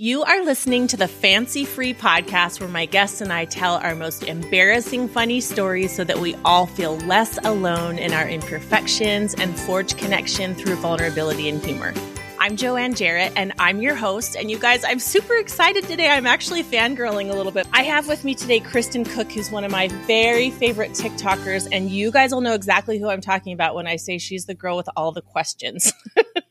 You 0.00 0.22
are 0.22 0.44
listening 0.44 0.86
to 0.86 0.96
the 0.96 1.08
Fancy 1.08 1.64
Free 1.64 1.92
podcast 1.92 2.60
where 2.60 2.68
my 2.68 2.86
guests 2.86 3.20
and 3.20 3.32
I 3.32 3.46
tell 3.46 3.78
our 3.78 3.96
most 3.96 4.22
embarrassing 4.22 5.08
funny 5.08 5.40
stories 5.40 5.90
so 5.92 6.04
that 6.04 6.20
we 6.20 6.36
all 6.44 6.66
feel 6.66 6.98
less 6.98 7.36
alone 7.38 7.98
in 7.98 8.12
our 8.12 8.28
imperfections 8.28 9.34
and 9.34 9.58
forge 9.58 9.96
connection 9.96 10.54
through 10.54 10.76
vulnerability 10.76 11.48
and 11.48 11.60
humor. 11.60 11.92
I'm 12.38 12.54
Joanne 12.54 12.94
Jarrett 12.94 13.32
and 13.34 13.52
I'm 13.58 13.82
your 13.82 13.96
host. 13.96 14.36
And 14.36 14.48
you 14.48 14.56
guys, 14.56 14.84
I'm 14.84 15.00
super 15.00 15.34
excited 15.34 15.82
today. 15.88 16.08
I'm 16.08 16.28
actually 16.28 16.62
fangirling 16.62 17.30
a 17.30 17.34
little 17.34 17.50
bit. 17.50 17.66
I 17.72 17.82
have 17.82 18.06
with 18.06 18.22
me 18.22 18.36
today 18.36 18.60
Kristen 18.60 19.02
Cook, 19.02 19.32
who's 19.32 19.50
one 19.50 19.64
of 19.64 19.72
my 19.72 19.88
very 20.06 20.50
favorite 20.50 20.92
TikTokers. 20.92 21.70
And 21.72 21.90
you 21.90 22.12
guys 22.12 22.30
will 22.32 22.40
know 22.40 22.54
exactly 22.54 23.00
who 23.00 23.08
I'm 23.08 23.20
talking 23.20 23.52
about 23.52 23.74
when 23.74 23.88
I 23.88 23.96
say 23.96 24.18
she's 24.18 24.46
the 24.46 24.54
girl 24.54 24.76
with 24.76 24.88
all 24.96 25.10
the 25.10 25.22
questions. 25.22 25.92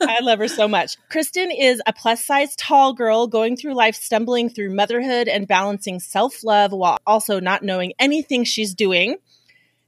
I 0.00 0.20
love 0.20 0.38
her 0.38 0.48
so 0.48 0.68
much. 0.68 0.96
Kristen 1.08 1.50
is 1.50 1.82
a 1.86 1.92
plus 1.92 2.24
size 2.24 2.54
tall 2.56 2.92
girl 2.92 3.26
going 3.26 3.56
through 3.56 3.74
life, 3.74 3.96
stumbling 3.96 4.48
through 4.48 4.74
motherhood 4.74 5.28
and 5.28 5.46
balancing 5.48 6.00
self 6.00 6.44
love 6.44 6.72
while 6.72 6.98
also 7.06 7.40
not 7.40 7.62
knowing 7.62 7.92
anything 7.98 8.44
she's 8.44 8.74
doing. 8.74 9.16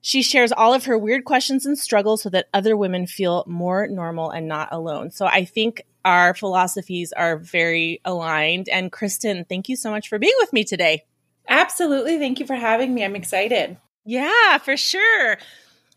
She 0.02 0.23
shares 0.23 0.50
all 0.50 0.73
of 0.73 0.86
her 0.86 0.96
weird 0.96 1.24
questions 1.24 1.66
and 1.66 1.78
struggles 1.78 2.23
so 2.23 2.30
that 2.30 2.48
other 2.55 2.77
women 2.77 3.06
feel 3.06 3.45
more 3.46 3.86
normal 3.86 4.30
and 4.30 4.48
not 4.48 4.69
alone. 4.73 5.10
So 5.10 5.27
I 5.27 5.45
think 5.45 5.83
our 6.05 6.34
philosophies 6.34 7.12
are 7.12 7.36
very 7.36 8.00
aligned. 8.05 8.69
And 8.70 8.91
Kristen, 8.91 9.45
thank 9.45 9.69
you 9.69 9.77
so 9.77 9.91
much 9.91 10.08
for 10.08 10.19
being 10.19 10.34
with 10.38 10.52
me 10.52 10.64
today. 10.64 11.05
Absolutely. 11.48 12.19
Thank 12.19 12.41
you 12.41 12.47
for 12.47 12.55
having 12.55 12.95
me. 12.95 13.05
I'm 13.05 13.16
excited. 13.16 13.77
Yeah, 14.05 14.58
for 14.58 14.77
sure. 14.77 15.36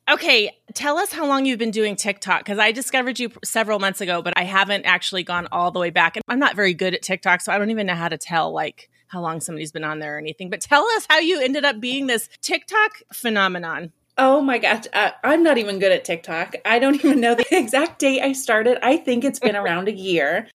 Okay, 0.10 0.52
tell 0.74 0.98
us 0.98 1.14
how 1.14 1.26
long 1.26 1.46
you've 1.46 1.60
been 1.60 1.72
doing 1.72 1.96
TikTok 1.96 2.42
because 2.42 2.60
I 2.60 2.74
discovered 2.74 3.20
you 3.20 3.32
several 3.44 3.80
months 3.80 4.02
ago, 4.02 4.22
but 4.22 4.34
I 4.36 4.44
haven't 4.44 4.84
actually 4.86 5.24
gone 5.24 5.48
all 5.50 5.72
the 5.72 5.80
way 5.80 5.92
back. 5.92 6.18
And 6.18 6.24
I'm 6.28 6.40
not 6.40 6.58
very 6.58 6.74
good 6.74 6.94
at 6.94 7.02
TikTok, 7.02 7.40
so 7.40 7.54
I 7.54 7.58
don't 7.58 7.72
even 7.72 7.88
know 7.88 7.96
how 7.96 8.10
to 8.10 8.18
tell 8.18 8.52
like 8.52 8.90
how 9.08 9.22
long 9.22 9.40
somebody's 9.40 9.72
been 9.72 9.86
on 9.86 10.00
there 10.00 10.16
or 10.16 10.20
anything. 10.20 10.50
But 10.50 10.60
tell 10.60 10.84
us 10.98 11.06
how 11.10 11.20
you 11.20 11.40
ended 11.40 11.64
up 11.64 11.80
being 11.80 12.08
this 12.08 12.28
TikTok 12.42 12.92
phenomenon. 13.14 13.94
Oh 14.18 14.42
my 14.42 14.58
gosh, 14.58 14.84
uh, 14.92 15.12
I'm 15.24 15.42
not 15.42 15.58
even 15.58 15.80
good 15.80 15.94
at 15.94 16.04
TikTok. 16.04 16.56
I 16.66 16.80
don't 16.80 16.96
even 16.96 17.22
know 17.22 17.34
the 17.34 17.46
exact 17.58 18.00
date 18.00 18.22
I 18.22 18.34
started. 18.34 18.80
I 18.84 18.98
think 18.98 19.24
it's 19.24 19.40
been 19.40 19.56
around 19.56 19.88
a 19.88 19.94
year. 19.94 20.50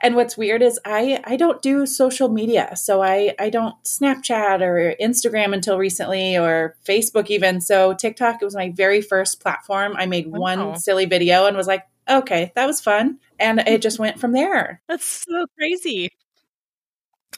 And 0.00 0.14
what's 0.14 0.36
weird 0.36 0.62
is 0.62 0.78
I 0.84 1.20
I 1.24 1.36
don't 1.36 1.60
do 1.60 1.84
social 1.84 2.28
media. 2.28 2.76
So 2.76 3.02
I 3.02 3.34
I 3.38 3.50
don't 3.50 3.74
Snapchat 3.84 4.60
or 4.60 4.94
Instagram 5.00 5.52
until 5.52 5.78
recently 5.78 6.36
or 6.36 6.76
Facebook 6.86 7.30
even. 7.30 7.60
So 7.60 7.94
TikTok 7.94 8.40
it 8.40 8.44
was 8.44 8.54
my 8.54 8.72
very 8.74 9.00
first 9.00 9.40
platform. 9.40 9.96
I 9.96 10.06
made 10.06 10.28
wow. 10.28 10.38
one 10.38 10.78
silly 10.78 11.06
video 11.06 11.46
and 11.46 11.56
was 11.56 11.66
like, 11.66 11.84
"Okay, 12.08 12.52
that 12.54 12.66
was 12.66 12.80
fun." 12.80 13.18
And 13.40 13.60
it 13.60 13.82
just 13.82 13.98
went 13.98 14.20
from 14.20 14.32
there. 14.32 14.80
That's 14.88 15.04
so 15.04 15.46
crazy. 15.58 16.10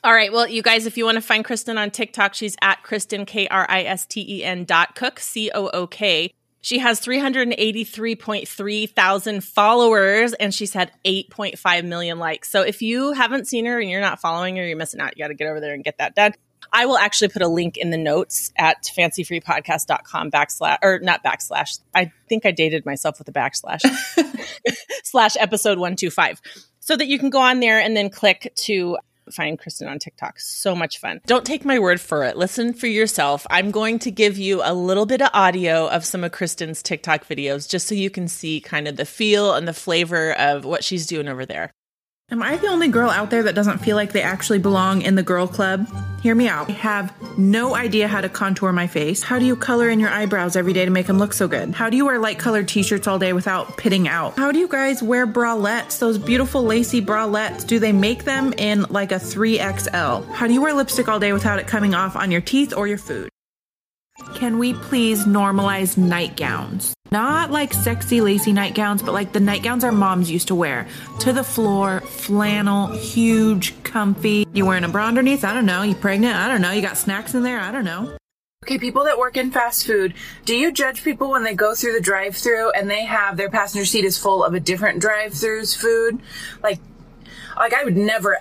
All 0.03 0.14
right. 0.14 0.33
Well, 0.33 0.48
you 0.48 0.62
guys, 0.62 0.86
if 0.86 0.97
you 0.97 1.05
want 1.05 1.16
to 1.16 1.22
find 1.22 1.44
Kristen 1.44 1.77
on 1.77 1.91
TikTok, 1.91 2.33
she's 2.33 2.56
at 2.62 2.83
Kristen, 2.83 3.27
K 3.27 3.48
R 3.48 3.66
I 3.69 3.83
S 3.83 4.06
T 4.06 4.25
E 4.38 4.44
N 4.44 4.64
dot 4.64 4.94
cook, 4.94 5.19
C 5.19 5.50
O 5.55 5.69
O 5.69 5.86
K. 5.86 6.33
She 6.62 6.78
has 6.78 7.00
383.3 7.00 8.91
thousand 8.91 9.44
followers 9.44 10.33
and 10.34 10.55
she's 10.55 10.72
had 10.72 10.92
8.5 11.05 11.84
million 11.84 12.19
likes. 12.19 12.50
So 12.50 12.62
if 12.62 12.83
you 12.83 13.12
haven't 13.12 13.48
seen 13.48 13.66
her 13.66 13.80
and 13.80 13.89
you're 13.89 14.00
not 14.00 14.20
following 14.20 14.56
her, 14.56 14.66
you're 14.66 14.77
missing 14.77 15.00
out. 15.00 15.16
You 15.16 15.25
got 15.25 15.28
to 15.28 15.34
get 15.34 15.48
over 15.48 15.61
there 15.61 15.75
and 15.75 15.83
get 15.83 15.98
that 15.98 16.14
done. 16.14 16.34
I 16.72 16.86
will 16.86 16.98
actually 16.98 17.28
put 17.28 17.42
a 17.42 17.48
link 17.48 17.77
in 17.77 17.91
the 17.91 17.97
notes 17.97 18.53
at 18.56 18.84
fancyfreepodcast.com 18.84 20.31
backslash, 20.31 20.78
or 20.83 21.00
not 21.00 21.25
backslash. 21.25 21.81
I 21.94 22.12
think 22.28 22.47
I 22.47 22.53
dated 22.53 22.86
myself 22.86 23.19
with 23.19 23.28
a 23.28 23.33
backslash 23.33 23.81
slash 25.05 25.36
episode 25.38 25.78
125 25.78 26.41
so 26.81 26.97
that 26.97 27.06
you 27.06 27.19
can 27.19 27.31
go 27.31 27.41
on 27.41 27.61
there 27.61 27.81
and 27.81 27.97
then 27.97 28.11
click 28.11 28.53
to 28.56 28.98
find 29.34 29.58
Kristen 29.58 29.88
on 29.88 29.98
TikTok. 29.98 30.40
So 30.40 30.74
much 30.74 30.98
fun. 30.98 31.20
Don't 31.26 31.44
take 31.44 31.64
my 31.64 31.78
word 31.78 32.00
for 32.00 32.24
it. 32.24 32.36
Listen 32.36 32.72
for 32.72 32.86
yourself. 32.86 33.46
I'm 33.50 33.70
going 33.70 33.98
to 34.00 34.10
give 34.10 34.38
you 34.38 34.62
a 34.64 34.74
little 34.74 35.06
bit 35.06 35.22
of 35.22 35.30
audio 35.32 35.88
of 35.88 36.04
some 36.04 36.24
of 36.24 36.32
Kristen's 36.32 36.82
TikTok 36.82 37.26
videos 37.26 37.69
just 37.69 37.86
so 37.86 37.94
you 37.94 38.10
can 38.10 38.28
see 38.28 38.60
kind 38.60 38.88
of 38.88 38.96
the 38.96 39.04
feel 39.04 39.54
and 39.54 39.66
the 39.66 39.72
flavor 39.72 40.32
of 40.32 40.64
what 40.64 40.84
she's 40.84 41.06
doing 41.06 41.28
over 41.28 41.46
there. 41.46 41.72
Am 42.32 42.44
I 42.44 42.56
the 42.58 42.68
only 42.68 42.86
girl 42.86 43.10
out 43.10 43.30
there 43.30 43.42
that 43.42 43.56
doesn't 43.56 43.78
feel 43.78 43.96
like 43.96 44.12
they 44.12 44.22
actually 44.22 44.60
belong 44.60 45.02
in 45.02 45.16
the 45.16 45.22
girl 45.22 45.48
club? 45.48 45.88
Hear 46.22 46.36
me 46.36 46.46
out. 46.46 46.70
I 46.70 46.74
have 46.74 47.12
no 47.36 47.74
idea 47.74 48.06
how 48.06 48.20
to 48.20 48.28
contour 48.28 48.70
my 48.70 48.86
face. 48.86 49.20
How 49.20 49.41
do 49.41 49.44
you 49.44 49.56
color 49.56 49.88
in 49.88 49.98
your 49.98 50.10
eyebrows 50.10 50.54
every 50.54 50.72
day 50.72 50.84
to 50.84 50.92
make 50.92 51.08
them 51.08 51.19
look 51.19 51.32
so 51.32 51.48
good? 51.48 51.74
How 51.74 51.90
do 51.90 51.96
you 51.96 52.06
wear 52.06 52.20
light 52.20 52.38
colored 52.38 52.69
t 52.69 52.84
shirts 52.84 53.08
all 53.08 53.19
day 53.19 53.32
without 53.32 53.76
pitting 53.76 54.06
out? 54.06 54.38
How 54.38 54.52
do 54.52 54.60
you 54.60 54.69
guys 54.69 55.02
wear 55.02 55.26
bralettes, 55.26 55.98
those 55.98 56.19
beautiful 56.19 56.62
lacy 56.62 57.02
bralettes? 57.02 57.66
Do 57.66 57.80
they 57.80 57.90
make 57.90 58.22
them 58.22 58.52
in 58.52 58.82
like 58.82 59.10
a 59.10 59.16
3XL? 59.16 60.32
How 60.32 60.46
do 60.46 60.52
you 60.52 60.62
wear 60.62 60.72
lipstick 60.72 61.08
all 61.08 61.19
day 61.19 61.32
without 61.32 61.58
it 61.58 61.66
coming 61.66 61.96
off 61.96 62.14
on 62.14 62.30
your 62.30 62.42
teeth 62.42 62.72
or 62.76 62.86
your 62.86 62.98
food? 62.98 63.28
Can 64.34 64.58
we 64.58 64.75
please 64.75 65.25
normalize 65.25 65.97
nightgowns? 65.97 66.92
Not 67.12 67.50
like 67.50 67.75
sexy, 67.75 68.20
lacy 68.20 68.53
nightgowns, 68.53 69.03
but 69.03 69.12
like 69.12 69.32
the 69.32 69.41
nightgowns 69.41 69.82
our 69.82 69.92
moms 69.92 70.31
used 70.31 70.48
to 70.48 70.54
wear. 70.54 70.86
To 71.20 71.32
the 71.32 71.42
floor, 71.42 72.00
flannel, 72.03 72.86
huge, 72.88 73.82
comfy. 73.82 74.47
You 74.53 74.64
wearing 74.66 74.84
a 74.84 74.88
bra 74.88 75.06
underneath? 75.08 75.44
I 75.44 75.53
don't 75.53 75.66
know. 75.66 75.82
You 75.82 75.94
pregnant? 75.94 76.36
I 76.36 76.48
don't 76.48 76.60
know. 76.60 76.70
You 76.70 76.82
got 76.82 76.97
snacks 76.97 77.34
in 77.34 77.42
there? 77.42 77.58
I 77.58 77.72
don't 77.72 77.84
know. 77.84 78.16
Okay, 78.64 78.78
people 78.78 79.04
that 79.04 79.19
work 79.19 79.36
in 79.36 79.50
fast 79.50 79.86
food, 79.86 80.14
do 80.44 80.54
you 80.54 80.70
judge 80.70 81.02
people 81.02 81.31
when 81.31 81.42
they 81.42 81.54
go 81.54 81.75
through 81.75 81.94
the 81.94 82.00
drive 82.00 82.37
through 82.37 82.70
and 82.72 82.91
they 82.91 83.06
have 83.06 83.37
their 83.37 83.48
passenger 83.48 83.87
seat 83.87 84.04
is 84.04 84.19
full 84.19 84.44
of 84.44 84.52
a 84.54 84.60
different 84.60 85.00
drive 85.00 85.32
through's 85.32 85.75
food? 85.75 86.20
Like, 86.62 86.78
like 87.56 87.72
I 87.72 87.84
would 87.84 87.97
never 87.97 88.38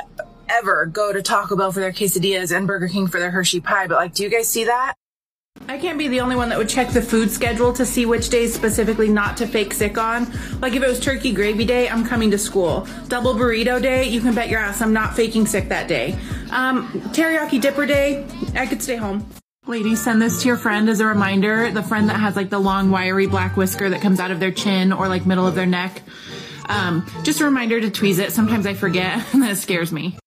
ever 0.50 0.85
go 0.85 1.13
to 1.13 1.22
Taco 1.22 1.56
Bell 1.56 1.72
for 1.72 1.79
their 1.79 1.94
quesadillas 1.94 2.56
and 2.56 2.67
Burger 2.67 2.88
King 2.88 3.07
for 3.07 3.19
their 3.19 3.31
Hershey 3.31 3.61
pie, 3.61 3.88
but 3.88 3.96
like, 3.96 4.13
do 4.13 4.23
you 4.23 4.29
guys 4.29 4.47
see 4.47 4.66
that? 4.66 4.96
I 5.68 5.78
can't 5.78 6.00
be 6.00 6.08
the 6.08 6.22
only 6.22 6.36
one 6.36 6.50
that 6.50 6.58
would 6.58 6.70
check 6.70 6.90
the 6.90 7.02
food 7.02 7.30
schedule 7.30 7.72
to 7.74 7.86
see 7.86 8.06
which 8.06 8.30
days 8.30 8.53
specifically 8.53 9.08
not 9.08 9.38
to 9.38 9.47
fake 9.47 9.74
sick 9.74 9.97
on. 9.97 10.31
Like 10.62 10.74
if 10.74 10.81
it 10.81 10.88
was 10.88 11.00
turkey 11.00 11.31
gravy 11.31 11.66
day, 11.66 11.88
I'm 11.88 12.06
coming 12.06 12.31
to 12.31 12.38
school. 12.38 12.88
Double 13.08 13.36
burrito 13.36 13.81
day, 13.81 14.06
you 14.06 14.20
can 14.22 14.34
bet 14.34 14.50
your 14.50 14.59
ass 14.59 14.81
I'm 14.81 14.94
not 14.94 15.16
faking 15.16 15.46
sick 15.46 15.70
that 15.70 15.88
day. 15.88 16.18
Um, 16.52 16.88
teriyaki 17.14 17.62
dipper 17.62 17.86
day, 17.86 18.25
I 18.56 18.66
could 18.66 18.81
stay 18.81 18.96
home. 18.96 19.30
Ladies, 19.68 20.03
send 20.03 20.22
this 20.22 20.42
to 20.42 20.47
your 20.47 20.58
friend 20.58 20.90
as 20.90 21.00
a 21.00 21.06
reminder. 21.06 21.70
The 21.72 21.84
friend 21.84 22.09
that 22.09 22.20
has 22.20 22.36
like 22.36 22.50
the 22.50 22.59
long 22.59 22.90
wiry 22.90 23.28
black 23.28 23.56
whisker 23.56 23.90
that 23.90 24.02
comes 24.02 24.20
out 24.20 24.31
of 24.31 24.40
their 24.40 24.52
chin 24.52 24.91
or 24.91 25.08
like 25.08 25.28
middle 25.28 25.46
of 25.46 25.53
their 25.53 25.68
neck. 25.68 26.02
Um, 26.68 27.06
just 27.24 27.41
a 27.41 27.46
reminder 27.46 27.81
to 27.81 27.90
tweeze 27.90 28.20
it. 28.20 28.31
Sometimes 28.31 28.66
I 28.66 28.74
forget 28.74 29.24
and 29.34 29.44
that 29.44 29.58
scares 29.58 29.91
me. 29.91 30.19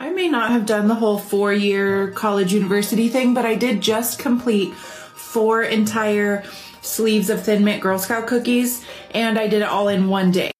I 0.00 0.10
may 0.10 0.28
not 0.28 0.50
have 0.52 0.64
done 0.64 0.86
the 0.86 0.94
whole 0.94 1.18
four 1.18 1.52
year 1.52 2.12
college 2.12 2.52
university 2.52 3.08
thing, 3.08 3.34
but 3.34 3.44
I 3.44 3.56
did 3.56 3.80
just 3.80 4.18
complete 4.18 4.72
four 4.74 5.62
entire 5.62 6.44
sleeves 6.82 7.30
of 7.30 7.44
Thin 7.44 7.64
Mint 7.64 7.82
Girl 7.82 7.98
Scout 7.98 8.28
cookies, 8.28 8.84
and 9.12 9.38
I 9.38 9.48
did 9.48 9.62
it 9.62 9.68
all 9.68 9.88
in 9.88 10.08
one 10.08 10.30
day. 10.30 10.52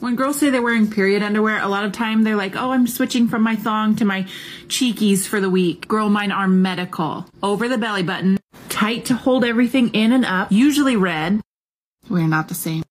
When 0.00 0.16
girls 0.16 0.38
say 0.38 0.50
they're 0.50 0.62
wearing 0.62 0.90
period 0.90 1.22
underwear, 1.22 1.60
a 1.60 1.68
lot 1.68 1.84
of 1.84 1.92
time 1.92 2.24
they're 2.24 2.36
like, 2.36 2.56
oh, 2.56 2.72
I'm 2.72 2.86
switching 2.86 3.28
from 3.28 3.42
my 3.42 3.54
thong 3.56 3.96
to 3.96 4.04
my 4.04 4.24
cheekies 4.66 5.26
for 5.26 5.40
the 5.40 5.50
week. 5.50 5.86
Girl, 5.86 6.08
mine 6.08 6.32
are 6.32 6.48
medical. 6.48 7.26
Over 7.42 7.68
the 7.68 7.78
belly 7.78 8.02
button, 8.02 8.38
tight 8.68 9.06
to 9.06 9.14
hold 9.14 9.44
everything 9.44 9.90
in 9.90 10.12
and 10.12 10.24
up, 10.24 10.50
usually 10.50 10.96
red. 10.96 11.40
We're 12.08 12.26
not 12.26 12.48
the 12.48 12.54
same. 12.54 12.82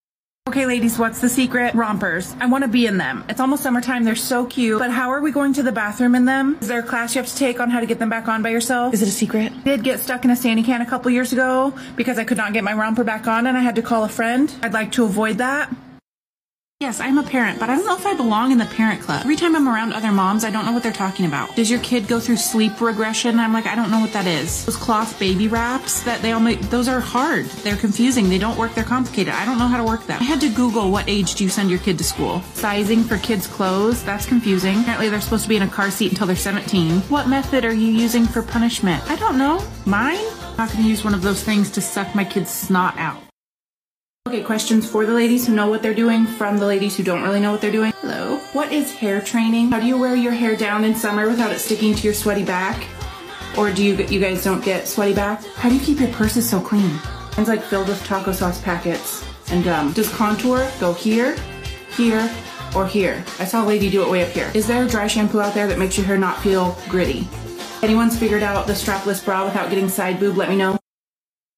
Okay, 0.53 0.67
ladies, 0.67 0.99
what's 0.99 1.19
the 1.19 1.29
secret? 1.29 1.73
Rompers. 1.73 2.35
I 2.39 2.45
want 2.45 2.63
to 2.63 2.67
be 2.67 2.85
in 2.85 2.99
them. 2.99 3.25
It's 3.27 3.39
almost 3.39 3.63
summertime. 3.63 4.03
They're 4.03 4.15
so 4.15 4.45
cute. 4.45 4.77
But 4.77 4.91
how 4.91 5.09
are 5.09 5.19
we 5.19 5.31
going 5.31 5.51
to 5.53 5.63
the 5.63 5.71
bathroom 5.71 6.13
in 6.13 6.25
them? 6.25 6.59
Is 6.61 6.67
there 6.67 6.81
a 6.81 6.83
class 6.83 7.15
you 7.15 7.21
have 7.23 7.27
to 7.27 7.35
take 7.35 7.59
on 7.59 7.71
how 7.71 7.79
to 7.79 7.87
get 7.87 7.97
them 7.97 8.07
back 8.09 8.27
on 8.27 8.43
by 8.43 8.49
yourself? 8.49 8.93
Is 8.93 9.01
it 9.01 9.07
a 9.07 9.11
secret? 9.11 9.51
I 9.51 9.63
did 9.63 9.83
get 9.83 9.99
stuck 9.99 10.25
in 10.25 10.29
a 10.29 10.35
Sani-Can 10.35 10.79
a 10.79 10.85
couple 10.85 11.09
years 11.09 11.33
ago 11.33 11.73
because 11.95 12.19
I 12.19 12.23
could 12.23 12.37
not 12.37 12.53
get 12.53 12.63
my 12.63 12.73
romper 12.73 13.03
back 13.03 13.25
on 13.25 13.47
and 13.47 13.57
I 13.57 13.61
had 13.61 13.73
to 13.77 13.81
call 13.81 14.03
a 14.03 14.07
friend. 14.07 14.53
I'd 14.61 14.73
like 14.73 14.91
to 14.91 15.05
avoid 15.05 15.39
that. 15.39 15.73
Yes, 16.83 16.99
I'm 16.99 17.17
a 17.17 17.23
parent, 17.23 17.61
but 17.61 17.69
I 17.69 17.77
don't 17.77 17.85
know 17.85 17.95
if 17.95 18.05
I 18.05 18.13
belong 18.13 18.51
in 18.51 18.57
the 18.57 18.65
parent 18.65 18.99
club. 18.99 19.21
Every 19.21 19.37
time 19.37 19.55
I'm 19.55 19.69
around 19.69 19.93
other 19.93 20.11
moms, 20.11 20.43
I 20.43 20.51
don't 20.51 20.65
know 20.65 20.73
what 20.73 20.83
they're 20.83 20.91
talking 20.91 21.25
about. 21.25 21.55
Does 21.55 21.71
your 21.71 21.79
kid 21.79 22.09
go 22.09 22.19
through 22.19 22.35
sleep 22.35 22.81
regression? 22.81 23.39
I'm 23.39 23.53
like, 23.53 23.67
I 23.67 23.73
don't 23.73 23.89
know 23.89 24.01
what 24.01 24.11
that 24.11 24.27
is. 24.27 24.65
Those 24.65 24.75
cloth 24.75 25.17
baby 25.17 25.47
wraps 25.47 26.03
that 26.03 26.21
they 26.21 26.33
all 26.33 26.41
make, 26.41 26.59
those 26.63 26.89
are 26.89 26.99
hard. 26.99 27.45
They're 27.63 27.77
confusing. 27.77 28.27
They 28.27 28.37
don't 28.37 28.57
work. 28.57 28.73
They're 28.73 28.83
complicated. 28.83 29.33
I 29.33 29.45
don't 29.45 29.59
know 29.59 29.69
how 29.69 29.77
to 29.77 29.83
work 29.85 30.05
them. 30.07 30.19
I 30.19 30.25
had 30.25 30.41
to 30.41 30.49
Google 30.49 30.91
what 30.91 31.07
age 31.07 31.35
do 31.35 31.45
you 31.45 31.49
send 31.49 31.69
your 31.69 31.79
kid 31.79 31.97
to 31.99 32.03
school. 32.03 32.41
Sizing 32.53 33.05
for 33.05 33.17
kids' 33.17 33.47
clothes, 33.47 34.03
that's 34.03 34.25
confusing. 34.25 34.81
Apparently 34.81 35.07
they're 35.07 35.21
supposed 35.21 35.43
to 35.43 35.49
be 35.49 35.55
in 35.55 35.63
a 35.63 35.69
car 35.69 35.89
seat 35.89 36.11
until 36.11 36.27
they're 36.27 36.35
17. 36.35 36.99
What 37.03 37.29
method 37.29 37.63
are 37.63 37.73
you 37.73 37.93
using 37.93 38.25
for 38.25 38.43
punishment? 38.43 39.09
I 39.09 39.15
don't 39.15 39.37
know. 39.37 39.65
Mine? 39.85 40.19
I'm 40.19 40.57
not 40.57 40.69
going 40.73 40.83
to 40.83 40.89
use 40.89 41.05
one 41.05 41.13
of 41.13 41.21
those 41.21 41.41
things 41.41 41.71
to 41.71 41.79
suck 41.79 42.13
my 42.13 42.25
kid's 42.25 42.51
snot 42.51 42.97
out. 42.97 43.22
Okay, 44.33 44.41
questions 44.41 44.89
for 44.89 45.05
the 45.05 45.13
ladies 45.13 45.45
who 45.45 45.53
know 45.53 45.67
what 45.67 45.83
they're 45.83 45.93
doing 45.93 46.25
from 46.25 46.57
the 46.57 46.65
ladies 46.65 46.95
who 46.95 47.03
don't 47.03 47.21
really 47.21 47.41
know 47.41 47.51
what 47.51 47.59
they're 47.59 47.73
doing. 47.73 47.91
Hello. 48.01 48.37
What 48.53 48.71
is 48.71 48.91
hair 48.91 49.21
training? 49.21 49.69
How 49.69 49.81
do 49.81 49.85
you 49.85 49.97
wear 49.97 50.15
your 50.15 50.31
hair 50.31 50.55
down 50.55 50.85
in 50.85 50.95
summer 50.95 51.27
without 51.27 51.51
it 51.51 51.59
sticking 51.59 51.93
to 51.93 52.03
your 52.03 52.13
sweaty 52.13 52.43
back? 52.45 52.87
Or 53.57 53.69
do 53.69 53.83
you 53.83 53.95
you 54.05 54.21
guys 54.21 54.43
don't 54.43 54.63
get 54.63 54.87
sweaty 54.87 55.13
back? 55.13 55.43
How 55.55 55.67
do 55.67 55.75
you 55.75 55.81
keep 55.81 55.99
your 55.99 56.09
purses 56.13 56.49
so 56.49 56.61
clean? 56.61 56.99
Mine's 57.37 57.49
like 57.49 57.61
filled 57.61 57.89
with 57.89 58.03
taco 58.05 58.31
sauce 58.31 58.61
packets 58.61 59.23
and 59.51 59.63
gum. 59.63 59.91
Does 59.91 60.09
contour 60.09 60.67
go 60.79 60.93
here, 60.93 61.35
here, 61.91 62.27
Or 62.75 62.87
here. 62.87 63.23
I 63.39 63.45
saw 63.45 63.63
a 63.63 63.67
lady 63.67 63.89
do 63.89 64.03
it 64.03 64.09
way 64.09 64.23
up 64.23 64.29
here. 64.29 64.49
Is 64.55 64.65
there 64.65 64.83
a 64.83 64.87
dry 64.87 65.05
shampoo 65.05 65.41
out 65.41 65.53
there 65.53 65.67
that 65.67 65.77
makes 65.77 65.95
your 65.95 66.07
hair 66.07 66.17
not 66.17 66.41
feel 66.41 66.75
gritty? 66.89 67.27
Anyone's 67.83 68.17
figured 68.17 68.41
out 68.41 68.65
the 68.65 68.73
strapless 68.73 69.23
bra 69.23 69.45
without 69.45 69.69
getting 69.69 69.89
side 69.89 70.19
boob, 70.19 70.37
let 70.37 70.49
me 70.49 70.55
know. 70.55 70.79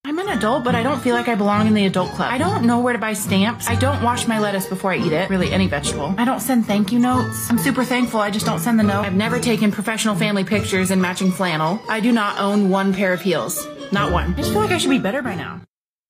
I'm 0.07 0.19
an 0.19 0.29
adult, 0.29 0.63
but 0.63 0.75
I 0.75 0.83
don't 0.83 1.01
feel 1.01 1.15
like 1.15 1.27
I 1.27 1.33
belong 1.33 1.65
in 1.65 1.73
the 1.73 1.87
adult 1.87 2.11
club. 2.11 2.31
I 2.31 2.37
don't 2.37 2.65
know 2.65 2.79
where 2.79 2.93
to 2.93 2.99
buy 2.99 3.13
stamps. 3.13 3.67
I 3.67 3.73
don't 3.73 4.03
wash 4.03 4.27
my 4.27 4.37
lettuce 4.37 4.67
before 4.67 4.93
I 4.93 4.97
eat 4.97 5.11
it, 5.11 5.31
really 5.31 5.51
any 5.51 5.65
vegetable. 5.65 6.13
I 6.19 6.25
don't 6.25 6.41
send 6.41 6.67
thank 6.67 6.91
you 6.91 6.99
notes. 6.99 7.49
I'm 7.49 7.57
super 7.57 7.83
thankful, 7.83 8.19
I 8.19 8.29
just 8.29 8.45
don't 8.45 8.59
send 8.59 8.77
the 8.77 8.83
note. 8.83 9.03
I've 9.03 9.15
never 9.15 9.39
taken 9.39 9.71
professional 9.71 10.13
family 10.13 10.43
pictures 10.43 10.91
in 10.91 11.01
matching 11.01 11.31
flannel. 11.31 11.81
I 11.89 12.01
do 12.01 12.11
not 12.11 12.39
own 12.39 12.69
one 12.69 12.93
pair 12.93 13.13
of 13.13 13.21
heels. 13.21 13.67
Not 13.91 14.11
one. 14.11 14.35
I 14.35 14.37
just 14.37 14.51
feel 14.51 14.61
like 14.61 14.69
I 14.69 14.77
should 14.77 14.91
be 14.91 14.99
better 14.99 15.23
by 15.23 15.33
now. 15.33 15.61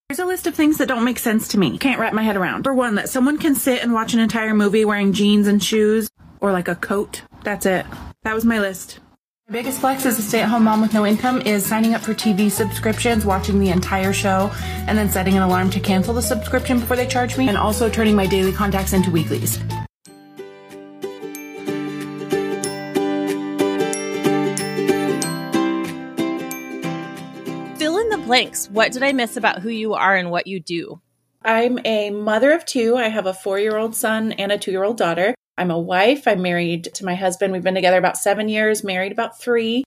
Here's 0.10 0.20
a 0.20 0.26
list 0.26 0.46
of 0.46 0.56
things 0.56 0.80
that 0.80 0.90
don't 0.90 1.06
make 1.06 1.18
sense 1.18 1.48
to 1.50 1.58
me. 1.58 1.78
Can't 1.78 2.00
wrap 2.00 2.12
my 2.12 2.24
head 2.24 2.36
around. 2.36 2.64
For 2.64 2.74
one, 2.74 2.96
that 2.96 3.08
someone 3.08 3.38
can 3.38 3.56
sit 3.56 3.82
and 3.82 3.94
watch 3.94 4.14
an 4.14 4.20
entire 4.20 4.54
movie 4.54 4.84
wearing 4.84 5.14
jeans 5.14 5.48
and 5.48 5.64
shoes 5.64 6.10
or 6.42 6.52
like 6.52 6.68
a 6.68 6.76
coat. 6.76 7.22
That's 7.46 7.66
it. 7.66 7.86
That 8.24 8.36
was 8.36 8.44
my 8.44 8.60
list. 8.60 9.00
My 9.48 9.60
biggest 9.60 9.80
flex 9.80 10.08
as 10.08 10.18
a 10.18 10.24
stay 10.24 10.42
at 10.42 10.50
home 10.50 10.64
mom 10.64 10.82
with 10.82 10.92
no 10.92 11.06
income 11.06 11.40
is 11.42 11.64
signing 11.64 11.94
up 11.94 12.02
for 12.02 12.16
TV 12.16 12.50
subscriptions, 12.50 13.28
watching 13.28 13.60
the 13.60 13.70
entire 13.70 14.12
show, 14.12 14.50
and 14.88 14.98
then 14.98 15.08
setting 15.08 15.36
an 15.36 15.44
alarm 15.44 15.70
to 15.70 15.80
cancel 15.80 16.16
the 16.16 16.22
subscription 16.24 16.80
before 16.80 16.98
they 16.98 17.06
charge 17.06 17.38
me, 17.38 17.48
and 17.48 17.56
also 17.56 17.88
turning 17.88 18.16
my 18.16 18.26
daily 18.26 18.52
contacts 18.52 18.92
into 18.92 19.12
weeklies. 19.12 19.58
Fill 27.78 28.00
in 28.00 28.10
the 28.10 28.22
blanks. 28.26 28.68
What 28.72 28.94
did 28.94 29.04
I 29.04 29.12
miss 29.12 29.38
about 29.38 29.60
who 29.60 29.70
you 29.70 29.94
are 29.94 30.16
and 30.16 30.32
what 30.32 30.48
you 30.48 30.60
do? 30.60 31.02
I'm 31.44 31.78
a 31.86 32.10
mother 32.10 32.52
of 32.52 32.66
two. 32.66 32.98
I 32.98 33.10
have 33.10 33.28
a 33.28 33.34
four 33.36 33.60
year 33.60 33.78
old 33.78 33.96
son 33.96 34.32
and 34.32 34.52
a 34.52 34.58
two 34.58 34.72
year 34.72 34.84
old 34.84 34.98
daughter. 34.98 35.36
I'm 35.58 35.72
a 35.72 35.80
wife. 35.80 36.28
I'm 36.28 36.42
married 36.42 36.86
to 36.96 37.06
my 37.06 37.16
husband. 37.16 37.54
We've 37.54 37.64
been 37.64 37.76
together 37.76 37.98
about 37.98 38.18
seven 38.18 38.50
years, 38.50 38.84
married 38.84 39.12
about 39.12 39.40
three. 39.40 39.84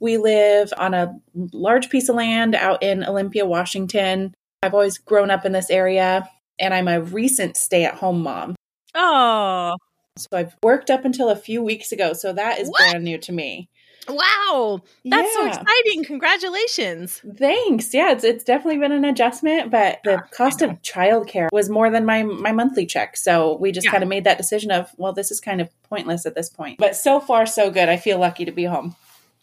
We 0.00 0.16
live 0.18 0.72
on 0.76 0.94
a 0.94 1.18
large 1.52 1.88
piece 1.90 2.08
of 2.08 2.16
land 2.16 2.54
out 2.54 2.82
in 2.82 3.04
Olympia, 3.04 3.46
Washington. 3.46 4.34
I've 4.62 4.74
always 4.74 4.98
grown 4.98 5.30
up 5.30 5.44
in 5.44 5.52
this 5.52 5.70
area, 5.70 6.28
and 6.58 6.74
I'm 6.74 6.88
a 6.88 7.00
recent 7.00 7.56
stay 7.56 7.84
at 7.84 7.94
home 7.94 8.22
mom. 8.22 8.54
Oh, 8.94 9.76
So 10.16 10.28
I've 10.32 10.54
worked 10.62 10.90
up 10.90 11.04
until 11.04 11.30
a 11.30 11.36
few 11.36 11.62
weeks 11.62 11.90
ago. 11.92 12.12
So 12.12 12.32
that 12.32 12.58
is 12.58 12.68
What? 12.68 12.78
brand 12.78 13.04
new 13.04 13.18
to 13.18 13.32
me. 13.32 13.68
Wow. 14.08 14.80
That's 15.04 15.32
so 15.34 15.46
exciting. 15.46 16.04
Congratulations. 16.04 17.22
Thanks. 17.36 17.92
Yeah, 17.92 18.12
it's 18.12 18.24
it's 18.24 18.44
definitely 18.44 18.78
been 18.78 18.92
an 18.92 19.04
adjustment, 19.04 19.70
but 19.70 20.00
the 20.04 20.10
Yeah, 20.12 20.20
cost 20.32 20.62
of 20.62 20.70
childcare 20.82 21.48
was 21.52 21.68
more 21.68 21.90
than 21.90 22.04
my 22.04 22.22
my 22.22 22.52
monthly 22.52 22.86
check. 22.86 23.16
So 23.16 23.56
we 23.58 23.72
just 23.72 23.86
Yeah. 23.86 23.90
kind 23.92 24.02
of 24.02 24.08
made 24.08 24.24
that 24.24 24.38
decision 24.38 24.70
of, 24.70 24.90
well, 24.96 25.12
this 25.12 25.30
is 25.30 25.40
kind 25.40 25.60
of 25.60 25.68
pointless 25.84 26.26
at 26.26 26.34
this 26.34 26.48
point. 26.50 26.78
But 26.78 26.96
so 26.96 27.20
far 27.20 27.46
so 27.46 27.70
good. 27.70 27.88
I 27.88 27.96
feel 27.96 28.18
lucky 28.18 28.44
to 28.44 28.52
be 28.52 28.64
home. 28.64 28.96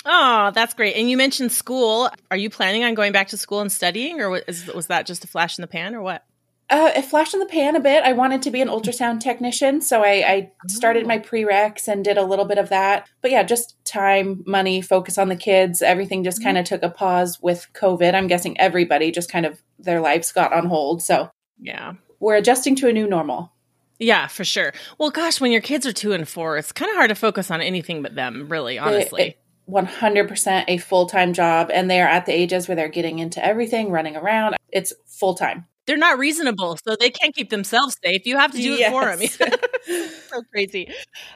Oh, 0.06 0.51
that's 0.53 0.73
great. 0.75 0.95
And 0.95 1.09
you 1.09 1.17
mentioned 1.17 1.51
school. 1.51 2.09
Are 2.29 2.38
you 2.38 2.50
planning 2.51 2.83
on 2.83 2.94
going 2.94 3.12
back 3.12 3.29
to 3.29 3.38
school 3.38 3.62
and 3.62 3.71
studying, 3.71 4.21
or 4.21 4.29
was, 4.29 4.67
was 4.73 4.88
that 4.88 5.07
just 5.07 5.23
a 5.23 5.27
flash 5.27 5.57
in 5.57 5.63
the 5.63 5.67
pan, 5.67 5.95
or 5.95 6.01
what? 6.01 6.23
Uh, 6.69 6.91
it 6.95 7.03
flashed 7.06 7.33
in 7.35 7.39
the 7.39 7.45
pan 7.45 7.75
a 7.75 7.79
bit. 7.79 8.03
I 8.03 8.13
wanted 8.13 8.41
to 8.41 8.51
be 8.51 8.59
an 8.62 8.67
ultrasound 8.69 9.19
technician, 9.19 9.81
so 9.81 10.01
I, 10.03 10.12
I 10.27 10.51
started 10.67 11.03
Oh. 11.03 11.07
my 11.07 11.19
prereqs 11.19 11.88
and 11.88 12.03
did 12.03 12.17
a 12.17 12.23
little 12.25 12.45
bit 12.45 12.57
of 12.57 12.69
that. 12.69 13.07
But 13.21 13.29
yeah, 13.31 13.44
just 13.44 13.75
time, 13.85 14.44
money, 14.47 14.81
focus 14.81 15.17
on 15.19 15.29
the 15.29 15.35
kids. 15.35 15.81
Everything 15.83 16.23
just 16.23 16.39
Mm-hmm. 16.39 16.45
kind 16.47 16.57
of 16.57 16.65
took 16.65 16.81
a 16.81 16.89
pause 16.89 17.39
with 17.41 17.67
COVID. 17.73 18.15
I'm 18.15 18.25
guessing 18.27 18.59
everybody 18.59 19.12
just 19.12 19.31
kind 19.31 19.45
of 19.45 19.62
their 19.77 20.00
lives 20.01 20.31
got 20.31 20.53
on 20.53 20.65
hold. 20.65 21.03
So 21.03 21.29
Yeah. 21.62 21.94
we're 22.19 22.35
adjusting 22.35 22.75
to 22.77 22.88
a 22.88 22.94
new 22.94 23.07
normal. 23.07 23.51
Yeah, 24.00 24.25
for 24.27 24.44
sure. 24.44 24.73
Well, 24.97 25.12
gosh, 25.12 25.39
when 25.39 25.51
your 25.51 25.62
kids 25.62 25.85
are 25.85 25.94
two 25.94 26.13
and 26.13 26.27
four, 26.27 26.57
it's 26.57 26.71
kind 26.71 26.89
of 26.89 26.95
hard 26.97 27.09
to 27.09 27.15
focus 27.15 27.51
on 27.51 27.62
anything 27.62 28.01
but 28.01 28.15
them, 28.15 28.50
really, 28.50 28.77
honestly. 28.79 29.21
It- 29.21 29.27
it- 29.27 29.39
100% 29.71 30.65
a 30.67 30.77
full 30.77 31.06
time 31.07 31.33
job, 31.33 31.71
and 31.73 31.89
they 31.89 32.00
are 32.01 32.07
at 32.07 32.25
the 32.27 32.31
ages 32.33 32.67
where 32.67 32.75
they're 32.75 32.88
getting 32.88 33.17
into 33.19 33.44
everything, 33.44 33.89
running 33.89 34.15
around. 34.15 34.56
It's 34.71 34.94
full 35.07 35.33
time. 35.35 35.65
They're 35.88 35.98
not 35.98 36.18
reasonable, 36.18 36.78
so 36.78 36.96
they 37.00 37.10
can't 37.12 37.34
keep 37.36 37.50
themselves 37.50 37.96
safe. 38.04 38.26
You 38.26 38.38
have 38.38 38.52
to 38.52 38.58
do 38.58 38.76
it 38.76 38.90
for 38.90 39.16
them. 39.16 39.60
So 40.36 40.42
crazy. 40.52 40.92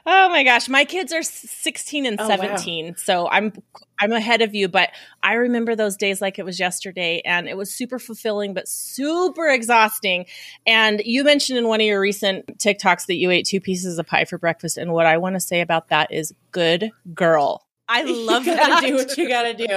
Oh 0.07 0.29
my 0.29 0.43
gosh, 0.43 0.67
my 0.67 0.83
kids 0.83 1.13
are 1.13 1.21
16 1.21 2.05
and 2.05 2.19
Oh, 2.19 2.27
wow. 2.27 2.35
17. 2.35 2.95
So 2.97 3.29
I'm 3.29 3.53
I'm 4.01 4.11
ahead 4.11 4.41
of 4.41 4.55
you, 4.55 4.67
but 4.67 4.89
I 5.21 5.33
remember 5.33 5.75
those 5.75 5.95
days 5.95 6.19
like 6.21 6.39
it 6.39 6.45
was 6.45 6.59
yesterday 6.59 7.21
and 7.23 7.47
it 7.47 7.55
was 7.55 7.71
super 7.71 7.99
fulfilling 7.99 8.53
but 8.53 8.67
super 8.67 9.47
exhausting. 9.47 10.25
And 10.65 11.01
you 11.05 11.23
mentioned 11.23 11.59
in 11.59 11.67
one 11.67 11.79
of 11.79 11.85
your 11.85 11.99
recent 11.99 12.57
TikToks 12.57 13.05
that 13.05 13.15
you 13.15 13.29
ate 13.29 13.45
two 13.45 13.61
pieces 13.61 13.99
of 13.99 14.07
pie 14.07 14.25
for 14.25 14.37
breakfast 14.37 14.77
and 14.77 14.93
what 14.93 15.05
I 15.05 15.17
want 15.17 15.35
to 15.35 15.39
say 15.39 15.61
about 15.61 15.89
that 15.89 16.11
is 16.11 16.33
good 16.51 16.91
girl. 17.13 17.65
I 17.89 18.03
love 18.07 18.45
you 18.45 18.53
that. 18.55 18.81
do 18.85 18.93
what 18.95 19.17
you 19.17 19.27
gotta 19.27 19.53
do. 19.53 19.65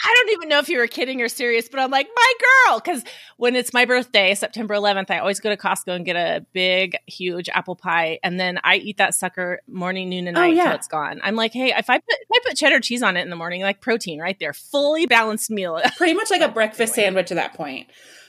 I 0.00 0.14
don't 0.14 0.30
even 0.30 0.48
know 0.48 0.58
if 0.60 0.68
you 0.68 0.78
were 0.78 0.86
kidding 0.86 1.20
or 1.20 1.28
serious, 1.28 1.68
but 1.68 1.80
I'm 1.80 1.90
like, 1.90 2.08
my 2.14 2.32
girl. 2.66 2.80
Because 2.80 3.04
when 3.36 3.54
it's 3.56 3.72
my 3.72 3.84
birthday, 3.84 4.34
September 4.34 4.74
11th, 4.74 5.10
I 5.10 5.18
always 5.18 5.40
go 5.40 5.50
to 5.50 5.56
Costco 5.56 5.88
and 5.94 6.04
get 6.04 6.14
a 6.16 6.46
big, 6.52 6.96
huge 7.06 7.48
apple 7.48 7.74
pie. 7.76 8.18
And 8.22 8.38
then 8.38 8.60
I 8.64 8.76
eat 8.76 8.96
that 8.98 9.14
sucker 9.14 9.60
morning, 9.68 10.08
noon, 10.08 10.28
and 10.28 10.38
Oh, 10.38 10.42
night 10.42 10.54
yeah. 10.54 10.64
till 10.66 10.74
it's 10.74 10.88
gone. 10.88 11.20
I'm 11.22 11.34
like, 11.36 11.52
hey, 11.52 11.74
if 11.76 11.90
I 11.90 11.98
put 11.98 12.14
if 12.14 12.28
I 12.32 12.38
put 12.48 12.56
cheddar 12.56 12.80
cheese 12.80 13.02
on 13.02 13.16
it 13.16 13.22
in 13.22 13.30
the 13.30 13.36
morning, 13.36 13.60
like 13.62 13.80
protein 13.80 14.20
right 14.20 14.38
there, 14.38 14.52
fully 14.52 15.06
balanced 15.06 15.50
meal. 15.50 15.80
Pretty 15.96 16.14
much 16.14 16.30
like 16.30 16.40
a 16.42 16.48
breakfast 16.52 16.94
sandwich 16.94 17.30
at 17.32 17.34
that 17.34 17.54
point. 17.54 17.88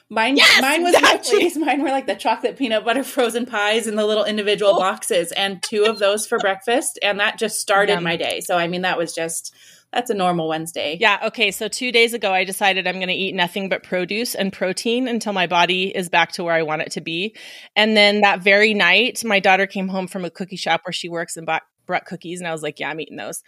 Mine, 0.10 0.38
Yes, 0.38 0.62
mine 0.62 0.84
was 0.84 0.96
exactly. 0.96 1.34
no 1.34 1.40
cheese. 1.40 1.58
Mine 1.66 1.84
were 1.84 1.90
like 1.90 2.08
the 2.08 2.16
chocolate 2.16 2.58
peanut 2.58 2.84
butter 2.84 3.04
frozen 3.04 3.46
pies 3.46 3.86
in 3.88 3.96
the 3.96 4.06
little 4.06 4.26
individual 4.26 4.74
Oh. 4.76 4.80
boxes, 4.80 5.32
and 5.32 5.62
two 5.62 5.86
of 5.86 6.00
those 6.00 6.26
for 6.26 6.40
breakfast. 6.40 6.98
And 7.04 7.20
that 7.20 7.38
just 7.38 7.60
started 7.60 7.94
Yum. 7.94 8.04
my 8.04 8.16
day. 8.18 8.42
So 8.42 8.58
I 8.58 8.68
mean, 8.68 8.82
that 8.82 8.98
was 8.98 9.14
just 9.14 9.54
that's 9.92 10.12
a 10.12 10.14
normal 10.14 10.48
Wednesday. 10.48 10.98
Yeah. 11.00 11.18
Okay. 11.28 11.50
So 11.52 11.68
two 11.68 11.92
days 11.92 12.14
ago, 12.14 12.32
I 12.32 12.44
decided 12.44 12.88
I'm 12.88 12.96
going 12.98 13.08
to 13.08 13.14
eat 13.14 13.34
nothing 13.34 13.70
but 13.70 13.82
produce 13.82 14.36
and 14.36 14.54
protein 14.54 15.08
until 15.08 15.34
my 15.34 15.48
body 15.48 15.88
is 15.96 16.10
back 16.10 16.32
to 16.34 16.44
where 16.44 16.54
I 16.54 16.62
want 16.62 16.84
it 16.84 16.92
to 16.92 17.02
be. 17.02 17.36
And 17.76 17.98
then 17.98 18.22
that 18.22 18.42
very 18.42 18.76
night, 18.76 19.24
my 19.26 19.40
daughter 19.40 19.66
came 19.66 19.88
home 19.88 20.06
from 20.08 20.26
a 20.26 20.30
cookie 20.30 20.58
shop 20.58 20.82
where 20.86 20.94
she 20.94 21.10
works 21.10 21.38
and 21.38 21.46
bought 21.48 21.64
brought 21.90 22.06
cookies 22.06 22.40
and 22.40 22.48
I 22.48 22.54
was 22.54 22.64
like, 22.64 22.80
yeah, 22.80 22.90
I'm 22.90 23.02
eating 23.02 23.18
those. 23.18 23.44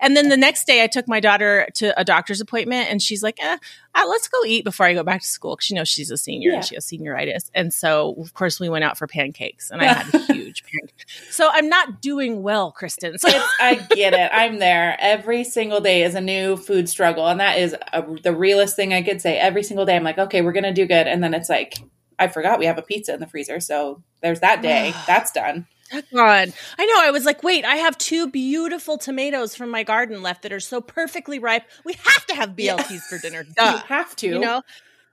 And 0.00 0.16
then 0.16 0.28
the 0.30 0.36
next 0.38 0.66
day 0.66 0.82
I 0.82 0.86
took 0.86 1.06
my 1.06 1.20
daughter 1.20 1.68
to 1.74 1.98
a 2.00 2.04
doctor's 2.04 2.40
appointment 2.40 2.88
and 2.90 3.02
she's 3.02 3.22
like, 3.22 3.36
eh, 3.42 3.58
uh, 3.94 4.04
let's 4.08 4.28
go 4.28 4.38
eat 4.46 4.64
before 4.64 4.86
I 4.86 4.94
go 4.94 5.02
back 5.02 5.20
to 5.20 5.26
school. 5.26 5.56
Cause 5.56 5.64
she 5.64 5.74
knows 5.74 5.88
she's 5.88 6.10
a 6.10 6.16
senior 6.16 6.50
Yeah. 6.50 6.56
and 6.56 6.64
she 6.64 6.74
has 6.76 6.86
senioritis. 6.86 7.50
And 7.54 7.74
so 7.74 8.14
of 8.18 8.32
course 8.32 8.58
we 8.60 8.68
went 8.68 8.84
out 8.84 8.96
for 8.96 9.06
pancakes 9.06 9.70
and 9.70 9.82
I 9.82 9.92
had 9.92 10.14
a 10.14 10.18
huge 10.32 10.62
pancake. 10.62 11.06
So 11.30 11.50
I'm 11.52 11.68
not 11.68 12.00
doing 12.00 12.42
well, 12.42 12.72
Kristen. 12.72 13.18
So 13.18 13.28
It's, 13.28 13.54
I 13.60 13.74
get 13.94 14.14
it. 14.14 14.30
I'm 14.32 14.58
there. 14.60 14.96
Every 15.00 15.44
single 15.44 15.80
day 15.80 16.04
is 16.04 16.14
a 16.14 16.20
new 16.20 16.56
food 16.56 16.88
struggle. 16.88 17.26
And 17.26 17.40
that 17.40 17.58
is 17.58 17.74
a, 17.92 18.02
the 18.22 18.34
realest 18.34 18.76
thing 18.76 18.94
I 18.94 19.02
could 19.02 19.20
say. 19.20 19.36
Every 19.36 19.62
single 19.62 19.84
day, 19.84 19.96
I'm 19.96 20.04
like, 20.04 20.18
okay, 20.18 20.40
we're 20.42 20.52
going 20.52 20.64
to 20.64 20.72
do 20.72 20.86
good. 20.86 21.06
And 21.08 21.22
then 21.22 21.34
it's 21.34 21.48
like, 21.48 21.74
I 22.18 22.28
forgot 22.28 22.58
we 22.58 22.66
have 22.66 22.78
a 22.78 22.82
pizza 22.82 23.12
in 23.14 23.20
the 23.20 23.26
freezer. 23.26 23.58
So 23.60 24.02
there's 24.22 24.40
that 24.40 24.62
day. 24.62 24.94
That's 25.06 25.32
done. 25.32 25.66
God, 26.12 26.52
I 26.78 26.86
know. 26.86 26.94
I 26.98 27.10
was 27.10 27.24
like, 27.24 27.42
wait, 27.42 27.64
I 27.64 27.76
have 27.76 27.98
two 27.98 28.30
beautiful 28.30 28.96
tomatoes 28.98 29.54
from 29.56 29.70
my 29.70 29.82
garden 29.82 30.22
left 30.22 30.42
that 30.42 30.52
are 30.52 30.60
so 30.60 30.80
perfectly 30.80 31.38
ripe. 31.38 31.64
We 31.84 31.94
have 31.94 32.26
to 32.26 32.34
have 32.34 32.54
Yeah. 32.56 32.76
BLTs 32.76 33.00
for 33.08 33.18
dinner. 33.18 33.44
You 33.58 33.78
have 33.88 34.14
to. 34.16 34.28
You 34.28 34.38
know, 34.38 34.62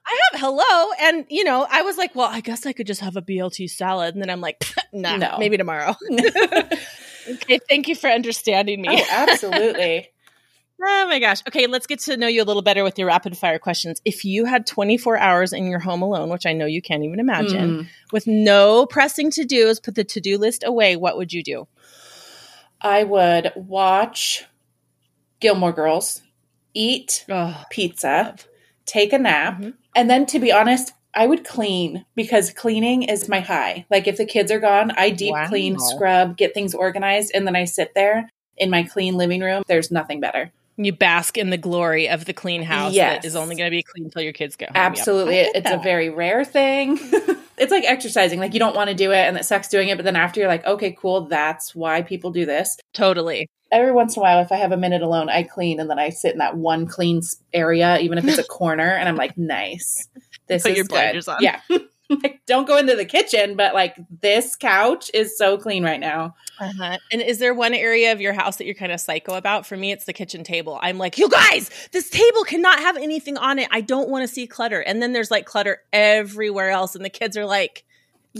I 0.05 0.19
have 0.31 0.39
hello, 0.39 0.91
and 1.01 1.25
you 1.29 1.43
know, 1.43 1.67
I 1.69 1.81
was 1.81 1.97
like, 1.97 2.15
well, 2.15 2.29
I 2.31 2.39
guess 2.41 2.65
I 2.65 2.73
could 2.73 2.87
just 2.87 3.01
have 3.01 3.17
a 3.17 3.21
BLT 3.21 3.69
salad, 3.69 4.15
and 4.15 4.21
then 4.21 4.29
I'm 4.29 4.39
like, 4.41 4.63
nah, 4.93 5.17
No. 5.17 5.35
maybe 5.37 5.57
tomorrow. 5.57 5.95
okay, 6.11 7.59
thank 7.67 7.87
you 7.87 7.95
for 7.95 8.09
understanding 8.09 8.81
me. 8.81 8.87
Oh, 8.91 9.05
absolutely. 9.09 10.09
Oh 10.79 11.07
my 11.07 11.19
gosh. 11.19 11.41
Okay, 11.47 11.65
let's 11.65 11.87
get 11.87 11.99
to 12.01 12.17
know 12.17 12.27
you 12.27 12.43
a 12.43 12.45
little 12.45 12.61
better 12.61 12.83
with 12.83 12.99
your 12.99 13.07
rapid 13.07 13.35
fire 13.37 13.57
questions. 13.57 13.99
If 14.05 14.23
you 14.23 14.45
had 14.45 14.67
24 14.67 15.17
hours 15.17 15.51
in 15.51 15.65
your 15.67 15.79
home 15.79 16.01
alone, 16.03 16.29
which 16.29 16.45
I 16.45 16.53
know 16.53 16.65
you 16.67 16.81
can't 16.81 17.03
even 17.03 17.19
imagine, 17.19 17.77
Mm. 17.77 17.87
with 18.11 18.27
no 18.27 18.85
pressing 18.85 19.31
to 19.31 19.43
dos, 19.43 19.79
put 19.79 19.95
the 19.95 20.03
to 20.03 20.21
do 20.21 20.37
list 20.37 20.63
away, 20.63 20.95
what 20.95 21.17
would 21.17 21.33
you 21.33 21.43
do? 21.43 21.67
I 22.79 23.03
would 23.03 23.51
watch 23.55 24.45
Gilmore 25.39 25.71
Girls, 25.71 26.21
eat 26.75 27.25
Oh, 27.27 27.63
pizza, 27.71 28.35
take 28.85 29.13
a 29.13 29.17
nap, 29.17 29.59
Mhm. 29.59 29.73
and 29.95 30.09
then 30.09 30.27
to 30.27 30.37
be 30.39 30.51
honest, 30.51 30.93
I 31.13 31.25
would 31.25 31.43
clean 31.43 32.05
because 32.15 32.51
cleaning 32.51 33.01
is 33.01 33.27
my 33.27 33.39
high. 33.39 33.85
Like 33.89 34.07
if 34.07 34.17
the 34.17 34.25
kids 34.25 34.51
are 34.51 34.59
gone, 34.59 34.91
I 34.91 35.09
deep 35.09 35.33
Wow. 35.33 35.47
clean, 35.47 35.79
scrub, 35.79 36.37
get 36.37 36.53
things 36.53 36.75
organized, 36.75 37.31
and 37.33 37.47
then 37.47 37.55
I 37.55 37.65
sit 37.65 37.95
there 37.95 38.29
in 38.57 38.69
my 38.69 38.83
clean 38.83 39.17
living 39.17 39.41
room. 39.41 39.63
There's 39.67 39.89
nothing 39.89 40.19
better. 40.19 40.51
You 40.77 40.93
bask 40.93 41.37
in 41.37 41.49
the 41.49 41.57
glory 41.57 42.07
of 42.09 42.25
the 42.25 42.33
clean 42.33 42.61
house 42.61 42.93
Yes. 42.93 43.23
that 43.23 43.27
is 43.27 43.35
only 43.35 43.55
going 43.55 43.67
to 43.67 43.71
be 43.75 43.83
clean 43.83 44.05
until 44.05 44.21
your 44.21 44.33
kids 44.33 44.55
get 44.55 44.69
home. 44.69 44.77
Absolutely. 44.77 45.33
Get 45.33 45.55
It's 45.55 45.71
a 45.71 45.77
very 45.77 46.09
rare 46.09 46.45
thing. 46.45 46.97
it's 47.57 47.71
like 47.71 47.83
exercising. 47.83 48.39
Like 48.39 48.53
you 48.53 48.59
don't 48.59 48.75
want 48.75 48.89
to 48.89 48.95
do 48.95 49.11
it 49.11 49.17
and 49.17 49.37
it 49.37 49.45
sucks 49.45 49.67
doing 49.69 49.89
it, 49.89 49.97
but 49.97 50.03
then 50.05 50.15
after 50.15 50.39
you're 50.39 50.49
like, 50.49 50.65
okay, 50.65 50.91
cool, 50.91 51.21
that's 51.21 51.73
why 51.75 52.01
people 52.03 52.31
do 52.31 52.45
this. 52.45 52.77
totally. 52.93 53.49
Every 53.69 53.91
once 53.91 54.15
in 54.15 54.21
a 54.21 54.23
while, 54.23 54.41
if 54.41 54.53
I 54.53 54.55
have 54.57 54.71
a 54.71 54.77
minute 54.77 55.01
alone, 55.01 55.27
I 55.29 55.43
clean 55.43 55.81
and 55.81 55.89
then 55.89 55.99
I 55.99 56.07
sit 56.09 56.31
in 56.31 56.37
that 56.37 56.55
one 56.55 56.87
clean 56.87 57.21
area, 57.51 57.97
even 57.99 58.17
if 58.17 58.23
it's 58.25 58.37
a 58.37 58.43
corner, 58.45 58.87
and 58.87 59.09
I'm 59.09 59.17
like, 59.17 59.37
nice. 59.37 60.07
This 60.47 60.63
Put 60.63 60.71
is 60.71 60.77
your 60.77 60.85
good. 60.85 60.93
blinders 60.93 61.27
on. 61.27 61.39
Yeah. 61.41 61.59
like, 62.23 62.41
don't 62.45 62.67
go 62.67 62.77
into 62.77 62.95
the 62.95 63.05
kitchen, 63.05 63.55
but 63.55 63.73
like 63.73 63.97
this 64.21 64.55
couch 64.55 65.11
is 65.13 65.37
so 65.37 65.57
clean 65.57 65.83
right 65.83 65.99
now. 65.99 66.35
Uh-huh. 66.59 66.97
And 67.11 67.21
is 67.21 67.39
there 67.39 67.53
one 67.53 67.73
area 67.73 68.11
of 68.11 68.21
your 68.21 68.33
house 68.33 68.57
that 68.57 68.65
you're 68.65 68.75
kind 68.75 68.91
of 68.91 68.99
psycho 68.99 69.35
about? 69.35 69.65
For 69.65 69.75
me, 69.75 69.91
it's 69.91 70.05
the 70.05 70.13
kitchen 70.13 70.43
table. 70.43 70.79
I'm 70.81 70.97
like, 70.97 71.17
you 71.17 71.29
guys, 71.29 71.69
this 71.91 72.09
table 72.09 72.43
cannot 72.43 72.79
have 72.79 72.97
anything 72.97 73.37
on 73.37 73.59
it. 73.59 73.67
I 73.71 73.81
don't 73.81 74.09
want 74.09 74.27
to 74.27 74.33
see 74.33 74.47
clutter. 74.47 74.79
And 74.79 75.01
then 75.01 75.13
there's 75.13 75.31
like 75.31 75.45
clutter 75.45 75.81
everywhere 75.91 76.69
else, 76.69 76.95
and 76.95 77.03
the 77.03 77.09
kids 77.09 77.35
are 77.37 77.45
like, 77.45 77.83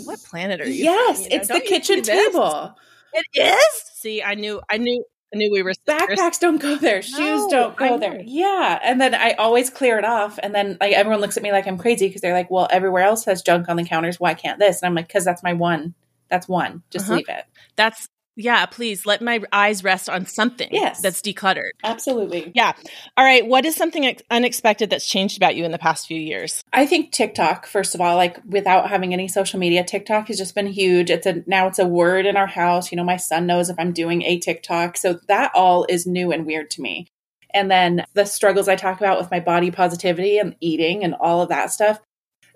"What 0.06 0.20
planet 0.24 0.62
are 0.62 0.68
you?" 0.68 0.86
Yes? 0.86 1.24
You 1.24 1.30
know, 1.30 1.36
it's 1.36 1.48
the 1.50 1.60
kitchen 1.62 2.02
table. 2.02 2.76
It 3.14 3.26
is. 3.34 3.84
See, 3.94 4.22
I 4.24 4.36
knew, 4.36 4.62
I 4.70 4.78
knew, 4.78 5.04
I 5.34 5.38
knew 5.38 5.52
we 5.52 5.62
were 5.62 5.74
sisters. 5.74 6.18
Backpacks 6.20 6.40
don't 6.40 6.62
go 6.62 6.78
there. 6.78 7.02
Shoes 7.02 7.18
No, 7.18 7.50
don't 7.50 7.76
go 7.78 7.98
there. 7.98 8.22
Yeah, 8.26 8.80
and 8.82 9.00
then 9.02 9.14
I 9.14 9.34
always 9.34 9.70
clear 9.70 9.98
it 10.00 10.06
off, 10.06 10.40
and 10.42 10.56
then 10.56 10.78
like 10.80 10.94
everyone 10.94 11.20
looks 11.22 11.36
at 11.38 11.44
me 11.44 11.52
like 11.52 11.68
I'm 11.68 11.78
crazy 11.78 12.08
because 12.08 12.22
they're 12.22 12.34
like, 12.34 12.50
"Well, 12.50 12.68
everywhere 12.72 13.04
else 13.04 13.26
has 13.26 13.42
junk 13.42 13.68
on 13.68 13.76
the 13.76 13.84
counters. 13.84 14.20
Why 14.20 14.34
can't 14.34 14.58
this?" 14.60 14.82
And 14.82 14.88
I'm 14.88 14.96
like, 14.96 15.08
"Because 15.08 15.26
that's 15.26 15.44
my 15.44 15.54
one. 15.54 15.94
That's 16.30 16.48
one. 16.48 16.82
Just 16.92 17.06
Uh-huh. 17.08 17.16
leave 17.18 17.30
it." 17.30 17.46
That's 17.76 18.08
yeah. 18.38 18.66
Please 18.68 19.06
let 19.06 19.22
my 19.22 19.42
eyes 19.52 19.84
rest 19.84 20.10
on 20.10 20.26
something. 20.26 20.70
Yes. 20.72 21.02
that's 21.02 21.22
decluttered. 21.22 21.72
Absolutely. 21.84 22.52
Yeah. 22.56 22.74
All 23.18 23.26
right. 23.26 23.46
What 23.46 23.66
is 23.66 23.76
something 23.76 24.16
unexpected 24.30 24.90
that's 24.90 25.08
changed 25.08 25.38
about 25.38 25.56
you 25.56 25.66
in 25.66 25.72
the 25.72 25.80
past 25.80 26.08
few 26.08 26.20
years? 26.20 26.64
I 26.72 26.86
think 26.86 27.12
TikTok, 27.12 27.66
first 27.66 27.96
of 27.96 28.02
all, 28.02 28.16
like 28.16 28.40
without 28.48 28.90
having 28.90 29.14
any 29.14 29.28
social 29.28 29.60
media, 29.60 29.84
TikTok 29.84 30.28
has 30.28 30.38
just 30.38 30.56
been 30.56 30.68
huge. 30.68 31.10
It's 31.10 31.26
a 31.26 31.44
now 31.48 31.68
it's 31.68 31.80
a 31.80 31.88
word 31.88 32.26
in 32.26 32.38
our 32.38 32.48
house. 32.48 32.92
You 32.92 32.96
know, 32.96 33.04
my 33.04 33.18
son 33.18 33.48
knows 33.48 33.70
if 33.70 33.76
I'm 33.80 33.92
doing 33.92 34.22
a 34.22 34.38
TikTok. 34.38 34.98
So 34.98 35.20
that 35.28 35.52
all 35.56 35.86
is 35.90 36.06
new 36.06 36.32
and 36.32 36.46
weird 36.46 36.70
to 36.72 36.82
me. 36.82 37.08
And 37.54 37.72
then 37.72 38.06
the 38.14 38.26
struggles 38.26 38.68
I 38.68 38.76
talk 38.76 39.00
about 39.00 39.20
with 39.20 39.32
my 39.32 39.40
body 39.40 39.72
positivity 39.72 40.38
and 40.38 40.56
eating 40.60 41.04
and 41.04 41.16
all 41.16 41.42
of 41.42 41.50
that 41.50 41.72
stuff, 41.72 42.00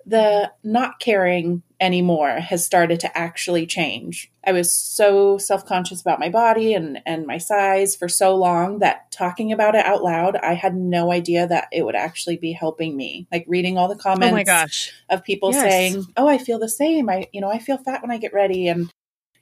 the 0.06 0.52
not 0.62 1.00
caring 1.00 1.62
anymore 1.82 2.40
has 2.40 2.64
started 2.64 3.00
to 3.00 3.18
actually 3.18 3.66
change. 3.66 4.30
I 4.46 4.52
was 4.52 4.72
so 4.72 5.36
self-conscious 5.36 6.00
about 6.00 6.20
my 6.20 6.28
body 6.28 6.72
and 6.74 7.00
and 7.04 7.26
my 7.26 7.38
size 7.38 7.96
for 7.96 8.08
so 8.08 8.36
long 8.36 8.78
that 8.78 9.10
talking 9.10 9.52
about 9.52 9.74
it 9.74 9.84
out 9.84 10.02
loud, 10.02 10.36
I 10.36 10.54
had 10.54 10.76
no 10.76 11.12
idea 11.12 11.46
that 11.48 11.68
it 11.72 11.84
would 11.84 11.96
actually 11.96 12.36
be 12.36 12.52
helping 12.52 12.96
me. 12.96 13.26
Like 13.32 13.44
reading 13.48 13.76
all 13.76 13.88
the 13.88 13.96
comments 13.96 14.32
oh 14.32 14.36
my 14.36 14.44
gosh. 14.44 14.92
of 15.10 15.24
people 15.24 15.50
Yes. 15.50 15.62
saying, 15.62 16.06
"Oh, 16.16 16.28
I 16.28 16.38
feel 16.38 16.60
the 16.60 16.68
same. 16.68 17.10
I, 17.10 17.26
you 17.32 17.40
know, 17.40 17.50
I 17.50 17.58
feel 17.58 17.78
fat 17.78 18.00
when 18.00 18.12
I 18.12 18.18
get 18.18 18.32
ready." 18.32 18.68
And 18.68 18.88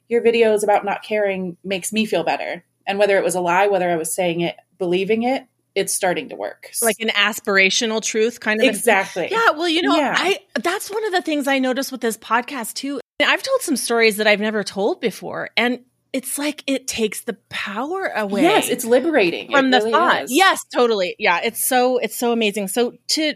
your 0.09 0.23
videos 0.23 0.65
about 0.65 0.85
not 0.85 1.03
caring 1.03 1.59
makes 1.63 1.93
me 1.93 2.07
feel 2.07 2.25
better. 2.25 2.65
And 2.87 2.99
whether 2.99 3.19
it 3.19 3.25
was 3.25 3.35
a 3.35 3.41
lie, 3.41 3.69
whether 3.69 3.91
I 3.91 3.97
was 3.97 4.13
saying 4.13 4.41
it, 4.41 4.57
believing 4.79 5.23
it, 5.23 5.45
it's 5.75 5.93
starting 5.93 6.29
to 6.31 6.37
work. 6.37 6.71
Like 6.83 6.97
an 7.01 7.09
aspirational 7.09 8.03
truth 8.03 8.41
kind 8.41 8.61
of. 8.61 8.67
exactly. 8.69 9.29
Yeah, 9.31 9.51
well, 9.51 9.69
you 9.69 9.83
know, 9.83 9.97
Yeah. 9.97 10.15
I 10.17 10.39
that's 10.55 10.91
one 10.91 11.05
of 11.07 11.13
the 11.13 11.23
things 11.23 11.47
I 11.47 11.59
noticed 11.59 11.93
with 11.93 12.01
this 12.01 12.17
podcast 12.17 12.75
too. 12.75 13.01
I've 13.23 13.43
told 13.43 13.61
some 13.63 13.77
stories 13.77 14.17
that 14.17 14.27
I've 14.27 14.41
never 14.41 14.65
told 14.65 15.01
before, 15.01 15.51
and 15.57 15.81
it's 16.13 16.39
like 16.39 16.65
it 16.67 16.89
takes 16.89 17.23
the 17.23 17.35
power 17.51 18.11
away. 18.17 18.43
Yes, 18.43 18.69
it's 18.69 18.85
liberating 18.85 19.51
from 19.51 19.67
It 19.67 19.71
the 19.71 19.79
really 19.79 19.93
thought. 19.93 20.23
is. 20.25 20.33
Yes, 20.33 20.61
totally. 20.75 21.15
Yeah, 21.19 21.41
it's 21.45 21.65
so 21.65 21.99
it's 21.99 22.17
so 22.17 22.33
amazing. 22.33 22.69
So 22.69 22.95
to 23.09 23.35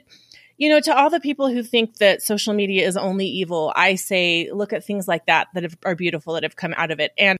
you 0.57 0.69
know, 0.69 0.81
to 0.81 0.97
all 0.97 1.11
the 1.11 1.21
people 1.21 1.49
who 1.51 1.63
think 1.63 1.97
that 1.97 2.23
social 2.23 2.55
media 2.55 2.87
is 2.87 2.97
only 2.97 3.27
evil, 3.27 3.73
I 3.75 3.97
say 3.97 4.51
look 4.53 4.73
at 4.73 4.85
things 4.85 5.07
like 5.09 5.27
that 5.27 5.49
that 5.55 5.65
have, 5.65 5.77
are 5.85 5.95
beautiful 5.97 6.35
that 6.35 6.45
have 6.45 6.57
come 6.57 6.73
out 6.77 6.91
of 6.93 7.01
it. 7.01 7.13
And 7.19 7.39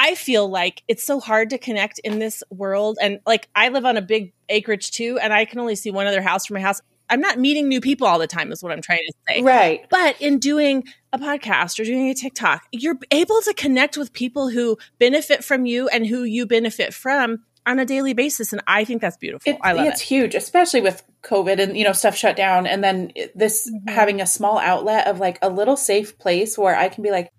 I 0.00 0.14
feel 0.14 0.48
like 0.48 0.84
it's 0.86 1.02
so 1.02 1.18
hard 1.18 1.50
to 1.50 1.58
connect 1.58 1.98
in 1.98 2.20
this 2.20 2.44
world. 2.50 2.98
And 3.02 3.18
like 3.26 3.48
I 3.54 3.68
live 3.70 3.84
on 3.84 3.96
a 3.96 4.02
big 4.02 4.32
acreage 4.48 4.92
too, 4.92 5.18
and 5.20 5.32
I 5.32 5.44
can 5.44 5.58
only 5.58 5.74
see 5.74 5.90
one 5.90 6.06
other 6.06 6.22
house 6.22 6.46
from 6.46 6.54
my 6.54 6.60
house. 6.60 6.80
I'm 7.10 7.20
not 7.20 7.38
meeting 7.38 7.68
new 7.68 7.80
people 7.80 8.06
all 8.06 8.18
the 8.20 8.26
time, 8.28 8.52
is 8.52 8.62
what 8.62 8.70
I'm 8.70 8.80
trying 8.80 9.00
to 9.06 9.12
say. 9.28 9.42
Right. 9.42 9.86
But 9.90 10.20
in 10.22 10.38
doing 10.38 10.84
a 11.12 11.18
podcast 11.18 11.80
or 11.80 11.84
doing 11.84 12.10
a 12.10 12.14
TikTok, 12.14 12.62
you're 12.70 12.98
able 13.10 13.40
to 13.42 13.54
connect 13.54 13.96
with 13.96 14.12
people 14.12 14.48
who 14.50 14.78
benefit 15.00 15.42
from 15.42 15.66
you 15.66 15.88
and 15.88 16.06
who 16.06 16.22
you 16.22 16.46
benefit 16.46 16.94
from 16.94 17.42
on 17.66 17.78
a 17.78 17.84
daily 17.84 18.12
basis. 18.14 18.52
And 18.52 18.62
I 18.66 18.84
think 18.84 19.00
that's 19.00 19.16
beautiful. 19.16 19.52
It, 19.52 19.58
I 19.62 19.72
love 19.72 19.86
it's 19.86 19.88
it. 19.88 19.92
It's 19.94 20.02
huge, 20.02 20.34
especially 20.36 20.82
with 20.82 21.02
COVID 21.24 21.58
and 21.58 21.76
you 21.76 21.82
know 21.84 21.92
stuff 21.92 22.14
shut 22.14 22.36
down, 22.36 22.66
and 22.68 22.84
then 22.84 23.10
it- 23.16 23.36
this 23.36 23.68
Mhm. 23.68 23.90
having 23.90 24.20
a 24.20 24.26
small 24.26 24.58
outlet 24.58 25.08
of 25.08 25.18
like 25.18 25.38
a 25.42 25.48
little 25.48 25.76
safe 25.76 26.18
place 26.18 26.56
where 26.56 26.76
I 26.76 26.88
can 26.88 27.02
be 27.02 27.10
like, 27.10 27.30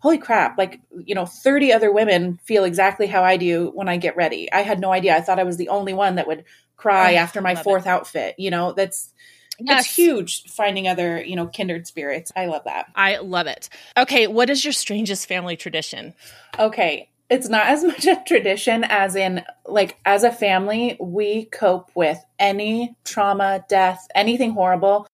"Holy 0.00 0.18
crap!" 0.18 0.56
Like 0.58 0.80
you 1.04 1.14
know, 1.14 1.26
thirty 1.26 1.72
other 1.72 1.92
women 1.92 2.38
feel 2.44 2.64
exactly 2.64 3.06
how 3.06 3.22
I 3.24 3.36
do 3.36 3.70
when 3.74 3.88
I 3.88 3.96
get 3.96 4.16
ready. 4.16 4.50
I 4.52 4.62
had 4.62 4.80
no 4.80 4.92
idea. 4.92 5.16
I 5.16 5.20
thought 5.20 5.38
I 5.38 5.44
was 5.44 5.56
the 5.56 5.68
only 5.68 5.94
one 5.94 6.16
that 6.16 6.26
would 6.26 6.44
cry 6.76 7.14
Oh, 7.14 7.16
after 7.18 7.40
my 7.40 7.54
love 7.54 7.60
it. 7.60 7.64
fourth 7.64 7.86
outfit. 7.86 8.34
You 8.38 8.50
know, 8.50 8.72
that's 8.72 9.12
Yes. 9.60 9.86
it's 9.86 9.96
huge 9.96 10.44
finding 10.44 10.86
other 10.86 11.20
you 11.22 11.34
know 11.34 11.46
kindred 11.48 11.86
spirits. 11.86 12.30
I 12.36 12.46
love 12.46 12.62
that. 12.64 12.86
I 12.94 13.16
love 13.18 13.46
it. 13.48 13.68
Okay. 13.96 14.26
What 14.28 14.50
is 14.50 14.64
your 14.64 14.72
strangest 14.72 15.26
family 15.26 15.56
tradition? 15.56 16.14
Okay. 16.58 17.10
It's 17.28 17.48
not 17.48 17.66
as 17.66 17.82
much 17.92 18.06
a 18.06 18.22
tradition 18.26 18.84
as 18.84 19.14
in, 19.16 19.44
like, 19.66 19.98
as 20.06 20.22
a 20.22 20.32
family, 20.32 20.96
we 20.98 21.44
cope 21.46 21.90
with 21.94 22.24
any 22.38 22.94
trauma, 23.04 23.64
death, 23.68 24.06
anything 24.14 24.52
horrible. 24.52 25.06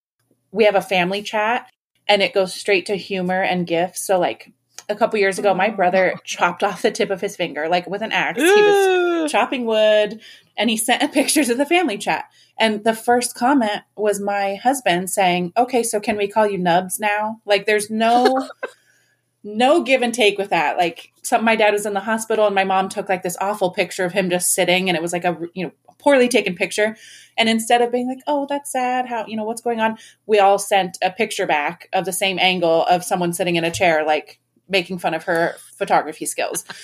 We 0.53 0.65
have 0.65 0.77
a 0.77 0.83
family 0.83 1.23
chat 1.23 1.69
and 2.07 2.23
it 2.23 2.35
goes 2.35 2.55
straight 2.55 2.87
to 2.87 2.97
humor 2.97 3.43
and 3.43 3.67
gifts. 3.67 4.03
So, 4.07 4.21
like, 4.21 4.53
a 4.89 4.95
couple 4.95 5.19
years 5.19 5.39
ago, 5.39 5.55
my 5.55 5.71
brother 5.71 6.15
chopped 6.25 6.63
off 6.63 6.83
the 6.83 6.91
tip 6.91 7.11
of 7.11 7.21
his 7.21 7.37
finger, 7.37 7.69
like 7.69 7.87
with 7.87 8.03
an 8.03 8.13
axe. 8.13 8.41
He 8.41 8.45
was 8.45 9.31
chopping 9.33 9.65
wood 9.65 10.21
and 10.57 10.71
he 10.71 10.77
sent 10.77 11.13
pictures 11.13 11.49
of 11.49 11.59
the 11.59 11.67
family 11.67 11.99
chat. 11.99 12.27
And 12.59 12.85
the 12.85 12.95
first 12.95 13.35
comment 13.35 13.83
was 13.97 14.21
my 14.21 14.57
husband 14.57 15.11
saying, 15.11 15.53
Okay, 15.57 15.83
so 15.83 16.01
can 16.01 16.17
we 16.17 16.29
call 16.29 16.47
you 16.47 16.59
Nubs 16.59 17.01
now? 17.01 17.41
Like 17.45 17.67
there's 17.67 17.91
no 17.91 18.49
no 19.45 19.83
give 19.83 20.03
and 20.03 20.15
take 20.15 20.39
with 20.39 20.51
that. 20.51 20.77
Like 20.77 21.13
some 21.23 21.45
my 21.45 21.57
dad 21.57 21.73
was 21.73 21.87
in 21.87 21.95
the 21.95 22.01
hospital 22.01 22.47
and 22.47 22.55
my 22.55 22.65
mom 22.65 22.89
took 22.89 23.09
like 23.09 23.23
this 23.23 23.37
awful 23.41 23.71
picture 23.71 24.05
of 24.05 24.13
him 24.13 24.31
just 24.31 24.55
sitting 24.55 24.89
and 24.89 24.97
it 24.97 25.03
was 25.03 25.13
like 25.13 25.25
a 25.25 25.37
you 25.55 25.65
know 25.65 25.73
poorly 25.99 26.29
taken 26.29 26.55
picture. 26.55 26.97
And 27.37 27.49
instead 27.49 27.83
of 27.83 27.91
being 27.91 28.07
like, 28.07 28.21
Oh, 28.27 28.47
that's 28.49 28.71
sad, 28.71 29.07
how 29.07 29.27
you 29.27 29.37
know 29.37 29.45
what's 29.45 29.63
going 29.63 29.81
on, 29.81 29.99
we 30.27 30.39
all 30.39 30.59
sent 30.59 30.97
a 31.03 31.11
picture 31.11 31.47
back 31.47 31.89
of 31.93 32.05
the 32.05 32.13
same 32.13 32.39
angle 32.39 32.85
of 32.87 33.03
someone 33.03 33.33
sitting 33.33 33.57
in 33.57 33.65
a 33.65 33.71
chair, 33.71 34.05
like 34.05 34.39
making 34.69 34.99
fun 34.99 35.15
of 35.15 35.25
her 35.25 35.57
photography 35.79 36.27
skills. 36.27 36.65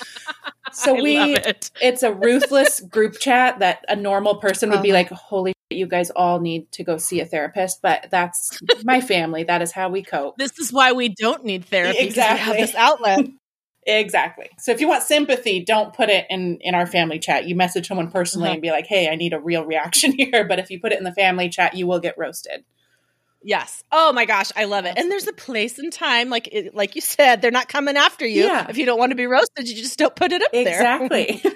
So 0.72 0.94
we 0.94 1.34
it. 1.34 1.68
it's 1.80 2.04
a 2.04 2.12
ruthless 2.12 2.78
group 2.78 3.18
chat 3.18 3.58
that 3.58 3.84
a 3.88 3.96
normal 3.96 4.36
person 4.36 4.70
would 4.70 4.82
be 4.82 4.90
Uh-huh. 4.92 4.98
like, 4.98 5.10
"Holy, 5.10 5.52
shit, 5.68 5.78
you 5.78 5.86
guys 5.88 6.10
all 6.10 6.38
need 6.38 6.70
to 6.72 6.84
go 6.84 6.96
see 6.96 7.20
a 7.20 7.26
therapist." 7.26 7.82
But 7.82 8.06
that's 8.08 8.56
my 8.84 9.00
family. 9.00 9.42
That 9.42 9.62
is 9.62 9.72
how 9.72 9.88
we 9.88 10.04
cope. 10.04 10.36
This 10.38 10.56
is 10.60 10.72
why 10.72 10.92
we 10.92 11.08
don't 11.08 11.44
need 11.44 11.64
therapy. 11.64 11.98
because 12.06 12.14
We 12.16 12.22
have 12.22 12.38
Exactly. 12.38 12.60
this 12.62 12.74
outlet. 12.76 13.26
Exactly. 13.86 14.48
So 14.58 14.70
if 14.72 14.80
you 14.80 14.86
want 14.86 15.02
sympathy, 15.02 15.64
don't 15.64 15.92
put 15.94 16.08
it 16.10 16.26
in 16.30 16.58
in 16.60 16.74
our 16.76 16.86
family 16.86 17.18
chat. 17.18 17.46
You 17.48 17.56
message 17.56 17.88
someone 17.88 18.10
personally 18.10 18.48
Uh-huh. 18.50 18.52
and 18.54 18.62
be 18.62 18.70
like, 18.70 18.86
"Hey, 18.86 19.08
I 19.08 19.16
need 19.16 19.32
a 19.32 19.40
real 19.40 19.64
reaction 19.64 20.12
here." 20.16 20.44
But 20.46 20.58
if 20.60 20.70
you 20.70 20.78
put 20.78 20.92
it 20.92 20.98
in 20.98 21.04
the 21.04 21.12
family 21.14 21.48
chat, 21.48 21.74
you 21.74 21.86
will 21.88 21.98
get 21.98 22.16
roasted. 22.18 22.62
Yes. 23.42 23.82
Oh 23.90 24.12
my 24.12 24.26
gosh, 24.26 24.50
I 24.54 24.64
love 24.64 24.84
it. 24.84 24.94
And 24.96 25.10
there's 25.10 25.26
a 25.26 25.32
place 25.32 25.78
and 25.78 25.92
time, 25.92 26.28
like 26.28 26.48
it, 26.52 26.74
like 26.74 26.94
you 26.94 27.00
said, 27.00 27.40
they're 27.40 27.50
not 27.50 27.68
coming 27.68 27.96
after 27.96 28.26
you. 28.26 28.44
Yeah. 28.44 28.66
If 28.68 28.76
you 28.76 28.84
don't 28.86 28.98
want 28.98 29.10
to 29.10 29.16
be 29.16 29.26
roasted, 29.26 29.68
you 29.68 29.74
just 29.74 29.98
don't 29.98 30.14
put 30.14 30.32
it 30.32 30.42
up 30.42 30.52
there. 30.52 30.66
Exactly. 30.66 31.42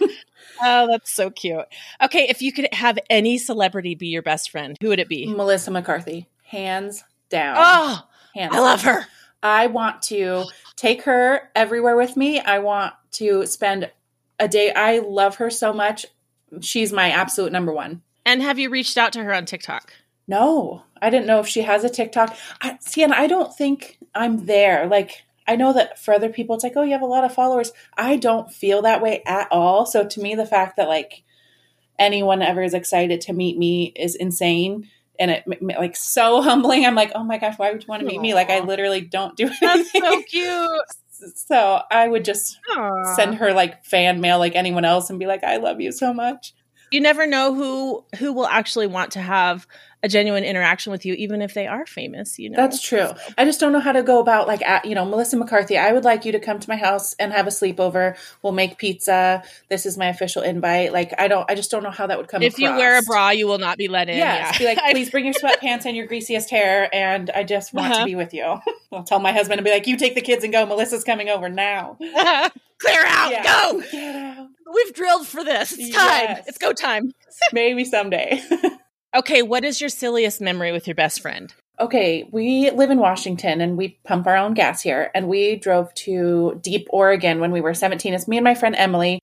Oh, 0.63 0.87
that's 0.89 1.13
so 1.13 1.31
cute. 1.31 1.65
Okay, 2.01 2.27
if 2.29 2.41
you 2.41 2.53
could 2.53 2.69
have 2.73 2.97
any 3.11 3.39
celebrity 3.39 3.97
be 3.97 4.07
your 4.07 4.23
best 4.23 4.51
friend, 4.51 4.77
who 4.81 4.89
would 4.89 5.01
it 5.01 5.09
be? 5.09 5.27
Melissa 5.27 5.71
McCarthy, 5.71 6.29
hands 6.45 7.03
down. 7.29 7.57
Oh, 7.59 8.07
hands 8.35 8.55
I 8.55 8.61
love 8.61 8.83
her. 8.83 9.07
I 9.43 9.67
want 9.67 10.03
to 10.03 10.45
take 10.77 11.03
her 11.03 11.51
everywhere 11.55 11.97
with 11.97 12.17
me. 12.17 12.41
I 12.41 12.61
want 12.61 12.95
to 13.13 13.47
spend 13.47 13.91
a 14.39 14.49
day. 14.49 14.73
I 14.73 15.01
love 15.01 15.37
her 15.37 15.51
so 15.51 15.73
much. 15.73 16.07
She's 16.61 16.93
my 16.93 17.11
absolute 17.11 17.53
number 17.53 17.73
one. 17.73 18.03
And 18.25 18.41
have 18.41 18.59
you 18.59 18.71
reached 18.71 18.97
out 18.97 19.13
to 19.15 19.25
her 19.25 19.35
on 19.35 19.45
TikTok? 19.47 19.93
No, 20.27 20.85
I 21.05 21.11
didn't 21.11 21.27
know 21.27 21.41
if 21.41 21.47
she 21.47 21.63
has 21.63 21.85
a 21.85 21.91
TikTok. 21.91 22.35
I, 22.63 22.79
see, 22.81 23.03
and 23.03 23.13
I 23.13 23.27
don't 23.27 23.55
think 23.55 23.99
I'm 24.15 24.47
there. 24.47 24.87
Like, 24.87 25.23
I 25.47 25.57
know 25.57 25.75
that 25.75 25.99
for 25.99 26.15
other 26.15 26.31
people, 26.31 26.55
it's 26.55 26.65
like, 26.65 26.73
oh, 26.77 26.83
you 26.83 26.93
have 26.93 27.03
a 27.03 27.07
lot 27.07 27.25
of 27.25 27.35
followers. 27.35 27.73
I 27.97 28.17
don't 28.17 28.51
feel 28.51 28.83
that 28.83 29.03
way 29.03 29.23
at 29.27 29.49
all. 29.51 29.85
So 29.85 30.07
to 30.07 30.21
me, 30.21 30.35
the 30.35 30.47
fact 30.47 30.77
that 30.79 30.89
like 30.89 31.23
anyone 31.99 32.41
ever 32.41 32.63
is 32.63 32.73
excited 32.73 33.21
to 33.23 33.33
meet 33.35 33.59
me 33.59 33.93
is 33.95 34.15
insane. 34.15 34.89
And 35.19 35.31
it 35.31 35.45
like 35.61 35.95
so 35.95 36.41
humbling. 36.43 36.87
I'm 36.87 36.95
like, 36.95 37.13
oh 37.15 37.23
my 37.23 37.37
gosh, 37.39 37.59
why 37.59 37.71
would 37.71 37.83
you 37.83 37.89
want 37.89 38.01
to 38.01 38.07
meet 38.07 38.21
me? 38.21 38.33
Like, 38.33 38.49
I 38.49 38.61
literally 38.61 39.03
don't 39.03 39.37
do 39.37 39.45
anything. 39.45 39.61
That's 39.61 39.93
so 39.93 40.23
cute. 40.29 41.37
so 41.37 41.83
I 41.91 42.09
would 42.09 42.25
just 42.25 42.59
Aw. 42.77 43.15
send 43.15 43.35
her 43.37 43.53
like 43.53 43.85
fan 43.85 44.23
mail 44.23 44.39
like 44.39 44.57
anyone 44.57 44.87
else 44.87 45.11
and 45.11 45.19
be 45.19 45.27
like, 45.27 45.45
I 45.45 45.59
love 45.59 45.83
you 45.83 45.93
so 45.93 46.15
much. 46.15 46.55
You 46.91 47.01
never 47.01 47.27
know 47.27 47.55
who 47.55 48.05
who 48.19 48.33
will 48.33 48.47
actually 48.47 48.87
want 48.87 49.13
to 49.13 49.21
have 49.21 49.67
a 50.05 50.09
genuine 50.09 50.45
interaction 50.45 50.93
with 50.93 51.07
you, 51.07 51.15
even 51.15 51.41
if 51.43 51.55
they 51.55 51.67
are 51.67 51.87
famous. 51.87 52.39
You 52.39 52.51
know, 52.51 52.57
That's 52.57 52.81
true. 52.81 53.07
So- 53.09 53.17
I 53.39 53.45
just 53.47 53.59
don't 53.59 53.73
know 53.73 53.81
how 53.81 53.93
to 53.93 54.03
go 54.03 54.21
about 54.21 54.47
like 54.47 54.61
at, 54.63 54.85
you 54.85 54.95
know 54.95 55.05
Melissa 55.07 55.37
McCarthy. 55.39 55.79
I 55.79 55.93
would 55.93 56.05
like 56.05 56.25
you 56.27 56.33
to 56.33 56.39
come 56.39 56.61
to 56.61 56.69
my 56.69 56.77
house 56.77 57.15
and 57.19 57.33
have 57.33 57.47
a 57.47 57.51
sleepover. 57.51 58.17
We'll 58.43 58.53
make 58.53 58.77
pizza. 58.79 59.43
This 59.71 59.87
is 59.87 59.97
my 59.99 60.07
official 60.09 60.43
invite. 60.43 60.93
Like 60.93 61.13
I 61.19 61.27
don't. 61.27 61.51
I 61.51 61.55
just 61.55 61.71
don't 61.71 61.83
know 61.83 61.91
how 61.91 62.07
that 62.07 62.19
would 62.19 62.29
come. 62.29 62.43
if 62.43 62.59
you 62.59 62.71
wear 62.71 62.99
a 62.99 63.03
bra, 63.03 63.31
you 63.31 63.47
will 63.47 63.59
not 63.59 63.79
be 63.79 63.89
let 63.89 64.09
in. 64.09 64.19
Yes, 64.19 64.53
yeah. 64.53 64.59
be 64.59 64.65
like, 64.77 64.79
please 64.93 65.11
bring 65.11 65.25
your 65.25 65.35
sweatpants 65.35 65.87
and 65.87 65.97
your 65.97 66.07
greasiest 66.07 66.51
hair, 66.51 66.89
and 66.95 67.31
I 67.31 67.43
just 67.43 67.73
want 67.73 67.91
Uh-huh. 67.93 68.01
to 68.01 68.05
be 68.05 68.15
with 68.15 68.35
you. 68.35 68.45
I'll 68.93 69.05
tell 69.05 69.19
my 69.21 69.33
husband 69.33 69.59
and 69.59 69.65
be 69.65 69.71
like, 69.73 69.87
you 69.87 69.97
take 69.97 70.15
the 70.15 70.21
kids 70.21 70.45
and 70.45 70.53
go. 70.53 70.67
Melissa's 70.67 71.03
coming 71.03 71.29
over 71.31 71.49
now. 71.49 71.97
Clear 72.79 73.03
out. 73.07 73.31
Yeah. 73.31 73.43
Go. 73.43 73.81
Get 73.91 74.17
out. 74.17 74.49
We've 74.75 74.93
drilled 74.95 75.27
for 75.27 75.43
this. 75.45 75.73
It's 75.73 75.91
time. 75.95 76.25
Yes. 76.29 76.45
It's 76.49 76.59
go 76.59 76.73
time. 76.73 77.13
Maybe 77.53 77.85
someday. 77.85 78.43
Okay, 79.15 79.43
what 79.43 79.65
is 79.65 79.81
your 79.81 79.91
silliest 79.91 80.41
memory 80.41 80.73
with 80.73 80.87
your 80.87 80.95
best 80.95 81.21
friend? 81.21 81.55
okay, 81.81 82.29
we 82.31 82.71
live 82.71 82.91
in 82.91 82.99
Washington 82.99 83.61
and 83.61 83.77
we 83.77 83.99
pump 84.05 84.27
our 84.27 84.37
own 84.37 84.55
gas 84.55 84.83
here. 84.83 85.11
And 85.15 85.29
we 85.29 85.57
drove 85.57 85.93
to 85.95 86.59
Deep 86.63 86.87
Oregon 86.91 87.41
when 87.41 87.51
we 87.51 87.61
were 87.61 87.75
17. 87.75 88.15
It's 88.15 88.29
me 88.29 88.37
and 88.37 88.45
my 88.45 88.55
friend 88.55 88.75
Emily. 88.77 89.21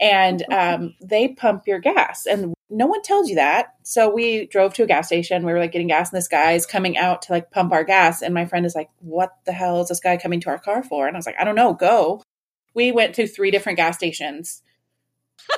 And 0.00 0.44
um, 0.52 0.94
they 1.00 1.28
pump 1.28 1.66
your 1.66 1.78
gas. 1.78 2.26
And 2.26 2.54
no 2.68 2.86
one 2.86 3.02
tells 3.02 3.28
you 3.28 3.36
that. 3.36 3.74
So 3.82 4.12
we 4.12 4.46
drove 4.46 4.74
to 4.74 4.82
a 4.82 4.86
gas 4.86 5.06
station. 5.06 5.44
We 5.44 5.52
were 5.52 5.60
like 5.60 5.72
getting 5.72 5.86
gas, 5.86 6.10
and 6.10 6.18
this 6.18 6.26
guy's 6.26 6.66
coming 6.66 6.98
out 6.98 7.22
to 7.22 7.32
like 7.32 7.52
pump 7.52 7.72
our 7.72 7.84
gas. 7.84 8.22
And 8.22 8.34
my 8.34 8.44
friend 8.44 8.66
is 8.66 8.74
like, 8.74 8.90
What 8.98 9.30
the 9.44 9.52
hell 9.52 9.80
is 9.80 9.88
this 9.88 10.00
guy 10.00 10.16
coming 10.16 10.40
to 10.40 10.50
our 10.50 10.58
car 10.58 10.82
for? 10.82 11.06
And 11.06 11.16
I 11.16 11.18
was 11.18 11.26
like, 11.26 11.38
I 11.38 11.44
don't 11.44 11.54
know, 11.54 11.74
go. 11.74 12.22
We 12.74 12.90
went 12.90 13.14
to 13.14 13.28
three 13.28 13.52
different 13.52 13.76
gas 13.76 13.96
stations. 13.96 14.62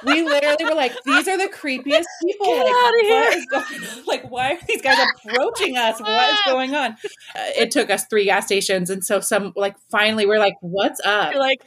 We 0.04 0.22
literally 0.22 0.64
were 0.64 0.74
like, 0.74 0.92
these 1.04 1.28
are 1.28 1.38
the 1.38 1.48
creepiest 1.48 2.04
people. 2.22 2.46
Get 2.46 2.64
like, 2.64 2.74
outta 2.74 2.98
what 3.04 3.34
here. 3.34 3.44
going 3.50 4.04
Like, 4.06 4.30
why 4.30 4.52
are 4.52 4.58
these 4.66 4.82
guys 4.82 4.98
approaching 5.24 5.76
us? 5.76 6.00
What 6.00 6.32
is 6.32 6.40
going 6.46 6.74
on? 6.74 6.92
Uh, 6.92 7.50
it 7.56 7.70
took 7.70 7.90
us 7.90 8.06
three 8.06 8.26
gas 8.26 8.46
stations. 8.46 8.90
And 8.90 9.04
so, 9.04 9.20
some, 9.20 9.52
like, 9.56 9.76
finally, 9.90 10.26
we're 10.26 10.38
like, 10.38 10.54
what's 10.60 11.00
up? 11.04 11.32
You're 11.32 11.40
like, 11.40 11.64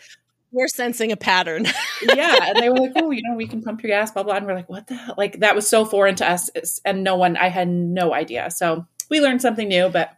we're 0.51 0.67
sensing 0.67 1.11
a 1.11 1.17
pattern. 1.17 1.65
yeah. 2.01 2.49
And 2.49 2.59
they 2.59 2.69
were 2.69 2.77
like, 2.77 2.91
oh, 2.95 3.11
you 3.11 3.21
know, 3.23 3.35
we 3.35 3.47
can 3.47 3.61
pump 3.61 3.83
your 3.83 3.89
gas, 3.89 4.11
blah, 4.11 4.23
blah. 4.23 4.35
And 4.35 4.45
we're 4.45 4.55
like, 4.55 4.69
what 4.69 4.87
the 4.87 4.95
hell? 4.95 5.15
Like, 5.17 5.39
that 5.39 5.55
was 5.55 5.67
so 5.67 5.85
foreign 5.85 6.15
to 6.15 6.29
us. 6.29 6.49
And 6.85 7.03
no 7.03 7.15
one, 7.15 7.37
I 7.37 7.47
had 7.47 7.67
no 7.69 8.13
idea. 8.13 8.51
So 8.51 8.85
we 9.09 9.21
learned 9.21 9.41
something 9.41 9.67
new, 9.67 9.89
but 9.89 10.09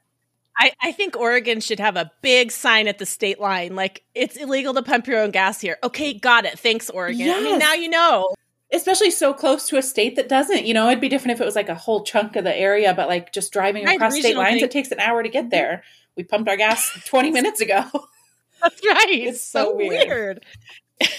I, 0.58 0.72
I 0.82 0.92
think 0.92 1.18
Oregon 1.18 1.60
should 1.60 1.80
have 1.80 1.96
a 1.98 2.12
big 2.22 2.52
sign 2.52 2.88
at 2.88 3.00
the 3.00 3.06
state 3.06 3.40
line, 3.40 3.76
like 3.76 4.04
it's 4.14 4.36
illegal 4.38 4.74
to 4.76 4.84
pump 4.84 5.08
your 5.08 5.20
own 5.20 5.32
gas 5.32 5.60
here. 5.62 5.78
Okay, 5.84 6.14
got 6.14 6.46
it. 6.46 6.60
Thanks, 6.60 6.90
Oregon. 6.90 7.30
I 7.30 7.42
mean, 7.42 7.58
now 7.60 7.74
you 7.74 7.90
know. 7.90 8.34
especially 8.72 9.10
so 9.12 9.34
close 9.34 9.68
to 9.70 9.78
a 9.78 9.82
state 9.82 10.16
that 10.16 10.30
doesn't. 10.30 10.66
You 10.66 10.74
know, 10.74 10.88
it'd 10.90 11.02
be 11.02 11.10
different 11.10 11.36
if 11.38 11.42
it 11.42 11.46
was 11.46 11.56
like 11.56 11.70
a 11.70 11.76
whole 11.76 12.04
chunk 12.04 12.36
of 12.36 12.44
the 12.44 12.56
area, 12.56 12.94
but 12.94 13.08
like 13.08 13.34
just 13.34 13.52
driving 13.52 13.86
Right, 13.86 13.96
across 13.96 14.18
state 14.20 14.38
lines, 14.38 14.56
thing. 14.56 14.64
it 14.66 14.72
takes 14.72 14.92
an 14.92 15.00
hour 15.00 15.24
to 15.24 15.30
get 15.30 15.50
there. 15.50 15.84
We 16.16 16.24
pumped 16.24 16.48
our 16.50 16.58
gas 16.58 16.92
20 17.08 17.32
minutes 17.32 17.60
ago. 17.62 17.84
That's 18.62 18.82
right. 18.88 19.06
It's 19.10 19.38
It's 19.38 19.44
so 19.44 19.72
so, 19.72 19.76
weird. 19.76 20.46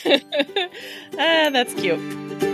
weird. 0.05 0.25
ah, 1.19 1.51
that's 1.53 1.75
cute. 1.75 2.54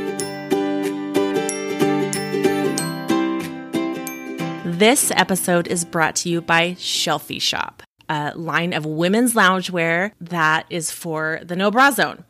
This 4.81 5.11
episode 5.15 5.69
is 5.69 5.85
brought 5.85 6.17
to 6.17 6.31
you 6.31 6.41
by 6.41 6.71
Shelfie 6.71 7.43
Shop, 7.43 7.83
a 8.09 8.33
line 8.35 8.73
of 8.73 8.87
women's 8.87 9.35
loungewear 9.35 10.13
that 10.23 10.65
is 10.71 10.91
for 10.91 11.39
the 11.43 11.55
no 11.55 11.71
bra 11.71 11.91
zone. 11.91 12.25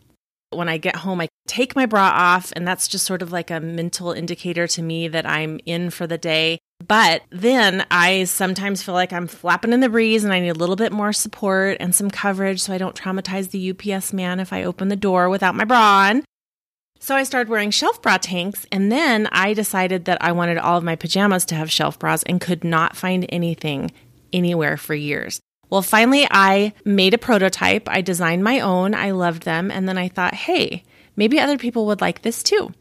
When 0.51 0.69
I 0.69 0.77
get 0.77 0.97
home, 0.97 1.21
I 1.21 1.29
take 1.47 1.77
my 1.77 1.87
bra 1.87 2.11
off, 2.13 2.53
and 2.57 2.67
that's 2.67 2.89
just 2.89 3.07
sort 3.07 3.23
of 3.23 3.31
like 3.31 3.53
a 3.53 3.61
mental 3.61 4.11
indicator 4.11 4.67
to 4.67 4.83
me 4.83 5.07
that 5.07 5.27
I'm 5.27 5.61
in 5.65 5.91
for 5.91 6.09
the 6.09 6.19
day. 6.19 6.59
But 6.85 7.23
then 7.31 7.87
I 7.89 8.25
sometimes 8.25 8.83
feel 8.83 8.95
like 8.95 9.13
I'm 9.13 9.29
flapping 9.29 9.73
in 9.73 9.79
the 9.79 9.89
breeze 9.89 10.25
and 10.25 10.33
I 10.33 10.41
need 10.41 10.49
a 10.49 10.55
little 10.55 10.75
bit 10.75 10.91
more 10.91 11.13
support 11.13 11.77
and 11.79 11.95
some 11.95 12.11
coverage 12.11 12.61
so 12.63 12.73
I 12.73 12.79
don't 12.79 12.97
traumatize 12.97 13.51
the 13.51 13.95
UPS 13.95 14.13
man 14.13 14.41
if 14.41 14.53
I 14.53 14.65
open 14.65 14.89
the 14.89 14.97
door 14.97 15.29
without 15.29 15.55
my 15.55 15.65
bra 15.65 16.09
on. 16.09 16.25
So 17.03 17.17
I 17.17 17.23
started 17.23 17.49
wearing 17.49 17.71
shelf 17.71 18.03
bra 18.03 18.19
tanks, 18.19 18.67
and 18.71 18.93
then 18.93 19.27
I 19.33 19.55
decided 19.55 20.05
that 20.05 20.23
I 20.23 20.33
wanted 20.33 20.59
all 20.59 20.77
of 20.77 20.85
my 20.85 20.97
pajamas 20.97 21.47
to 21.47 21.55
have 21.55 21.71
shelf 21.71 21.99
bras 21.99 22.23
and 22.25 22.43
could 22.43 22.63
not 22.63 22.95
find 22.95 23.25
anything 23.31 23.91
anywhere 24.35 24.77
for 24.77 24.95
years. 24.95 25.41
Well, 25.71 25.81
finally, 25.81 26.27
I 26.31 26.75
made 26.85 27.15
a 27.15 27.19
prototype. 27.19 27.89
I 27.89 28.03
designed 28.03 28.45
my 28.45 28.61
own. 28.61 28.95
I 28.95 29.13
loved 29.13 29.45
them. 29.45 29.71
And 29.71 29.89
then 29.89 29.97
I 29.97 30.09
thought, 30.09 30.35
hey, 30.35 30.83
maybe 31.17 31.41
other 31.41 31.57
people 31.57 31.87
would 31.87 32.03
like 32.03 32.21
this 32.21 32.43
too. 32.43 32.75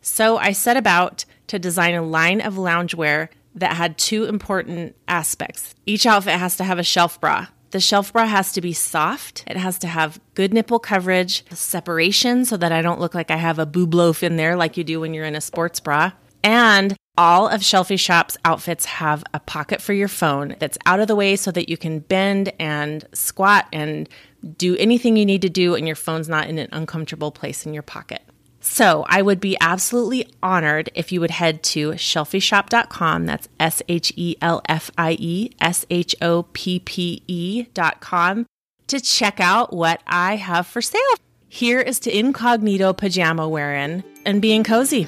So 0.00 0.38
I 0.38 0.52
set 0.52 0.78
about 0.78 1.26
to 1.48 1.58
design 1.58 1.94
a 1.94 2.02
line 2.02 2.40
of 2.40 2.54
loungewear 2.54 3.28
that 3.56 3.76
had 3.76 3.98
two 3.98 4.24
important 4.24 4.96
aspects. 5.06 5.74
Each 5.84 6.06
outfit 6.06 6.34
has 6.34 6.56
to 6.56 6.64
have 6.64 6.78
a 6.78 6.84
shelf 6.84 7.20
bra. 7.20 7.46
The 7.76 7.80
shelf 7.80 8.14
bra 8.14 8.24
has 8.24 8.52
to 8.52 8.62
be 8.62 8.72
soft. 8.72 9.44
It 9.46 9.58
has 9.58 9.78
to 9.80 9.86
have 9.86 10.18
good 10.32 10.54
nipple 10.54 10.78
coverage, 10.78 11.44
separation 11.54 12.46
so 12.46 12.56
that 12.56 12.72
I 12.72 12.80
don't 12.80 13.00
look 13.00 13.14
like 13.14 13.30
I 13.30 13.36
have 13.36 13.58
a 13.58 13.66
boob 13.66 13.92
loaf 13.92 14.22
in 14.22 14.36
there 14.36 14.56
like 14.56 14.78
you 14.78 14.82
do 14.82 15.00
when 15.00 15.12
you're 15.12 15.26
in 15.26 15.36
a 15.36 15.42
sports 15.42 15.78
bra. 15.78 16.12
And 16.42 16.96
all 17.18 17.48
of 17.48 17.60
Shelfie 17.60 18.00
Shop's 18.00 18.38
outfits 18.46 18.86
have 18.86 19.24
a 19.34 19.40
pocket 19.40 19.82
for 19.82 19.92
your 19.92 20.08
phone 20.08 20.56
that's 20.58 20.78
out 20.86 21.00
of 21.00 21.06
the 21.06 21.14
way 21.14 21.36
so 21.36 21.50
that 21.50 21.68
you 21.68 21.76
can 21.76 21.98
bend 21.98 22.50
and 22.58 23.06
squat 23.12 23.66
and 23.74 24.08
do 24.56 24.74
anything 24.78 25.18
you 25.18 25.26
need 25.26 25.42
to 25.42 25.50
do 25.50 25.74
and 25.74 25.86
your 25.86 25.96
phone's 25.96 26.30
not 26.30 26.48
in 26.48 26.56
an 26.56 26.70
uncomfortable 26.72 27.30
place 27.30 27.66
in 27.66 27.74
your 27.74 27.82
pocket. 27.82 28.22
So 28.68 29.06
I 29.08 29.22
would 29.22 29.40
be 29.40 29.56
absolutely 29.60 30.28
honored 30.42 30.90
if 30.94 31.10
you 31.10 31.20
would 31.20 31.30
head 31.30 31.62
to 31.62 31.92
shelfieshop.com. 31.92 33.24
That's 33.24 33.48
S 33.58 33.80
H 33.88 34.12
E 34.16 34.36
L 34.42 34.60
F 34.68 34.90
I 34.98 35.16
E 35.18 35.52
S 35.60 35.86
H 35.88 36.14
O 36.20 36.42
P 36.52 36.80
P 36.80 37.22
E 37.26 37.66
dot 37.72 38.00
com 38.00 38.44
to 38.88 39.00
check 39.00 39.40
out 39.40 39.72
what 39.72 40.02
I 40.06 40.36
have 40.36 40.66
for 40.66 40.82
sale. 40.82 41.00
Here 41.48 41.80
is 41.80 42.00
to 42.00 42.14
incognito 42.18 42.92
pajama 42.92 43.48
wearing 43.48 44.02
and 44.26 44.42
being 44.42 44.62
cozy. 44.62 45.06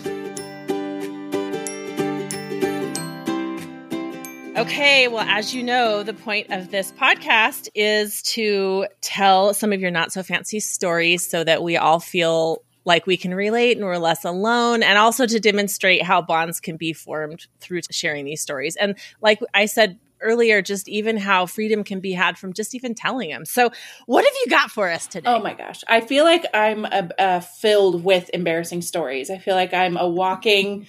Okay, 4.56 5.08
well, 5.08 5.26
as 5.28 5.54
you 5.54 5.62
know, 5.62 6.02
the 6.02 6.14
point 6.14 6.46
of 6.50 6.70
this 6.70 6.90
podcast 6.92 7.68
is 7.74 8.22
to 8.22 8.86
tell 9.00 9.52
some 9.52 9.72
of 9.72 9.80
your 9.80 9.90
not 9.90 10.12
so 10.12 10.22
fancy 10.22 10.60
stories 10.60 11.28
so 11.28 11.44
that 11.44 11.62
we 11.62 11.76
all 11.76 12.00
feel 12.00 12.62
like 12.88 13.06
we 13.06 13.16
can 13.16 13.34
relate 13.34 13.76
and 13.76 13.86
we're 13.86 13.98
less 13.98 14.24
alone, 14.24 14.82
and 14.82 14.98
also 14.98 15.26
to 15.26 15.38
demonstrate 15.38 16.02
how 16.02 16.22
bonds 16.22 16.58
can 16.58 16.76
be 16.76 16.92
formed 16.92 17.46
through 17.60 17.82
sharing 17.90 18.24
these 18.24 18.40
stories. 18.40 18.74
And 18.74 18.96
like 19.20 19.40
I 19.54 19.66
said 19.66 19.98
earlier, 20.20 20.62
just 20.62 20.88
even 20.88 21.16
how 21.16 21.46
freedom 21.46 21.84
can 21.84 22.00
be 22.00 22.12
had 22.12 22.38
from 22.38 22.52
just 22.52 22.74
even 22.74 22.94
telling 22.94 23.30
them. 23.30 23.44
So, 23.44 23.70
what 24.06 24.24
have 24.24 24.34
you 24.44 24.50
got 24.50 24.70
for 24.70 24.90
us 24.90 25.06
today? 25.06 25.30
Oh 25.30 25.40
my 25.40 25.54
gosh. 25.54 25.84
I 25.86 26.00
feel 26.00 26.24
like 26.24 26.46
I'm 26.54 26.86
a, 26.86 27.08
a 27.18 27.40
filled 27.42 28.02
with 28.02 28.30
embarrassing 28.32 28.82
stories. 28.82 29.30
I 29.30 29.38
feel 29.38 29.54
like 29.54 29.74
I'm 29.74 29.96
a 29.96 30.08
walking 30.08 30.86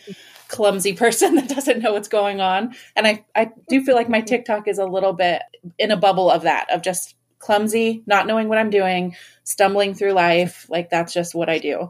clumsy 0.47 0.93
person 0.93 1.35
that 1.35 1.49
doesn't 1.49 1.81
know 1.81 1.93
what's 1.93 2.07
going 2.07 2.41
on. 2.41 2.75
And 2.95 3.05
I, 3.05 3.25
I 3.35 3.51
do 3.67 3.83
feel 3.83 3.95
like 3.95 4.09
my 4.09 4.21
TikTok 4.21 4.67
is 4.67 4.79
a 4.79 4.85
little 4.85 5.13
bit 5.13 5.41
in 5.77 5.91
a 5.91 5.97
bubble 5.97 6.31
of 6.31 6.43
that, 6.43 6.71
of 6.73 6.81
just 6.81 7.15
clumsy, 7.39 8.03
not 8.05 8.27
knowing 8.27 8.47
what 8.49 8.57
I'm 8.57 8.69
doing, 8.69 9.15
stumbling 9.43 9.93
through 9.95 10.13
life. 10.13 10.65
Like 10.69 10.89
that's 10.89 11.13
just 11.13 11.33
what 11.33 11.49
I 11.49 11.57
do. 11.57 11.89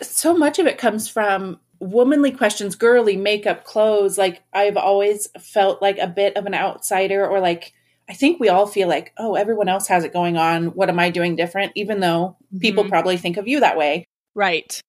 So 0.00 0.36
much 0.36 0.58
of 0.58 0.66
it 0.66 0.78
comes 0.78 1.08
from 1.08 1.58
womanly 1.80 2.32
questions, 2.32 2.76
girly 2.76 3.16
makeup, 3.16 3.64
clothes. 3.64 4.18
Like 4.18 4.42
I've 4.52 4.76
always 4.76 5.28
felt 5.40 5.80
like 5.80 5.98
a 5.98 6.06
bit 6.06 6.36
of 6.36 6.46
an 6.46 6.54
outsider 6.54 7.26
or 7.26 7.40
like, 7.40 7.72
I 8.08 8.14
think 8.14 8.40
we 8.40 8.48
all 8.48 8.66
feel 8.66 8.88
like, 8.88 9.12
oh, 9.18 9.34
everyone 9.34 9.68
else 9.68 9.86
has 9.88 10.02
it 10.04 10.12
going 10.12 10.36
on. 10.36 10.68
What 10.68 10.88
am 10.88 10.98
I 10.98 11.10
doing 11.10 11.36
different? 11.36 11.72
Even 11.74 12.00
though 12.00 12.36
people 12.60 12.84
Mhm. 12.84 12.88
probably 12.88 13.16
think 13.16 13.36
of 13.36 13.46
you 13.46 13.60
that 13.60 13.76
way. 13.76 14.04
Right. 14.34 14.80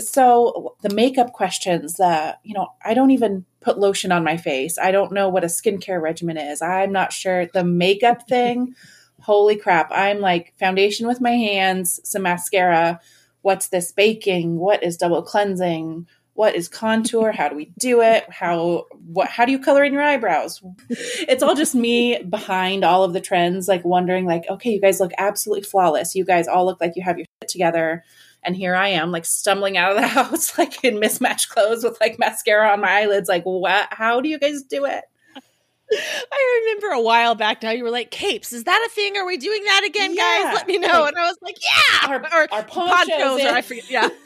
So 0.00 0.74
the 0.82 0.92
makeup 0.92 1.32
questions, 1.32 1.94
the, 1.94 2.36
you 2.42 2.52
know, 2.52 2.68
I 2.84 2.94
don't 2.94 3.12
even 3.12 3.44
put 3.60 3.78
lotion 3.78 4.10
on 4.10 4.24
my 4.24 4.36
face. 4.36 4.76
I 4.76 4.90
don't 4.90 5.12
know 5.12 5.28
what 5.28 5.44
a 5.44 5.46
skincare 5.48 6.00
regimen 6.02 6.36
is. 6.36 6.60
I'm 6.60 6.90
not 6.90 7.12
sure. 7.12 7.46
The 7.46 7.64
makeup 7.64 8.26
thing, 8.28 8.74
holy 9.24 9.56
crap. 9.56 9.90
I'm 9.90 10.20
like 10.20 10.54
foundation 10.58 11.06
with 11.06 11.20
my 11.20 11.32
hands, 11.32 12.00
some 12.04 12.22
mascara. 12.22 13.00
What's 13.42 13.68
this 13.68 13.92
baking? 13.92 14.58
What 14.58 14.82
is 14.82 14.96
double 14.96 15.22
cleansing? 15.22 16.06
What 16.34 16.54
is 16.54 16.68
contour? 16.68 17.32
How 17.32 17.48
do 17.48 17.56
we 17.56 17.72
do 17.78 18.00
it? 18.00 18.24
How 18.28 18.86
what 19.06 19.28
how 19.28 19.44
do 19.44 19.52
you 19.52 19.58
color 19.58 19.84
in 19.84 19.92
your 19.92 20.02
eyebrows? 20.02 20.62
It's 20.90 21.42
all 21.42 21.54
just 21.54 21.74
me 21.74 22.22
behind 22.22 22.84
all 22.84 23.04
of 23.04 23.12
the 23.12 23.20
trends, 23.20 23.68
like 23.68 23.84
wondering, 23.84 24.26
like, 24.26 24.44
okay, 24.50 24.70
you 24.70 24.80
guys 24.80 25.00
look 25.00 25.12
absolutely 25.16 25.62
flawless. 25.62 26.14
You 26.14 26.24
guys 26.24 26.48
all 26.48 26.66
look 26.66 26.80
like 26.80 26.96
you 26.96 27.02
have 27.02 27.18
your 27.18 27.26
shit 27.40 27.48
together. 27.48 28.04
And 28.42 28.54
here 28.54 28.74
I 28.74 28.88
am, 28.88 29.10
like 29.10 29.24
stumbling 29.24 29.78
out 29.78 29.92
of 29.92 29.96
the 29.96 30.06
house, 30.22 30.58
like 30.58 30.84
in 30.84 31.00
mismatched 31.00 31.48
clothes 31.48 31.82
with 31.82 31.98
like 32.00 32.18
mascara 32.18 32.72
on 32.72 32.80
my 32.80 33.02
eyelids. 33.02 33.28
Like, 33.28 33.44
what? 33.44 33.88
How 33.90 34.20
do 34.20 34.28
you 34.28 34.38
guys 34.38 34.62
do 34.62 34.84
it? 34.84 35.04
I 35.92 36.62
remember 36.64 36.88
a 36.94 37.00
while 37.00 37.34
back 37.34 37.62
now 37.62 37.70
you 37.70 37.84
were 37.84 37.90
like, 37.90 38.10
capes, 38.10 38.52
is 38.52 38.64
that 38.64 38.86
a 38.86 38.90
thing? 38.94 39.16
Are 39.16 39.26
we 39.26 39.36
doing 39.36 39.62
that 39.64 39.84
again, 39.86 40.14
Yeah. 40.14 40.42
guys? 40.44 40.54
Let 40.54 40.66
me 40.66 40.78
know. 40.78 40.88
Like, 41.02 41.08
and 41.14 41.18
I 41.18 41.26
was 41.28 41.38
like, 41.42 41.56
yeah. 41.62 42.08
our- 42.08 42.42
or 42.44 42.52
our 42.54 42.62
ponchos 42.64 43.40
eh? 43.40 43.50
or 43.50 43.54
I 43.54 43.62
forget. 43.62 43.90
Yeah. 43.90 44.08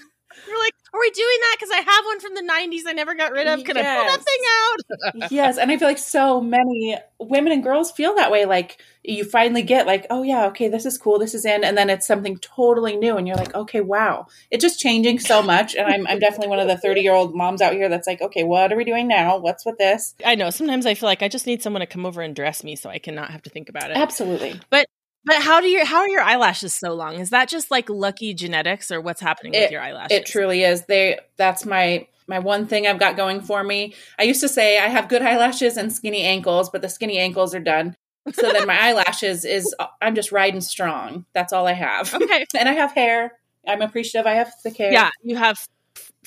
You're 0.49 0.59
like, 0.59 0.75
Are 0.93 1.01
we 1.01 1.11
doing 1.11 1.37
that? 1.41 1.57
Because 1.59 1.71
I 1.71 1.81
have 1.81 2.05
one 2.07 2.21
from 2.21 2.35
the 2.35 2.43
90s 2.43 2.83
I 2.87 2.93
never 2.93 3.15
got 3.15 3.33
rid 3.33 3.47
of. 3.47 3.63
Can 3.65 3.77
I 3.77 3.83
pull 3.83 4.05
that 4.05 4.19
Yes. 4.19 4.25
thing 4.25 5.23
out? 5.25 5.31
yes, 5.31 5.59
and 5.59 5.71
I 5.71 5.77
feel 5.77 5.89
like 5.89 5.99
so 5.99 6.41
many 6.41 6.97
women 7.19 7.53
and 7.53 7.63
girls 7.63 7.91
feel 7.93 8.15
that 8.17 8.31
way. 8.31 8.47
Like 8.47 8.81
you 9.03 9.25
finally 9.25 9.63
get 9.63 9.87
like, 9.87 10.07
oh 10.11 10.23
yeah, 10.23 10.47
okay, 10.47 10.69
this 10.69 10.87
is 10.87 10.97
cool, 10.99 11.19
this 11.19 11.35
is 11.35 11.45
in, 11.45 11.63
and 11.65 11.77
then 11.77 11.91
it's 11.91 12.07
something 12.07 12.39
totally 12.39 12.97
new, 12.97 13.17
and 13.17 13.27
you're 13.27 13.37
like, 13.37 13.55
okay, 13.55 13.81
wow, 13.81 14.27
it's 14.51 14.63
just 14.63 14.81
changing 14.81 15.19
so 15.19 15.43
much. 15.43 15.75
And 15.75 15.87
I'm 15.87 16.07
I'm 16.07 16.19
definitely 16.19 16.49
one 16.49 16.61
of 16.61 16.69
the 16.69 16.79
30 16.79 17.01
year 17.01 17.13
old 17.13 17.35
moms 17.35 17.61
out 17.61 17.75
here 17.75 17.89
that's 17.89 18.07
like, 18.07 18.23
okay, 18.23 18.45
what 18.45 18.73
are 18.73 18.77
we 18.77 18.85
doing 18.85 19.09
now? 19.09 19.39
What's 19.39 19.67
with 19.67 19.79
this? 19.79 20.15
I 20.25 20.35
know. 20.35 20.51
Sometimes 20.51 20.87
I 20.87 20.95
feel 20.95 21.09
like 21.09 21.23
I 21.23 21.29
just 21.29 21.47
need 21.47 21.63
someone 21.63 21.81
to 21.81 21.87
come 21.87 22.07
over 22.07 22.23
and 22.23 22.35
dress 22.35 22.65
me 22.65 22.77
so 22.77 22.89
I 22.89 22.99
cannot 22.99 23.31
have 23.31 23.43
to 23.43 23.51
think 23.51 23.69
about 23.69 23.91
it. 23.91 23.97
Absolutely. 23.97 24.59
But 24.71 24.87
how 25.37 25.61
do 25.61 25.69
your 25.69 25.85
how 25.85 25.99
are 25.99 26.09
your 26.09 26.23
eyelashes 26.23 26.75
so 26.75 26.95
long? 26.95 27.15
Is 27.15 27.31
that 27.31 27.49
just 27.49 27.71
like 27.71 27.89
lucky 27.91 28.35
genetics 28.35 28.91
or 28.91 29.01
what's 29.01 29.21
happening 29.21 29.53
with 29.53 29.71
your 29.71 29.81
eyelashes? 29.81 30.17
It 30.17 30.27
truly 30.27 30.63
is. 30.63 30.85
They 30.87 31.19
that's 31.37 31.67
my 31.67 32.07
my 32.27 32.39
one 32.39 32.67
thing 32.67 32.87
I've 32.87 32.99
got 32.99 33.17
going 33.17 33.41
for 33.41 33.63
me. 33.65 33.95
I 34.19 34.25
used 34.25 34.41
to 34.43 34.49
say 34.49 34.79
I 34.79 34.89
have 34.89 35.09
good 35.09 35.23
eyelashes 35.23 35.77
and 35.77 35.93
skinny 35.93 36.23
ankles, 36.23 36.71
but 36.71 36.83
the 36.83 36.89
skinny 36.89 37.19
ankles 37.19 37.55
are 37.55 37.61
done. 37.61 37.97
So 38.33 38.53
then 38.53 38.67
my 38.67 38.79
eyelashes 38.81 39.45
is 39.45 39.75
I'm 40.01 40.15
just 40.15 40.33
riding 40.33 40.61
strong. 40.61 41.25
That's 41.33 41.53
all 41.53 41.67
I 41.67 41.73
have. 41.73 42.15
Okay. 42.15 42.45
And 42.59 42.69
I 42.69 42.73
have 42.73 42.93
hair. 42.93 43.33
I'm 43.67 43.83
appreciative. 43.83 44.27
I 44.27 44.35
have 44.35 44.53
thick 44.63 44.77
hair. 44.77 44.93
Yeah, 44.93 45.11
you 45.23 45.37
have 45.37 45.59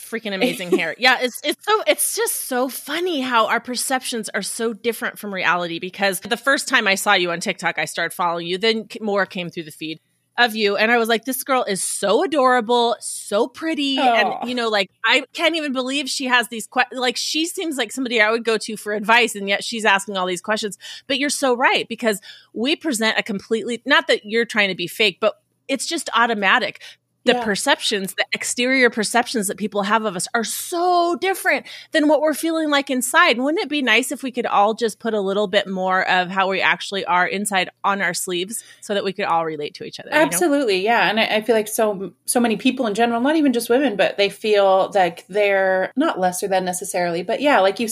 freaking 0.02 0.34
amazing 0.34 0.72
hair. 0.72 0.96
Yeah, 1.02 1.20
it's 1.22 1.40
it's 1.44 1.66
so 1.66 1.84
it's 1.88 2.16
just 2.16 2.48
so 2.48 2.70
funny 2.70 3.22
how 3.22 3.48
our 3.48 3.60
perceptions 3.60 4.30
are 4.30 4.42
so 4.42 4.74
different 4.74 5.18
from 5.18 5.34
reality 5.34 5.80
because 5.80 6.20
the 6.20 6.38
first 6.38 6.68
time 6.68 6.88
I 6.88 6.96
saw 6.96 7.14
you 7.14 7.32
on 7.32 7.40
TikTok, 7.40 7.80
I 7.80 7.86
started 7.86 8.14
following 8.14 8.46
you, 8.46 8.58
then 8.58 8.88
more 9.00 9.26
came 9.26 9.50
through 9.50 9.64
the 9.64 9.72
feed 9.72 10.00
of 10.38 10.56
you 10.56 10.76
and 10.76 10.92
I 10.92 10.98
was 10.98 11.10
like 11.10 11.26
this 11.26 11.44
girl 11.44 11.64
is 11.64 11.84
so 11.84 12.24
adorable, 12.24 12.96
so 13.00 13.48
pretty 13.48 13.98
and 14.00 14.50
you 14.50 14.56
know 14.56 14.70
like 14.70 14.90
I 15.06 15.24
can't 15.34 15.56
even 15.56 15.74
believe 15.74 16.10
she 16.10 16.26
has 16.26 16.48
these 16.50 16.68
que- 16.68 16.84
like 16.92 17.18
she 17.18 17.46
seems 17.46 17.78
like 17.78 17.92
somebody 17.92 18.22
I 18.22 18.32
would 18.32 18.44
go 18.44 18.58
to 18.58 18.78
for 18.78 18.94
advice 18.94 19.36
and 19.36 19.48
yet 19.48 19.64
she's 19.64 19.86
asking 19.86 20.18
all 20.18 20.26
these 20.26 20.42
questions. 20.42 20.78
But 21.08 21.20
you're 21.20 21.30
so 21.30 21.56
right 21.56 21.88
because 21.88 22.22
we 22.54 22.76
present 22.76 23.18
a 23.18 23.24
completely 23.24 23.82
not 23.86 24.08
that 24.08 24.26
you're 24.26 24.46
trying 24.46 24.70
to 24.70 24.76
be 24.76 24.88
fake, 24.88 25.18
but 25.20 25.36
it's 25.68 25.86
just 25.86 26.10
automatic 26.16 26.82
the 27.24 27.34
Yeah. 27.34 27.44
perceptions, 27.44 28.16
the 28.16 28.26
exterior 28.34 28.90
perceptions 28.90 29.48
that 29.48 29.58
people 29.58 29.84
have 29.84 30.06
of 30.06 30.16
us 30.16 30.28
are 30.34 30.44
so 30.44 31.16
different 31.22 31.68
than 31.92 32.08
what 32.08 32.20
we're 32.20 32.34
feeling 32.34 32.70
like 32.72 32.90
inside. 32.90 33.38
Wouldn't 33.38 33.62
it 33.64 33.70
be 33.70 33.84
nice 33.84 34.12
if 34.12 34.24
we 34.24 34.32
could 34.32 34.48
all 34.48 34.74
just 34.74 34.98
put 35.00 35.14
a 35.14 35.22
little 35.22 35.48
bit 35.48 35.68
more 35.68 36.08
of 36.10 36.30
how 36.30 36.50
we 36.50 36.62
actually 36.62 37.06
are 37.06 37.28
inside 37.28 37.70
on 37.84 38.02
our 38.02 38.16
sleeves 38.16 38.64
so 38.82 38.96
that 38.96 39.04
we 39.04 39.14
could 39.14 39.26
all 39.26 39.46
relate 39.46 39.76
to 39.76 39.84
each 39.84 40.00
other? 40.00 40.10
you 40.10 40.16
know? 40.16 40.22
Absolutely, 40.24 40.82
yeah, 40.84 41.10
and 41.10 41.20
I, 41.20 41.26
I 41.26 41.42
feel 41.42 41.56
like 41.56 41.68
so 41.68 42.14
so 42.26 42.40
many 42.40 42.58
people 42.58 42.88
in 42.88 42.96
general, 42.96 43.22
not 43.22 43.36
even 43.36 43.54
just 43.54 43.70
women, 43.70 43.96
but 43.96 44.18
they 44.18 44.30
feel 44.30 44.92
like 44.96 45.26
they're 45.28 45.92
not 45.96 46.20
lesser 46.20 46.48
than 46.48 46.66
necessarily, 46.66 47.22
but 47.24 47.40
yeah, 47.42 47.60
like 47.60 47.80
you 47.80 47.88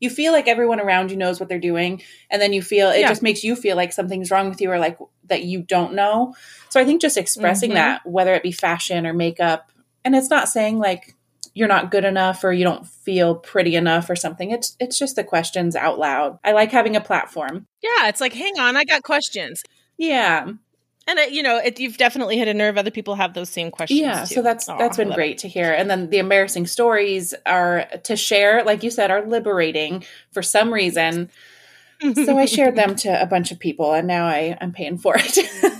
you 0.00 0.10
feel 0.10 0.32
like 0.32 0.46
everyone 0.48 0.80
around 0.80 1.10
you 1.10 1.16
knows 1.16 1.40
what 1.40 1.48
they're 1.48 1.58
doing, 1.58 2.02
and 2.30 2.42
then 2.42 2.52
you 2.52 2.60
feel 2.60 2.90
it 2.90 3.00
Yeah. 3.00 3.08
just 3.08 3.22
makes 3.22 3.42
you 3.44 3.56
feel 3.56 3.76
like 3.76 3.92
something's 3.94 4.30
wrong 4.30 4.50
with 4.50 4.60
you 4.60 4.70
or 4.70 4.78
like 4.78 4.98
that 5.28 5.44
you 5.44 5.62
don't 5.62 5.94
know. 5.94 6.34
So 6.70 6.80
I 6.80 6.84
think 6.84 7.00
just 7.00 7.16
expressing 7.16 7.70
Mhm. 7.70 7.74
that, 7.74 8.06
whether 8.06 8.34
it 8.34 8.42
be 8.42 8.52
fashion 8.52 9.06
or 9.06 9.12
makeup, 9.12 9.70
and 10.04 10.14
it's 10.14 10.30
not 10.30 10.48
saying 10.48 10.78
like 10.78 11.14
you're 11.56 11.68
not 11.68 11.90
good 11.90 12.04
enough 12.04 12.42
or 12.42 12.52
you 12.52 12.64
don't 12.64 12.86
feel 12.86 13.36
pretty 13.36 13.76
enough 13.76 14.10
or 14.10 14.16
something. 14.16 14.50
It's 14.50 14.76
it's 14.80 14.98
just 14.98 15.14
the 15.16 15.22
questions 15.24 15.76
out 15.76 15.98
loud. 15.98 16.38
I 16.44 16.52
like 16.52 16.72
having 16.72 16.96
a 16.96 17.00
platform. 17.00 17.66
Yeah, 17.80 18.08
it's 18.08 18.20
like, 18.20 18.32
hang 18.32 18.58
on, 18.58 18.76
I 18.76 18.84
got 18.84 19.02
questions. 19.04 19.62
Yeah. 19.96 20.48
And, 21.06 21.18
it, 21.18 21.32
you 21.32 21.42
know, 21.42 21.58
it, 21.58 21.78
you've 21.78 21.98
definitely 21.98 22.38
hit 22.38 22.48
a 22.48 22.54
nerve. 22.54 22.78
Other 22.78 22.90
people 22.90 23.14
have 23.14 23.34
those 23.34 23.50
same 23.50 23.70
questions. 23.70 24.00
yeah 24.00 24.24
too. 24.24 24.36
so 24.36 24.42
that's 24.42 24.68
Aw, 24.70 24.78
that's 24.78 24.96
been 24.96 25.12
great 25.12 25.36
to 25.38 25.48
hear 25.48 25.70
and 25.70 25.88
then 25.90 26.08
the 26.08 26.16
embarrassing 26.18 26.66
stories 26.66 27.34
are 27.44 27.84
to 28.04 28.16
share 28.16 28.64
like 28.64 28.82
you 28.82 28.90
said 28.90 29.10
are 29.10 29.24
liberating 29.26 30.02
for 30.32 30.40
some 30.42 30.72
reason 30.72 31.24
it. 31.24 31.30
So 32.14 32.38
i 32.38 32.44
shared 32.56 32.76
them 32.76 32.94
to 32.94 33.20
a 33.20 33.26
bunch 33.26 33.50
of 33.50 33.58
people 33.58 33.92
and 33.92 34.06
now 34.06 34.26
i 34.26 34.56
i'm 34.60 34.72
paying 34.72 34.98
for 34.98 35.16
it. 35.16 35.38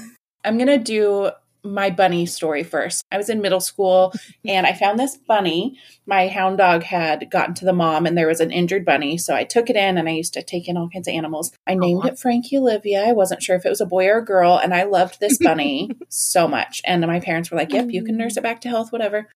I'm 0.44 0.58
gonna 0.58 0.78
do 0.78 1.30
my 1.66 1.88
bunny 1.88 2.26
story 2.26 2.62
first. 2.62 3.02
I 3.10 3.16
was 3.16 3.30
in 3.30 3.40
middle 3.40 3.60
school 3.60 4.12
and 4.44 4.66
i 4.66 4.74
found 4.74 4.98
this 4.98 5.16
bunny. 5.16 5.78
My 6.06 6.28
hound 6.28 6.58
dog 6.58 6.82
had 6.82 7.30
gotten 7.30 7.54
to 7.54 7.64
the 7.64 7.72
mom 7.72 8.04
and 8.04 8.18
there 8.18 8.26
was 8.26 8.40
an 8.40 8.50
injured 8.50 8.84
bunny 8.84 9.16
so 9.16 9.34
i 9.34 9.44
took 9.44 9.70
it 9.70 9.76
in 9.76 9.96
and 9.96 10.06
i 10.08 10.12
used 10.12 10.34
to 10.34 10.42
take 10.42 10.68
in 10.68 10.76
all 10.76 10.90
kinds 10.90 11.08
of 11.08 11.14
animals. 11.14 11.52
I 11.66 11.74
named 11.74 12.04
it 12.04 12.18
frankie 12.18 12.58
olivia. 12.58 13.02
I 13.06 13.12
wasn't 13.12 13.42
sure 13.42 13.56
if 13.56 13.64
it 13.64 13.70
was 13.70 13.80
a 13.80 13.86
boy 13.86 14.06
or 14.08 14.18
a 14.18 14.24
girl 14.24 14.58
and 14.62 14.74
i 14.74 14.82
loved 14.84 15.20
this 15.20 15.38
bunny 15.38 15.90
so 16.08 16.46
much. 16.46 16.82
And 16.84 17.00
my 17.06 17.20
parents 17.20 17.50
were 17.50 17.56
like 17.56 17.72
yep 17.72 17.90
you 17.90 18.04
can 18.04 18.16
um. 18.16 18.18
nurse 18.18 18.36
it 18.36 18.42
back 18.42 18.60
to 18.62 18.68
health 18.68 18.92
whatever 18.92 19.28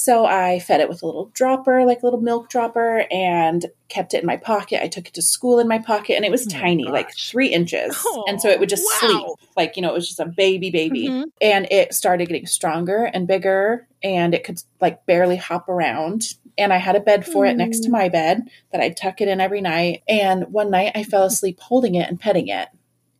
so 0.00 0.24
I 0.24 0.60
fed 0.60 0.80
it 0.80 0.88
with 0.88 1.02
a 1.02 1.06
little 1.06 1.28
dropper, 1.34 1.84
like 1.84 2.02
a 2.02 2.06
little 2.06 2.20
milk 2.20 2.48
dropper, 2.48 3.04
and 3.10 3.66
kept 3.88 4.14
it 4.14 4.20
in 4.20 4.26
my 4.26 4.36
pocket. 4.36 4.80
I 4.80 4.86
took 4.86 5.08
it 5.08 5.14
to 5.14 5.22
school 5.22 5.58
in 5.58 5.66
my 5.66 5.80
pocket, 5.80 6.14
and 6.14 6.24
it 6.24 6.30
was 6.30 6.46
Oh 6.46 6.50
tiny, 6.50 6.84
like 6.84 7.12
three 7.16 7.48
inches. 7.48 8.00
Oh, 8.06 8.24
and 8.28 8.40
so 8.40 8.48
it 8.48 8.60
would 8.60 8.68
just 8.68 8.84
wow. 8.84 9.08
sleep, 9.08 9.26
like, 9.56 9.74
you 9.74 9.82
know, 9.82 9.90
it 9.90 9.94
was 9.94 10.06
just 10.06 10.20
a 10.20 10.26
baby, 10.26 10.70
baby. 10.70 11.08
Mhm. 11.08 11.24
And 11.40 11.66
it 11.72 11.94
started 11.94 12.28
getting 12.28 12.46
stronger 12.46 13.06
and 13.06 13.26
bigger, 13.26 13.88
and 14.00 14.34
it 14.34 14.44
could 14.44 14.62
like 14.80 15.04
barely 15.04 15.34
hop 15.34 15.68
around. 15.68 16.34
And 16.56 16.72
I 16.72 16.76
had 16.76 16.94
a 16.94 17.00
bed 17.00 17.26
for 17.26 17.44
it 17.44 17.56
next 17.56 17.80
to 17.80 17.90
my 17.90 18.08
bed 18.08 18.48
that 18.70 18.80
I'd 18.80 18.96
tuck 18.96 19.20
it 19.20 19.26
in 19.26 19.40
every 19.40 19.60
night. 19.60 20.04
And 20.08 20.52
one 20.52 20.70
night 20.70 20.92
I 20.94 21.02
fell 21.02 21.24
asleep 21.24 21.58
holding 21.58 21.96
it 21.96 22.08
and 22.08 22.20
petting 22.20 22.46
it. 22.46 22.68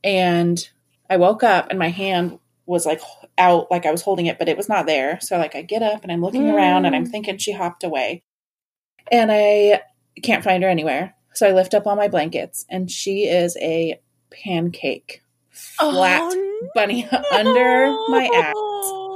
And 0.04 0.68
I 1.10 1.16
woke 1.16 1.42
up, 1.42 1.70
and 1.70 1.78
my 1.78 1.88
hand 1.88 2.38
was 2.68 2.84
like 2.84 3.00
out 3.38 3.70
like 3.70 3.86
I 3.86 3.90
was 3.90 4.02
holding 4.02 4.26
it, 4.26 4.38
but 4.38 4.48
it 4.48 4.56
was 4.56 4.68
not 4.68 4.86
there. 4.86 5.18
So 5.20 5.38
like 5.38 5.56
I 5.56 5.62
get 5.62 5.82
up 5.82 6.02
and 6.02 6.12
I'm 6.12 6.20
looking 6.20 6.48
around 6.48 6.84
and 6.84 6.94
I'm 6.94 7.06
mm. 7.06 7.10
thinking 7.10 7.38
she 7.38 7.52
hopped 7.52 7.82
away. 7.82 8.22
And 9.10 9.32
I 9.32 9.82
can't 10.22 10.44
find 10.44 10.62
her 10.62 10.68
anywhere. 10.68 11.14
So 11.32 11.48
I 11.48 11.52
lift 11.52 11.72
up 11.72 11.86
all 11.86 11.96
my 11.96 12.08
blankets 12.08 12.66
and 12.68 12.90
she 12.90 13.24
is 13.24 13.56
a 13.60 13.98
pancake 14.30 15.22
flat 15.50 16.20
Oh, 16.20 16.68
bunny 16.74 17.08
under 17.32 17.90
my 18.08 18.28
ass. 18.34 19.07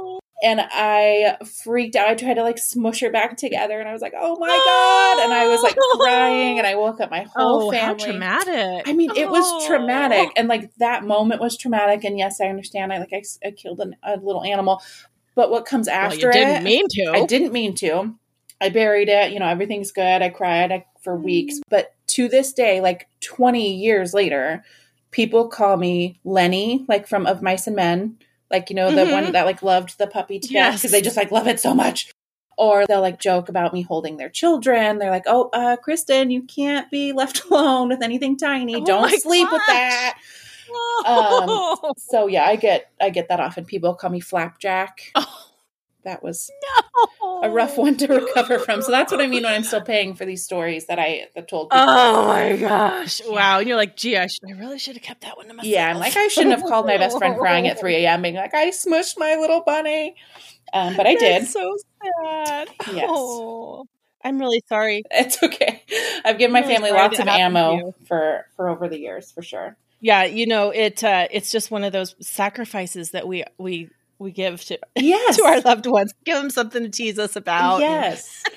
And 0.43 0.59
I 0.61 1.37
freaked 1.63 1.95
out. 1.95 2.09
I 2.09 2.15
tried 2.15 2.33
to 2.33 2.43
like 2.43 2.57
smush 2.57 2.99
her 2.99 3.09
back 3.09 3.37
together 3.37 3.79
and 3.79 3.87
I 3.87 3.93
was 3.93 4.01
like, 4.01 4.13
oh 4.19 4.37
my 4.37 4.47
God. 4.47 5.23
And 5.23 5.33
I 5.33 5.47
was 5.47 5.63
like 5.63 5.77
crying 5.97 6.57
and 6.57 6.67
I 6.67 6.75
woke 6.75 6.99
up 6.99 7.09
my 7.09 7.21
whole 7.21 7.61
Oh, 7.61 7.71
how 7.71 7.93
family. 7.95 7.99
traumatic. 8.05 8.87
I 8.87 8.91
mean, 8.93 9.11
it 9.15 9.29
was 9.29 9.45
Oh. 9.45 9.67
traumatic, 9.67 10.29
and 10.35 10.47
like 10.49 10.73
that 10.75 11.05
moment 11.05 11.39
was 11.39 11.57
traumatic. 11.57 12.03
And 12.03 12.17
yes, 12.17 12.41
I 12.41 12.47
understand. 12.47 12.91
I 12.91 12.99
like 12.99 13.13
I, 13.13 13.23
I 13.47 13.51
killed 13.51 13.79
an, 13.79 13.95
a 14.03 14.17
little 14.17 14.43
animal, 14.43 14.81
but 15.35 15.49
what 15.49 15.65
comes 15.65 15.87
Well, 15.87 15.95
after 15.95 16.27
you 16.27 16.31
didn't 16.31 16.57
it? 16.57 16.63
mean 16.63 16.85
to. 16.89 17.11
I 17.13 17.25
didn't 17.25 17.53
mean 17.53 17.73
to. 17.75 18.13
I 18.59 18.69
buried 18.69 19.09
it. 19.09 19.31
You 19.31 19.39
know, 19.39 19.47
everything's 19.47 19.91
good. 19.91 20.21
I 20.21 20.29
cried 20.29 20.71
I, 20.71 20.85
for 21.01 21.17
Mm. 21.17 21.23
weeks, 21.23 21.59
but 21.69 21.95
to 22.07 22.27
this 22.27 22.51
day, 22.53 22.81
like 22.81 23.07
twenty 23.21 23.73
years 23.75 24.13
later, 24.13 24.63
people 25.11 25.47
call 25.47 25.77
me 25.77 26.19
Lenny, 26.25 26.83
like 26.89 27.07
from 27.07 27.25
Of 27.25 27.41
Mice 27.41 27.67
and 27.67 27.75
Men, 27.77 28.17
like 28.53 28.69
you 28.69 28.75
know 28.77 28.89
the 28.91 29.01
Mhm. 29.01 29.11
one 29.11 29.31
that 29.33 29.45
like 29.45 29.61
loved 29.61 29.97
the 29.97 30.07
puppy 30.07 30.39
to 30.39 30.47
death 30.47 30.53
Yes. 30.73 30.81
because 30.81 30.91
they 30.91 31.01
just 31.01 31.17
like 31.17 31.31
love 31.31 31.47
it 31.47 31.59
so 31.59 31.73
much. 31.73 32.13
Or 32.55 32.85
they'll 32.87 33.01
like 33.01 33.19
joke 33.19 33.49
about 33.49 33.73
me 33.73 33.81
holding 33.81 34.17
their 34.17 34.29
children. 34.29 34.99
They're 34.99 35.09
like, 35.09 35.23
"Oh, 35.25 35.49
uh, 35.53 35.75
Kristen, 35.75 36.29
you 36.29 36.43
can't 36.43 36.89
be 36.91 37.11
left 37.11 37.43
alone 37.49 37.89
with 37.89 38.03
anything 38.03 38.37
tiny. 38.37 38.75
Oh 38.75 38.85
Don't 38.85 39.09
sleep 39.21 39.51
with 39.51 39.61
that." 39.67 40.17
Oh. 41.05 41.93
So 41.97 42.27
yeah, 42.27 42.45
I 42.45 42.55
get 42.55 42.91
I 43.01 43.09
get 43.09 43.27
that 43.29 43.39
often. 43.39 43.65
People 43.65 43.95
call 43.95 44.09
me 44.11 44.19
Flapjack. 44.19 45.11
Oh, 45.15 45.45
That 46.03 46.21
was 46.21 46.51
no. 47.23 47.41
a 47.43 47.49
rough 47.49 47.77
one 47.77 47.95
to 47.97 48.07
recover 48.07 48.59
from. 48.59 48.81
So 48.81 48.91
that's 48.91 49.11
what 49.11 49.21
I 49.21 49.27
mean 49.27 49.43
when 49.43 49.53
I'm 49.53 49.63
still 49.63 49.81
paying 49.85 50.15
for 50.15 50.25
these 50.25 50.43
stories 50.43 50.87
that 50.87 50.99
I 50.99 51.27
that 51.35 51.47
told 51.47 51.69
people. 51.69 51.85
Oh 51.87 52.27
my 52.27 52.57
gosh! 52.57 53.21
Wow, 53.25 53.59
and 53.59 53.67
you're 53.67 53.77
like, 53.77 53.95
gee, 53.95 54.17
I, 54.17 54.27
should, 54.27 54.43
I 54.47 54.53
really 54.53 54.79
should 54.79 54.95
have 54.95 55.03
kept 55.03 55.21
that 55.21 55.37
one 55.37 55.47
to 55.47 55.53
myself. 55.53 55.71
yeah, 55.71 55.89
I'm 55.89 55.97
like 55.97 56.17
I 56.17 56.27
shouldn't 56.27 56.59
have 56.59 56.69
called 56.69 56.85
my 56.85 56.97
best 56.97 57.17
friend 57.17 57.37
crying 57.39 57.67
at 57.67 57.79
3 57.79 57.95
a.m. 57.95 58.21
being 58.21 58.35
like 58.35 58.53
I 58.53 58.69
smushed 58.69 59.17
my 59.17 59.35
little 59.35 59.61
bunny, 59.61 60.15
um, 60.73 60.95
but 60.95 61.07
I 61.07 61.15
did. 61.15 61.47
So 61.47 61.77
sad. 62.23 62.69
Yes. 62.91 63.05
Oh, 63.07 63.85
I'm 64.23 64.39
really 64.39 64.61
sorry. 64.67 65.03
It's 65.11 65.41
okay. 65.41 65.83
I've 66.25 66.37
given 66.37 66.53
my 66.53 66.61
really 66.61 66.73
family 66.73 66.91
lots 66.91 67.19
of 67.19 67.27
ammo 67.27 67.93
for 68.07 68.45
for 68.55 68.69
over 68.69 68.87
the 68.87 68.99
years 68.99 69.31
for 69.31 69.41
sure. 69.41 69.77
Yeah, 70.01 70.25
you 70.25 70.47
know 70.47 70.71
it. 70.71 71.03
Uh, 71.03 71.27
it's 71.31 71.49
just 71.51 71.71
one 71.71 71.83
of 71.83 71.93
those 71.93 72.15
sacrifices 72.19 73.11
that 73.11 73.27
we 73.27 73.45
we 73.57 73.89
we 74.23 74.31
give 74.31 74.63
to 74.65 74.79
Yes. 74.95 75.37
to 75.37 75.43
our 75.43 75.61
loved 75.61 75.85
ones. 75.85 76.13
Give 76.25 76.37
them 76.37 76.49
something 76.49 76.81
to 76.83 76.89
tease 76.89 77.19
us 77.19 77.35
about. 77.35 77.79
yes. 77.81 78.43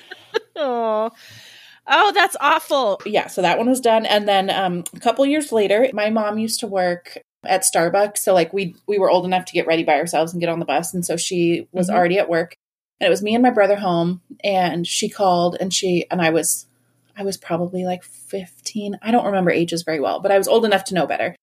Oh, 0.55 1.11
oh, 1.87 2.11
that's 2.13 2.35
awful. 2.41 2.99
yeah, 3.05 3.27
so 3.27 3.41
that 3.43 3.57
one 3.59 3.69
was 3.69 3.79
done. 3.79 4.05
And 4.05 4.27
then 4.27 4.49
um, 4.49 4.83
a 4.95 4.99
couple 4.99 5.23
years 5.25 5.51
later, 5.51 5.87
my 5.93 6.09
mom 6.09 6.37
used 6.39 6.59
to 6.61 6.67
work 6.67 7.17
at 7.45 7.61
Starbucks. 7.63 8.17
So 8.19 8.33
like 8.33 8.51
we 8.53 8.75
we 8.87 8.97
were 8.97 9.09
old 9.09 9.25
enough 9.25 9.45
to 9.45 9.53
get 9.53 9.67
ready 9.67 9.83
by 9.83 9.93
ourselves 9.93 10.33
and 10.33 10.39
get 10.39 10.49
on 10.49 10.59
the 10.59 10.65
bus. 10.65 10.93
And 10.93 11.05
so 11.05 11.15
she 11.15 11.67
was 11.71 11.89
Mhm. 11.89 11.93
already 11.95 12.17
at 12.19 12.27
work. 12.29 12.55
And 12.99 13.05
it 13.07 13.11
was 13.11 13.21
me 13.21 13.35
and 13.35 13.43
my 13.43 13.51
brother 13.51 13.75
home. 13.77 14.21
And 14.43 14.85
she 14.87 15.09
called 15.09 15.55
and 15.59 15.71
she 15.73 16.05
and 16.09 16.21
I 16.21 16.29
was 16.31 16.65
I 17.15 17.23
was 17.23 17.37
probably 17.37 17.83
like 17.83 18.03
15. 18.03 18.97
I 19.01 19.11
don't 19.11 19.25
remember 19.25 19.51
ages 19.51 19.83
very 19.83 19.99
well, 19.99 20.19
but 20.19 20.31
I 20.31 20.37
was 20.37 20.47
old 20.47 20.65
enough 20.65 20.83
to 20.85 20.93
know 20.95 21.05
better. 21.07 21.35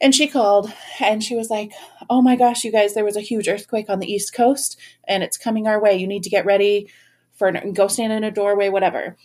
And 0.00 0.14
she 0.14 0.28
called 0.28 0.72
and 0.98 1.22
she 1.22 1.36
was 1.36 1.50
like, 1.50 1.72
Oh 2.08 2.22
my 2.22 2.36
gosh, 2.36 2.64
you 2.64 2.72
guys, 2.72 2.94
there 2.94 3.04
was 3.04 3.16
a 3.16 3.20
huge 3.20 3.48
earthquake 3.48 3.90
on 3.90 3.98
the 4.00 4.10
East 4.10 4.32
Coast 4.34 4.78
and 5.06 5.22
it's 5.22 5.36
coming 5.36 5.66
our 5.66 5.80
way. 5.80 5.96
You 5.96 6.06
need 6.06 6.22
to 6.24 6.30
get 6.30 6.46
ready 6.46 6.88
for 7.34 7.50
go 7.52 7.88
stand 7.88 8.12
in 8.12 8.24
a 8.24 8.30
doorway, 8.30 8.68
whatever. 8.68 9.16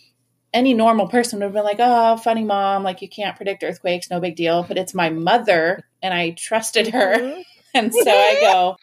Any 0.52 0.72
normal 0.74 1.08
person 1.08 1.38
would 1.38 1.44
have 1.44 1.52
been 1.52 1.64
like, 1.64 1.80
"Oh, 1.80 2.16
funny 2.16 2.44
mom, 2.44 2.82
like 2.82 3.02
you 3.02 3.08
can't 3.08 3.36
predict 3.36 3.62
earthquakes, 3.62 4.10
no 4.10 4.20
big 4.20 4.36
deal." 4.36 4.62
But 4.62 4.78
it's 4.78 4.94
my 4.94 5.10
mother, 5.10 5.86
and 6.02 6.14
I 6.14 6.30
trusted 6.30 6.88
her, 6.88 7.16
Mhm. 7.18 7.42
and 7.74 7.92
so 7.92 8.10
I 8.10 8.38
go, 8.40 8.76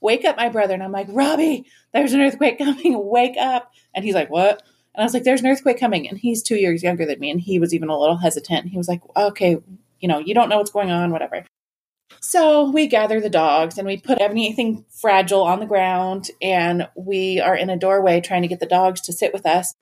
"Wake 0.00 0.24
up, 0.24 0.38
my 0.38 0.48
brother," 0.48 0.72
and 0.72 0.82
I'm 0.82 0.92
like, 0.92 1.08
"Robbie, 1.10 1.66
there's 1.92 2.14
an 2.14 2.22
earthquake 2.22 2.56
coming. 2.58 2.98
Wake 3.06 3.36
up!" 3.38 3.72
And 3.94 4.06
he's 4.06 4.14
like, 4.14 4.30
"What?" 4.30 4.62
And 4.94 5.02
I 5.02 5.04
was 5.04 5.12
like, 5.12 5.24
"There's 5.24 5.42
an 5.42 5.48
earthquake 5.48 5.78
coming," 5.78 6.08
and 6.08 6.16
he's 6.16 6.42
two 6.42 6.56
years 6.56 6.82
younger 6.82 7.04
than 7.04 7.18
me, 7.18 7.30
and 7.30 7.40
he 7.40 7.58
was 7.58 7.74
even 7.74 7.90
a 7.90 7.98
little 7.98 8.16
hesitant. 8.16 8.68
He 8.68 8.78
was 8.78 8.88
like, 8.88 9.02
"Okay, 9.14 9.58
you 10.00 10.08
know, 10.08 10.18
you 10.18 10.34
don't 10.34 10.48
know 10.48 10.58
what's 10.58 10.70
going 10.70 10.90
on, 10.90 11.10
whatever." 11.10 11.44
So 12.20 12.70
we 12.70 12.86
gather 12.86 13.20
the 13.20 13.30
dogs 13.30 13.78
and 13.78 13.86
we 13.86 13.96
put 13.96 14.20
anything 14.20 14.84
fragile 14.90 15.42
on 15.42 15.60
the 15.60 15.66
ground, 15.66 16.30
and 16.42 16.88
we 16.96 17.40
are 17.40 17.56
in 17.56 17.70
a 17.70 17.76
doorway 17.76 18.20
trying 18.20 18.42
to 18.42 18.48
get 18.48 18.60
the 18.60 18.66
dogs 18.66 19.00
to 19.02 19.12
sit 19.12 19.32
with 19.32 19.46
us. 19.46 19.74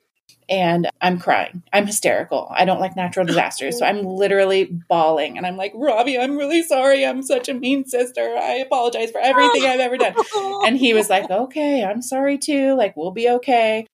And 0.48 0.88
I'm 1.00 1.18
crying. 1.18 1.64
I'm 1.72 1.86
hysterical. 1.86 2.46
I 2.50 2.64
don't 2.64 2.80
like 2.80 2.94
natural 2.94 3.26
disasters. 3.32 3.78
So 3.78 3.86
I'm 3.86 4.04
literally 4.04 4.64
bawling. 4.88 5.36
And 5.36 5.46
I'm 5.46 5.56
like, 5.56 5.72
Robbie, 5.74 6.18
I'm 6.18 6.36
really 6.36 6.62
sorry. 6.62 7.04
I'm 7.04 7.22
such 7.22 7.48
a 7.48 7.54
mean 7.54 7.84
sister. 7.84 8.36
I 8.36 8.54
apologize 8.56 9.10
for 9.10 9.20
everything 9.20 9.64
I've 9.64 9.80
ever 9.80 9.96
done. 9.96 10.14
And 10.66 10.76
he 10.76 10.94
was 10.94 11.10
like, 11.10 11.28
okay, 11.30 11.84
I'm 11.84 12.02
sorry 12.02 12.38
too. 12.38 12.76
Like, 12.76 12.96
we'll 12.96 13.10
be 13.10 13.28
okay. 13.28 13.86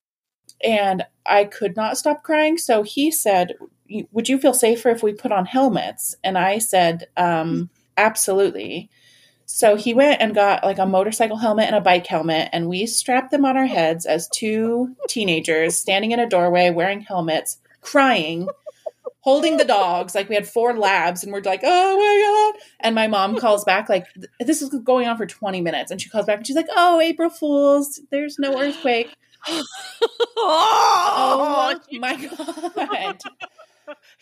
And 0.63 1.03
I 1.25 1.45
could 1.45 1.75
not 1.75 1.97
stop 1.97 2.23
crying. 2.23 2.57
So 2.57 2.83
he 2.83 3.09
said, 3.09 3.53
Would 4.11 4.29
you 4.29 4.37
feel 4.37 4.53
safer 4.53 4.89
if 4.89 5.03
we 5.03 5.13
put 5.13 5.31
on 5.31 5.45
helmets? 5.45 6.15
And 6.23 6.37
I 6.37 6.57
said, 6.57 7.07
um, 7.17 7.69
Absolutely. 7.97 8.89
So 9.45 9.75
he 9.75 9.93
went 9.93 10.21
and 10.21 10.33
got 10.33 10.63
like 10.63 10.79
a 10.79 10.85
motorcycle 10.85 11.37
helmet 11.37 11.67
and 11.67 11.75
a 11.75 11.81
bike 11.81 12.07
helmet, 12.07 12.49
and 12.53 12.69
we 12.69 12.85
strapped 12.85 13.31
them 13.31 13.45
on 13.45 13.57
our 13.57 13.65
heads 13.65 14.05
as 14.05 14.27
two 14.29 14.95
teenagers 15.07 15.77
standing 15.77 16.11
in 16.11 16.19
a 16.19 16.29
doorway 16.29 16.69
wearing 16.69 17.01
helmets, 17.01 17.57
crying, 17.81 18.47
holding 19.19 19.57
the 19.57 19.65
dogs. 19.65 20.15
Like 20.15 20.29
we 20.29 20.35
had 20.35 20.47
four 20.47 20.75
labs, 20.75 21.23
and 21.23 21.31
we're 21.31 21.41
like, 21.41 21.61
oh 21.63 21.97
my 21.97 22.53
God. 22.53 22.61
And 22.79 22.95
my 22.95 23.07
mom 23.07 23.37
calls 23.37 23.63
back, 23.63 23.89
like, 23.89 24.07
this 24.39 24.61
is 24.61 24.69
going 24.69 25.07
on 25.07 25.17
for 25.17 25.25
20 25.25 25.61
minutes. 25.61 25.91
And 25.91 26.01
she 26.01 26.09
calls 26.09 26.25
back 26.25 26.37
and 26.37 26.47
she's 26.47 26.55
like, 26.55 26.69
oh, 26.75 26.99
April 26.99 27.29
Fools, 27.29 28.01
there's 28.11 28.39
no 28.39 28.59
earthquake. 28.59 29.13
oh, 29.47 29.63
Oh 31.91 31.99
my 31.99 32.15
God. 32.15 33.19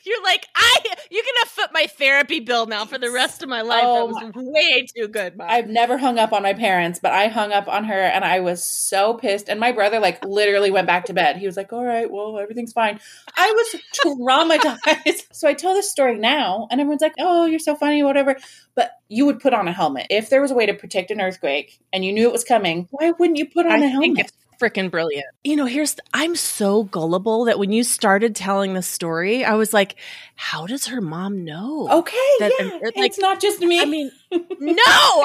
You're 0.05 0.23
like 0.23 0.47
I. 0.55 0.77
You 1.09 1.21
can 1.23 1.31
foot 1.61 1.71
my 1.73 1.87
therapy 1.87 2.39
bill 2.39 2.65
now 2.65 2.85
for 2.85 2.97
the 2.97 3.11
rest 3.11 3.43
of 3.43 3.49
my 3.49 3.61
life. 3.61 3.83
Oh, 3.83 4.07
that 4.19 4.35
was 4.35 4.45
way 4.45 4.87
too 4.95 5.07
good, 5.07 5.37
Mom. 5.37 5.47
I've 5.49 5.67
never 5.67 5.97
hung 5.97 6.17
up 6.17 6.33
on 6.33 6.41
my 6.41 6.53
parents, 6.53 6.99
but 7.01 7.11
I 7.11 7.27
hung 7.27 7.51
up 7.51 7.67
on 7.67 7.83
her 7.85 7.99
and 7.99 8.23
I 8.23 8.39
was 8.39 8.63
so 8.63 9.13
pissed. 9.15 9.49
And 9.49 9.59
my 9.59 9.71
brother, 9.71 9.99
like, 9.99 10.23
literally 10.25 10.71
went 10.71 10.87
back 10.87 11.05
to 11.05 11.13
bed. 11.13 11.37
He 11.37 11.45
was 11.45 11.57
like, 11.57 11.71
All 11.73 11.83
right, 11.83 12.09
well, 12.09 12.39
everything's 12.39 12.73
fine. 12.73 12.99
I 13.35 13.51
was 13.51 13.81
traumatized. 14.03 15.27
so 15.33 15.47
I 15.47 15.53
tell 15.53 15.73
this 15.73 15.91
story 15.91 16.17
now, 16.17 16.67
and 16.71 16.79
everyone's 16.79 17.01
like, 17.01 17.15
Oh, 17.19 17.45
you're 17.45 17.59
so 17.59 17.75
funny, 17.75 18.03
whatever. 18.03 18.37
But 18.75 18.91
you 19.09 19.25
would 19.25 19.39
put 19.39 19.53
on 19.53 19.67
a 19.67 19.73
helmet. 19.73 20.07
If 20.09 20.29
there 20.29 20.41
was 20.41 20.51
a 20.51 20.55
way 20.55 20.65
to 20.65 20.73
protect 20.73 21.11
an 21.11 21.21
earthquake 21.21 21.79
and 21.91 22.05
you 22.05 22.13
knew 22.13 22.27
it 22.27 22.31
was 22.31 22.43
coming, 22.43 22.87
why 22.91 23.11
wouldn't 23.11 23.37
you 23.37 23.49
put 23.49 23.65
on 23.65 23.83
I 23.83 23.85
a 23.85 23.89
helmet? 23.89 24.31
Freaking 24.62 24.91
brilliant. 24.91 25.26
You 25.43 25.56
know, 25.56 25.65
here's 25.65 25.95
the, 25.95 26.04
I'm 26.13 26.36
so 26.36 26.84
gullible 26.84 27.45
that 27.45 27.58
when 27.60 27.71
you 27.71 27.84
started 27.84 28.36
telling 28.36 28.74
the 28.76 28.82
story, 28.82 29.43
I 29.43 29.56
was 29.56 29.74
like, 29.74 29.95
how 30.36 30.67
does 30.67 30.88
her 30.88 31.02
mom 31.02 31.43
know? 31.43 31.88
Okay, 31.89 32.17
That- 32.39 32.52
yeah. 32.60 32.65
like, 32.84 32.93
it's 32.97 33.19
not 33.19 33.41
just 33.41 33.60
me. 33.62 33.82
I 33.82 33.86
mean, 33.86 34.12
no, 34.32 34.43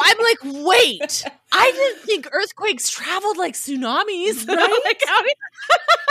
I'm 0.03 0.16
like, 0.18 0.64
wait. 0.64 1.25
I 1.53 1.70
didn't 1.70 2.03
think 2.05 2.29
earthquakes 2.33 2.88
traveled 2.90 3.37
like 3.37 3.55
tsunamis. 3.55 4.46
Right? 4.57 4.81
like, 4.85 5.03
how 5.07 5.22
did- 5.22 5.37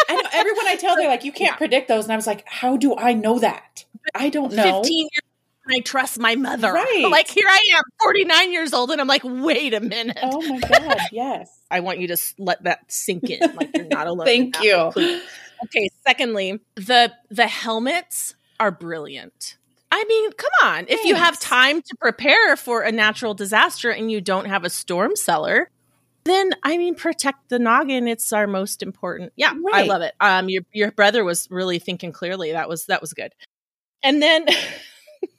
I 0.09 0.15
know 0.21 0.29
everyone 0.33 0.67
I 0.67 0.75
tell, 0.75 0.95
they're 0.95 1.07
like, 1.09 1.23
You 1.23 1.31
can't 1.31 1.57
predict 1.57 1.87
those. 1.87 2.03
And 2.05 2.13
I 2.13 2.15
was 2.15 2.27
like, 2.27 2.47
How 2.47 2.77
do 2.77 2.95
I 2.95 3.13
know 3.13 3.39
that? 3.39 3.85
I 4.13 4.29
don't 4.29 4.53
know. 4.53 4.81
15 4.83 4.97
years 5.11 5.24
I 5.67 5.79
trust 5.79 6.19
my 6.19 6.35
mother. 6.35 6.71
Right. 6.71 7.07
Like 7.09 7.27
here 7.27 7.47
I 7.47 7.59
am, 7.75 7.83
49 8.03 8.51
years 8.51 8.73
old, 8.73 8.91
and 8.91 9.01
I'm 9.01 9.07
like, 9.07 9.23
wait 9.23 9.73
a 9.73 9.79
minute. 9.79 10.17
Oh 10.21 10.41
my 10.41 10.59
God, 10.59 10.97
yes. 11.11 11.49
I 11.71 11.79
want 11.79 11.99
you 11.99 12.07
to 12.09 12.17
let 12.37 12.63
that 12.63 12.91
sink 12.91 13.29
in. 13.29 13.39
Like 13.55 13.75
you're 13.75 13.87
not 13.87 14.07
alone. 14.07 14.25
Thank 14.25 14.61
you. 14.61 14.89
please. 14.93 15.21
Okay. 15.65 15.89
Secondly, 16.05 16.59
the 16.75 17.11
the 17.29 17.47
helmets 17.47 18.35
are 18.59 18.71
brilliant. 18.71 19.57
I 19.91 20.03
mean, 20.03 20.31
come 20.33 20.51
on. 20.63 20.85
If 20.89 21.05
you 21.05 21.15
have 21.15 21.39
time 21.39 21.81
to 21.81 21.95
prepare 21.99 22.57
for 22.57 22.81
a 22.81 22.91
natural 22.91 23.33
disaster 23.33 23.89
and 23.91 24.11
you 24.11 24.19
don't 24.19 24.45
have 24.45 24.65
a 24.65 24.69
storm 24.69 25.15
cellar, 25.15 25.69
then 26.25 26.51
I 26.63 26.77
mean, 26.77 26.95
protect 26.95 27.49
the 27.49 27.59
noggin. 27.59 28.07
It's 28.07 28.33
our 28.33 28.45
most 28.45 28.83
important. 28.83 29.31
Yeah, 29.35 29.53
I 29.73 29.83
love 29.83 30.01
it. 30.01 30.13
Um, 30.19 30.49
your 30.49 30.63
your 30.73 30.91
brother 30.91 31.23
was 31.23 31.47
really 31.49 31.79
thinking 31.79 32.11
clearly. 32.11 32.51
That 32.51 32.67
was 32.69 32.85
that 32.87 33.01
was 33.01 33.13
good. 33.13 33.33
And 34.03 34.21
then. 34.21 34.45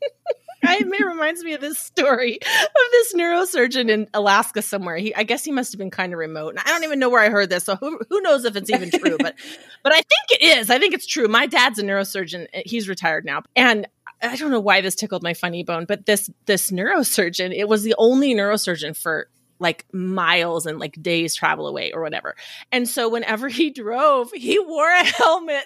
It 0.68 1.05
reminds 1.05 1.44
me 1.44 1.55
of 1.55 1.61
this 1.61 1.79
story 1.79 2.38
of 2.42 2.90
this 2.92 3.14
neurosurgeon 3.14 3.90
in 3.90 4.09
Alaska 4.14 4.62
somewhere. 4.62 4.96
He, 4.96 5.14
I 5.14 5.22
guess 5.22 5.44
he 5.44 5.53
must 5.53 5.72
have 5.72 5.79
been 5.79 5.90
kind 5.90 6.12
of 6.12 6.18
remote, 6.18 6.51
and 6.51 6.59
I 6.59 6.64
don't 6.64 6.85
even 6.85 6.99
know 6.99 7.09
where 7.09 7.22
I 7.22 7.29
heard 7.29 7.51
this. 7.51 7.64
So 7.64 7.77
who, 7.77 8.01
who 8.09 8.20
knows 8.20 8.44
if 8.44 8.57
it's 8.57 8.70
even 8.70 8.90
true? 8.90 9.16
But, 9.18 9.37
but 9.83 9.92
I 9.92 9.96
think 9.96 10.40
it 10.40 10.42
is. 10.59 10.70
I 10.70 10.79
think 10.79 10.94
it's 10.94 11.07
true. 11.07 11.29
My 11.29 11.46
dad's 11.46 11.79
a 11.79 11.83
neurosurgeon. 11.83 12.46
Eh, 12.53 12.62
he's 12.64 12.88
retired 12.88 13.25
now, 13.25 13.42
and 13.55 13.87
I 14.22 14.37
don't 14.37 14.51
know 14.51 14.61
why 14.61 14.81
this 14.81 14.94
tickled 14.94 15.22
my 15.22 15.35
funny 15.35 15.62
bone. 15.62 15.85
But 15.85 16.07
this 16.07 16.31
this 16.46 16.70
neurosurgeon, 16.70 17.55
it 17.55 17.68
was 17.68 17.83
the 17.83 17.94
only 17.99 18.35
neurosurgeon 18.35 18.96
for 18.96 19.29
like 19.59 19.87
miles 19.92 20.66
and 20.66 20.79
like 20.79 21.01
days 21.01 21.35
travel 21.35 21.66
away 21.66 21.92
or 21.92 22.03
whatever. 22.03 22.35
And 22.72 22.88
so 22.88 23.09
whenever 23.09 23.49
he 23.49 23.70
drove, 23.70 24.31
he 24.33 24.59
wore 24.59 24.90
a 24.90 25.05
helmet. 25.05 25.64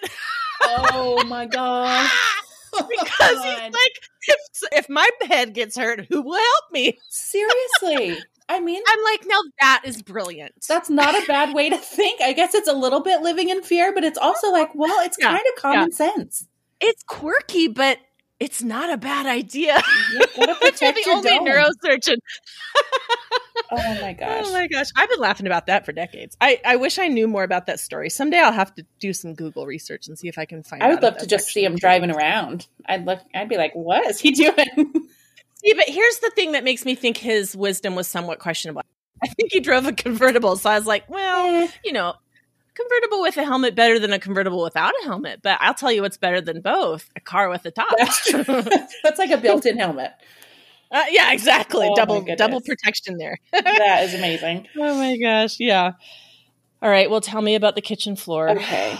Oh 0.63 1.23
my 1.27 1.45
God. 1.45 2.09
because 2.71 3.43
he's 3.43 3.59
like, 3.59 3.73
if, 4.27 4.37
if 4.73 4.89
my 4.89 5.09
head 5.27 5.53
gets 5.53 5.77
hurt, 5.77 6.05
who 6.09 6.21
will 6.21 6.35
help 6.37 6.71
me? 6.71 6.97
Seriously. 7.09 8.17
I 8.49 8.59
mean, 8.59 8.81
I'm 8.87 9.03
like, 9.03 9.21
now 9.25 9.39
that 9.61 9.81
is 9.85 10.01
brilliant. 10.01 10.53
that's 10.67 10.89
not 10.89 11.15
a 11.15 11.25
bad 11.25 11.53
way 11.55 11.69
to 11.69 11.77
think. 11.77 12.21
I 12.21 12.33
guess 12.33 12.53
it's 12.53 12.67
a 12.67 12.73
little 12.73 12.99
bit 13.01 13.21
living 13.21 13.49
in 13.49 13.61
fear, 13.61 13.93
but 13.93 14.03
it's 14.03 14.17
also 14.17 14.51
like, 14.51 14.69
well, 14.75 14.99
it's 15.05 15.17
Yeah, 15.19 15.29
kind 15.29 15.43
of 15.55 15.61
common 15.61 15.91
sense. 15.91 16.47
it's 16.81 17.01
quirky, 17.03 17.67
but 17.69 17.97
it's 18.39 18.61
not 18.61 18.91
a 18.91 18.97
bad 18.97 19.25
idea. 19.25 19.75
Gotta 19.75 20.29
You're 20.47 20.55
protect 20.55 20.95
the 20.97 21.03
your 21.05 21.15
only 21.17 21.29
dome. 21.29 21.45
neurosurgeon. 21.47 22.15
Oh 23.83 24.01
my 24.01 24.11
gosh. 24.13 24.43
Oh 24.45 24.51
my 24.53 24.67
gosh, 24.67 24.87
I've 24.97 25.09
been 25.09 25.19
laughing 25.19 25.47
about 25.47 25.67
that 25.67 25.85
for 25.85 25.93
decades. 25.93 26.35
I, 26.41 26.59
I 26.65 26.75
wish 26.75 26.99
I 26.99 27.07
knew 27.07 27.25
more 27.27 27.43
about 27.43 27.67
that 27.67 27.79
story. 27.79 28.09
Someday 28.09 28.39
I'll 28.39 28.51
have 28.51 28.75
to 28.75 28.85
do 28.99 29.13
some 29.13 29.33
Google 29.33 29.65
research 29.65 30.07
and 30.07 30.19
see 30.19 30.27
if 30.27 30.37
I 30.37 30.43
can 30.45 30.61
find. 30.61 30.81
It. 30.81 30.85
I 30.85 30.89
would 30.89 31.01
love 31.01 31.17
to 31.19 31.25
just 31.25 31.47
see 31.47 31.63
him 31.63 31.73
true. 31.73 31.79
driving 31.79 32.11
around. 32.11 32.67
I'd 32.85 33.05
look. 33.05 33.19
I'd 33.33 33.47
be 33.47 33.55
like, 33.55 33.73
"What 33.73 34.05
is 34.07 34.19
he 34.19 34.31
doing?" 34.31 35.07
See, 35.55 35.73
but 35.73 35.87
here's 35.87 36.19
the 36.19 36.31
thing 36.35 36.51
that 36.53 36.63
makes 36.63 36.83
me 36.85 36.95
think 36.95 37.17
his 37.17 37.55
wisdom 37.55 37.95
was 37.95 38.07
somewhat 38.07 38.39
questionable. 38.39 38.81
I 39.23 39.27
think 39.27 39.51
he 39.53 39.59
drove 39.59 39.85
a 39.85 39.93
convertible, 39.93 40.55
so 40.57 40.69
I 40.69 40.77
was 40.77 40.87
like, 40.87 41.07
well, 41.09 41.63
Eh, 41.63 41.67
you 41.85 41.93
know, 41.93 42.15
convertible 42.73 43.21
with 43.21 43.37
a 43.37 43.43
helmet 43.43 43.75
better 43.75 43.99
than 43.99 44.11
a 44.11 44.19
convertible 44.19 44.63
without 44.63 44.93
a 45.01 45.05
helmet. 45.05 45.41
But 45.43 45.59
I'll 45.61 45.75
tell 45.75 45.91
you 45.91 46.01
what's 46.01 46.17
better 46.17 46.41
than 46.41 46.61
both: 46.61 47.09
a 47.15 47.19
car 47.19 47.47
with 47.49 47.65
a 47.65 47.71
top. 47.71 47.93
That's 47.97 48.29
true. 48.29 48.43
That's 49.03 49.19
like 49.19 49.31
a 49.31 49.37
built-in 49.37 49.77
helmet. 49.77 50.11
Uh, 50.91 51.03
yeah, 51.09 51.31
exactly. 51.31 51.87
Oh 51.89 51.95
double 51.95 52.25
double 52.35 52.61
protection 52.61 53.17
there. 53.17 53.37
That 53.51 54.03
is 54.03 54.13
amazing. 54.13 54.67
oh 54.77 54.95
my 54.95 55.17
gosh, 55.17 55.59
yeah. 55.59 55.93
All 56.81 56.89
right, 56.89 57.09
well, 57.09 57.21
tell 57.21 57.41
me 57.41 57.55
about 57.55 57.75
the 57.75 57.81
kitchen 57.81 58.15
floor. 58.15 58.49
Okay. 58.49 58.97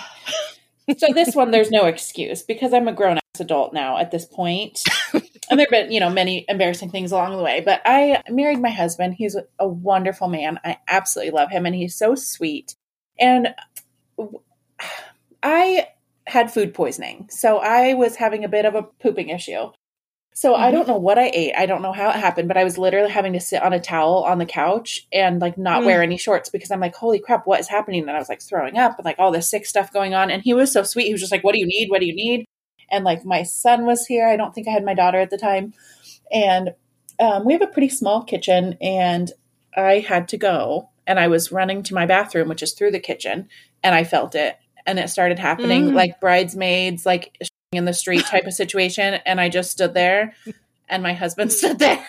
so 0.98 1.08
this 1.14 1.36
one, 1.36 1.52
there's 1.52 1.72
no 1.72 1.86
excuse 1.86 2.44
because 2.44 2.74
I'm 2.74 2.88
a 2.88 2.94
grown-ass 2.94 3.40
adult 3.40 3.74
now 3.74 3.98
at 3.98 4.12
this 4.12 4.26
point. 4.26 4.84
and 5.50 5.60
there've 5.60 5.70
been, 5.70 5.92
you 5.92 6.00
know, 6.00 6.10
many 6.10 6.46
embarrassing 6.48 6.92
things 6.92 7.12
along 7.12 7.36
the 7.36 7.44
way. 7.44 7.62
But 7.62 7.82
I 7.86 8.22
married 8.30 8.60
my 8.60 8.70
husband. 8.70 9.16
He's 9.16 9.36
a 9.60 9.68
wonderful 9.68 10.28
man. 10.28 10.60
I 10.64 10.78
absolutely 10.88 11.32
love 11.32 11.50
him, 11.50 11.66
and 11.66 11.76
he's 11.76 11.96
so 11.96 12.16
sweet. 12.16 12.76
And 13.20 13.54
I 15.44 15.88
had 16.28 16.54
food 16.54 16.74
poisoning, 16.74 17.28
so 17.32 17.58
I 17.58 17.96
was 17.96 18.16
having 18.16 18.46
a 18.46 18.50
bit 18.50 18.66
of 18.66 18.76
a 18.76 18.84
pooping 18.84 19.30
issue. 19.30 19.72
So 20.34 20.56
I 20.56 20.72
don't 20.72 20.88
know 20.88 20.98
what 20.98 21.20
I 21.20 21.30
ate. 21.34 21.54
I 21.58 21.66
don't 21.66 21.82
know 21.82 21.92
how 21.92 22.10
it 22.10 22.16
happened, 22.16 22.48
but 22.48 22.56
I 22.58 22.64
was 22.64 22.78
literally 22.78 23.12
having 23.12 23.34
to 23.34 23.40
sit 23.40 23.62
on 23.62 23.74
a 23.74 23.80
towel 23.82 24.24
on 24.24 24.38
the 24.40 24.46
couch 24.46 25.06
and 25.12 25.42
like 25.42 25.58
not 25.58 25.82
Mm. 25.82 25.86
wear 25.86 26.02
any 26.02 26.18
shorts 26.18 26.50
because 26.50 26.72
I'm 26.72 26.80
like, 26.80 26.96
holy 26.96 27.20
crap, 27.20 27.46
what 27.46 27.60
is 27.60 27.68
happening? 27.68 28.02
And 28.04 28.12
I 28.12 28.18
was 28.20 28.30
like 28.30 28.42
throwing 28.42 28.78
up 28.78 28.98
and 28.98 29.06
like 29.06 29.18
all 29.20 29.32
this 29.32 29.50
sick 29.50 29.66
stuff 29.66 29.92
going 29.92 30.14
on. 30.14 30.32
And 30.32 30.42
he 30.42 30.54
was 30.54 30.72
so 30.72 30.84
sweet. 30.84 31.08
He 31.08 31.12
was 31.14 31.22
just 31.22 31.34
like, 31.34 31.44
what 31.44 31.54
do 31.54 31.60
you 31.60 31.68
need? 31.68 31.90
What 31.90 32.00
do 32.00 32.08
you 32.08 32.16
need? 32.16 32.46
And 32.90 33.04
like 33.04 33.26
my 33.26 33.44
son 33.44 33.86
was 33.86 34.06
here. 34.08 34.28
I 34.28 34.38
don't 34.38 34.56
think 34.56 34.68
I 34.68 34.72
had 34.72 34.86
my 34.86 34.94
daughter 34.94 35.20
at 35.20 35.30
the 35.32 35.38
time. 35.38 35.74
And 36.32 36.72
um, 37.20 37.46
we 37.46 37.54
have 37.54 37.62
a 37.62 37.68
pretty 37.68 37.90
small 37.90 38.24
kitchen 38.24 38.78
and 38.82 39.32
I 39.76 40.00
had 40.00 40.30
to 40.30 40.38
go 40.38 40.90
and 41.06 41.20
I 41.20 41.28
was 41.28 41.52
running 41.52 41.84
to 41.84 41.94
my 41.94 42.06
bathroom, 42.06 42.48
which 42.48 42.64
is 42.64 42.74
through 42.74 42.92
the 42.92 43.00
kitchen, 43.00 43.50
and 43.84 43.94
I 43.94 44.04
felt 44.06 44.34
it. 44.36 44.58
And 44.86 44.98
it 44.98 45.10
started 45.10 45.40
happening 45.40 45.92
Mm. 45.92 45.94
like 45.94 46.20
bridesmaids, 46.22 47.06
like 47.06 47.38
in 47.72 47.86
the 47.86 47.94
street 47.94 48.26
type 48.26 48.46
of 48.46 48.54
situation. 48.54 49.16
And 49.26 49.40
I 49.40 49.48
just 49.50 49.72
stood 49.72 49.94
there 49.94 50.34
and 50.90 51.02
my 51.02 51.14
husband 51.14 51.52
stood 51.54 51.80
there. 51.80 52.06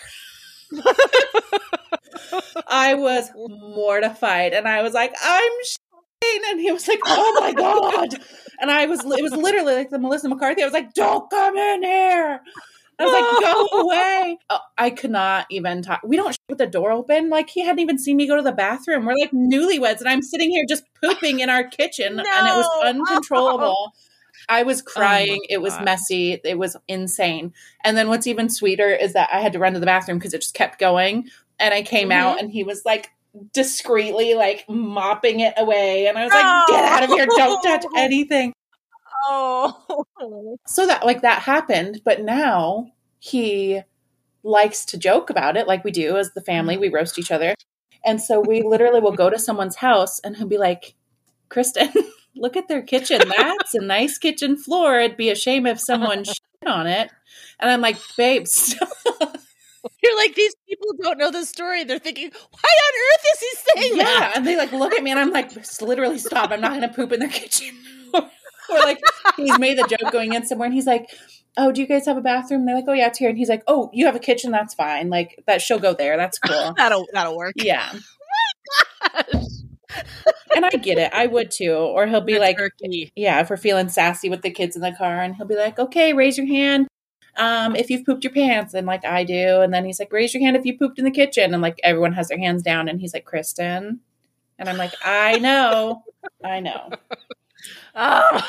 I 2.66 2.94
was 2.94 3.31
mortified 3.37 4.53
and 4.55 4.66
I 4.66 4.83
was 4.83 4.92
like, 4.92 5.14
I'm 5.22 5.53
shitting. 5.64 6.51
And 6.51 6.61
he 6.61 6.72
was 6.72 6.88
like, 6.88 7.01
oh 7.05 7.38
my 7.40 7.53
God. 7.53 8.14
And 8.61 8.70
I 8.70 8.87
was, 8.87 9.01
it 9.05 9.22
was 9.22 9.33
literally 9.33 9.75
like 9.75 9.90
the 9.90 9.98
Melissa 9.98 10.29
McCarthy. 10.29 10.62
I 10.62 10.66
was 10.66 10.72
like, 10.75 10.94
don't 10.94 11.29
come 11.31 11.57
in 11.57 11.83
here. 11.83 12.40
I 12.98 13.05
was 13.05 13.12
like, 13.12 13.42
go 13.42 13.81
away. 13.83 14.38
Oh, 14.51 14.59
I 14.79 14.90
could 14.90 15.11
not 15.11 15.46
even 15.51 15.83
talk. 15.83 16.01
We 16.05 16.16
don't 16.16 16.37
with 16.48 16.59
the 16.59 16.66
door 16.66 16.92
open. 16.92 17.31
Like 17.31 17.51
he 17.51 17.62
hadn't 17.62 17.81
even 17.81 17.98
seen 17.98 18.16
me 18.16 18.27
go 18.29 18.37
to 18.37 18.42
the 18.42 18.53
bathroom. 18.53 19.07
We're 19.07 19.16
like 19.16 19.33
newlyweds, 19.33 20.01
and 20.01 20.09
I'm 20.09 20.22
sitting 20.22 20.51
here 20.51 20.64
just 20.68 20.85
pooping 21.03 21.40
in 21.40 21.51
our 21.51 21.64
kitchen, 21.64 22.16
No. 22.16 22.25
and 22.33 22.46
it 22.46 22.55
was 22.55 22.85
uncontrollable. 22.85 23.92
I 24.48 24.62
was 24.64 24.83
crying. 24.83 25.38
Oh 25.42 25.46
it 25.50 25.62
was 25.62 25.78
messy. 25.81 26.40
It 26.44 26.59
was 26.59 26.76
insane. 26.88 27.52
And 27.85 27.96
then 27.96 28.09
what's 28.09 28.26
even 28.26 28.48
sweeter 28.48 28.88
is 28.90 29.12
that 29.14 29.28
I 29.33 29.40
had 29.40 29.52
to 29.55 29.59
run 29.59 29.74
to 29.74 29.81
the 29.81 29.87
bathroom 29.87 30.18
because 30.18 30.35
it 30.35 30.40
just 30.42 30.55
kept 30.55 30.78
going. 30.78 31.28
And 31.59 31.72
I 31.72 31.83
came 31.83 32.09
Mhm. 32.11 32.14
out, 32.14 32.40
and 32.40 32.50
he 32.50 32.64
was 32.64 32.85
like 32.85 33.11
discreetly 33.52 34.35
like 34.35 34.64
mopping 34.68 35.40
it 35.40 35.55
away, 35.57 36.07
and 36.07 36.18
I 36.18 36.24
was 36.24 36.33
like. 36.33 36.66
"Get 36.68 36.85
out 36.85 37.02
of 37.05 37.11
here! 37.11 37.26
Don't 37.37 37.62
touch 37.62 37.85
anything." 37.96 38.52
Oh. 39.28 40.05
so 40.66 40.87
that 40.87 41.07
like 41.07 41.22
that 41.22 41.42
happened 41.42 42.00
but 42.05 42.22
now 42.22 42.88
he 43.20 43.81
likes 44.42 44.85
to 44.87 44.98
joke 44.98 45.31
about 45.31 45.57
it 45.57 45.68
like 45.68 45.85
we 45.85 45.92
do 45.92 46.16
as 46.16 46.33
the 46.35 46.40
family 46.40 46.76
we 46.76 46.88
roast 46.88 47.18
each 47.20 47.31
other 47.31 47.55
and 48.05 48.20
so 48.20 48.40
we 48.40 48.62
literally 48.62 48.98
will 49.00 49.12
go 49.12 49.31
to 49.31 49.38
someone's 49.38 49.76
house 49.76 50.18
and 50.20 50.37
he'll 50.37 50.48
be 50.48 50.59
like 50.59 50.94
kristen 51.48 51.92
look 52.37 52.57
at 52.57 52.68
their 52.68 52.83
kitchen 52.83 53.21
that's 53.37 53.75
a 53.75 53.81
nice 53.81 54.18
kitchen 54.18 54.57
floor. 54.57 54.99
It'd 55.01 55.16
be 55.16 55.31
a 55.31 55.35
shame 55.35 55.66
if 55.66 55.81
someone 55.81 56.25
shit 56.25 56.38
on 56.66 56.87
it. 56.87 57.11
And 57.61 57.71
i'm 57.71 57.81
like 57.81 57.97
babe 58.16 58.47
stop. 58.49 58.88
You're 60.01 60.16
like, 60.16 60.37
these 60.37 60.55
people 60.68 60.95
don't 61.01 61.18
know 61.18 61.33
the 61.33 61.45
story. 61.45 61.83
They're 61.83 61.99
thinking, 61.99 62.31
why 62.31 62.71
on 62.71 62.95
earth 63.11 63.25
is 63.35 63.40
he 63.40 63.81
saying 63.81 63.97
yeah 63.97 64.05
that? 64.05 64.33
and 64.37 64.47
they 64.47 64.57
like 64.57 64.71
look 64.73 64.95
at 64.95 65.03
me 65.03 65.11
and 65.11 65.18
i'm 65.18 65.31
like 65.31 65.51
literally 65.81 66.18
stop. 66.18 66.51
I'm 66.51 66.61
not 66.61 66.73
gonna 66.73 66.92
poop 66.92 67.12
in 67.12 67.21
their 67.21 67.29
kitchen. 67.29 67.75
Or 68.71 68.79
like 68.79 69.01
he's 69.37 69.59
made 69.59 69.77
the 69.77 69.87
joke 69.87 70.12
going 70.12 70.33
in 70.33 70.47
somewhere 70.47 70.64
and 70.66 70.73
he's 70.75 70.87
like 70.87 71.11
oh 71.59 71.73
do 71.73 71.83
you 71.83 71.87
guys 71.87 72.07
have 72.07 72.16
a 72.16 72.23
bathroom? 72.23 72.61
And 72.61 72.68
they're 72.68 72.77
like 72.77 72.85
oh 72.88 72.92
yeah 72.92 73.09
it's 73.09 73.18
here. 73.18 73.29
And 73.29 73.37
he's 73.37 73.49
like 73.49 73.64
oh 73.66 73.90
you 73.92 74.07
have 74.07 74.16
a 74.16 74.21
kitchen? 74.21 74.51
That's 74.51 74.73
fine. 74.73 75.11
Like 75.11 75.42
that 75.47 75.61
she'll 75.61 75.81
go 75.81 75.92
there. 75.92 76.16
That's 76.16 76.38
cool. 76.38 76.73
That'll 76.77 77.07
that'll 77.12 77.37
work. 77.37 77.55
yeah 77.57 77.92
oh 79.14 79.49
and 80.57 80.64
i 80.64 80.70
get 80.70 80.98
it 80.98 81.11
i 81.12 81.26
would 81.26 81.50
too 81.50 81.72
or 81.72 82.07
he'll 82.07 82.20
be 82.20 82.38
like 82.38 82.57
turkey. 82.57 83.11
yeah 83.16 83.40
if 83.40 83.50
we're 83.50 83.57
feeling 83.57 83.88
sassy 83.88 84.28
with 84.28 84.42
the 84.42 84.50
kids 84.50 84.76
in 84.76 84.83
the 84.83 84.92
car 84.92 85.20
and 85.20 85.37
he'll 85.37 85.46
be 85.46 85.57
like 85.57 85.78
okay 85.78 86.12
raise 86.12 86.37
your 86.37 86.46
hand 86.46 86.87
um, 87.37 87.74
if 87.76 87.88
you've 87.88 88.05
pooped 88.05 88.24
your 88.24 88.33
pants 88.33 88.74
and 88.74 88.87
like 88.87 89.05
I 89.05 89.24
do, 89.24 89.62
and 89.62 89.72
then 89.72 89.85
he's 89.85 89.98
like, 89.98 90.12
raise 90.12 90.35
your 90.35 90.42
hand 90.42 90.57
if 90.57 90.66
you 90.66 90.76
pooped 90.76 90.98
in 90.98 91.05
the 91.05 91.11
kitchen, 91.11 91.55
and 91.55 91.62
like 91.62 91.81
everyone 91.83 92.12
has 92.12 92.28
their 92.28 92.38
hands 92.38 92.62
down, 92.62 92.88
and 92.88 93.00
he's 93.00 93.14
like, 93.14 93.24
Kristen, 93.24 94.00
and 94.59 94.68
I'm 94.68 94.76
like, 94.76 94.92
I 95.02 95.38
know, 95.38 96.02
I 96.44 96.61
know. 96.61 96.90
Oh. 97.94 98.46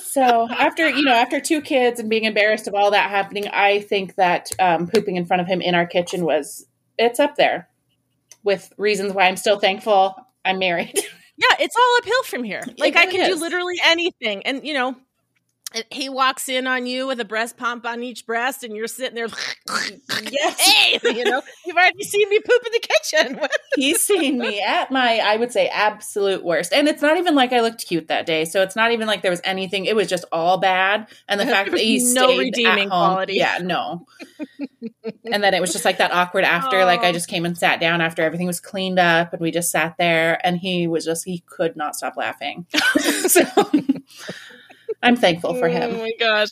so 0.00 0.48
after 0.50 0.88
you 0.88 1.02
know 1.02 1.12
after 1.12 1.40
two 1.40 1.60
kids 1.60 2.00
and 2.00 2.08
being 2.08 2.24
embarrassed 2.24 2.68
of 2.68 2.74
all 2.74 2.92
that 2.92 3.10
happening 3.10 3.48
i 3.48 3.80
think 3.80 4.14
that 4.14 4.50
um, 4.58 4.86
pooping 4.86 5.16
in 5.16 5.26
front 5.26 5.42
of 5.42 5.48
him 5.48 5.60
in 5.60 5.74
our 5.74 5.86
kitchen 5.86 6.24
was 6.24 6.66
it's 6.98 7.18
up 7.18 7.36
there 7.36 7.68
with 8.44 8.72
reasons 8.78 9.12
why 9.12 9.24
i'm 9.24 9.36
still 9.36 9.58
thankful 9.58 10.14
i'm 10.44 10.58
married 10.58 10.98
Yeah, 11.40 11.54
it's 11.60 11.76
all 11.76 11.98
uphill 11.98 12.22
from 12.24 12.42
here. 12.42 12.62
Like 12.78 12.96
I 12.96 13.06
can 13.06 13.20
is. 13.20 13.36
do 13.36 13.40
literally 13.40 13.76
anything, 13.84 14.42
and 14.44 14.66
you 14.66 14.74
know, 14.74 14.96
he 15.90 16.08
walks 16.08 16.48
in 16.48 16.66
on 16.66 16.86
you 16.86 17.06
with 17.06 17.20
a 17.20 17.24
breast 17.24 17.56
pump 17.56 17.84
on 17.86 18.02
each 18.02 18.26
breast, 18.26 18.64
and 18.64 18.74
you're 18.74 18.86
sitting 18.86 19.14
there. 19.14 19.28
Yes. 20.30 20.60
hey, 20.60 20.98
you 21.02 21.24
know, 21.24 21.42
you've 21.66 21.76
already 21.76 22.02
seen 22.04 22.28
me 22.30 22.40
poop 22.40 22.62
in 22.66 22.72
the 22.72 22.80
kitchen. 22.80 23.40
he's 23.78 24.00
seen 24.00 24.38
me 24.38 24.60
at 24.60 24.90
my 24.90 25.18
i 25.18 25.36
would 25.36 25.52
say 25.52 25.68
absolute 25.68 26.44
worst 26.44 26.72
and 26.72 26.88
it's 26.88 27.02
not 27.02 27.16
even 27.16 27.34
like 27.34 27.52
i 27.52 27.60
looked 27.60 27.86
cute 27.86 28.08
that 28.08 28.26
day 28.26 28.44
so 28.44 28.62
it's 28.62 28.76
not 28.76 28.92
even 28.92 29.06
like 29.06 29.22
there 29.22 29.30
was 29.30 29.40
anything 29.44 29.84
it 29.84 29.94
was 29.96 30.08
just 30.08 30.24
all 30.32 30.58
bad 30.58 31.06
and 31.28 31.40
the 31.40 31.46
fact 31.54 31.70
that 31.70 31.80
he 31.80 31.98
no 32.12 32.26
stayed 32.26 32.38
redeeming 32.38 32.86
at 32.86 32.90
home, 32.90 33.12
quality. 33.12 33.34
yeah 33.34 33.58
no 33.62 34.06
and 35.32 35.42
then 35.42 35.54
it 35.54 35.60
was 35.60 35.72
just 35.72 35.84
like 35.84 35.98
that 35.98 36.12
awkward 36.12 36.44
after 36.44 36.84
like 36.84 37.00
i 37.00 37.12
just 37.12 37.28
came 37.28 37.44
and 37.44 37.56
sat 37.56 37.80
down 37.80 38.00
after 38.00 38.22
everything 38.22 38.46
was 38.46 38.60
cleaned 38.60 38.98
up 38.98 39.32
and 39.32 39.40
we 39.40 39.50
just 39.50 39.70
sat 39.70 39.96
there 39.98 40.44
and 40.44 40.58
he 40.58 40.86
was 40.86 41.04
just 41.04 41.24
he 41.24 41.42
could 41.46 41.76
not 41.76 41.94
stop 41.94 42.16
laughing 42.16 42.66
so 43.26 43.42
i'm 45.02 45.16
thankful 45.16 45.54
for 45.54 45.68
him. 45.68 45.94
Oh 45.94 45.98
my 45.98 46.12
gosh. 46.18 46.48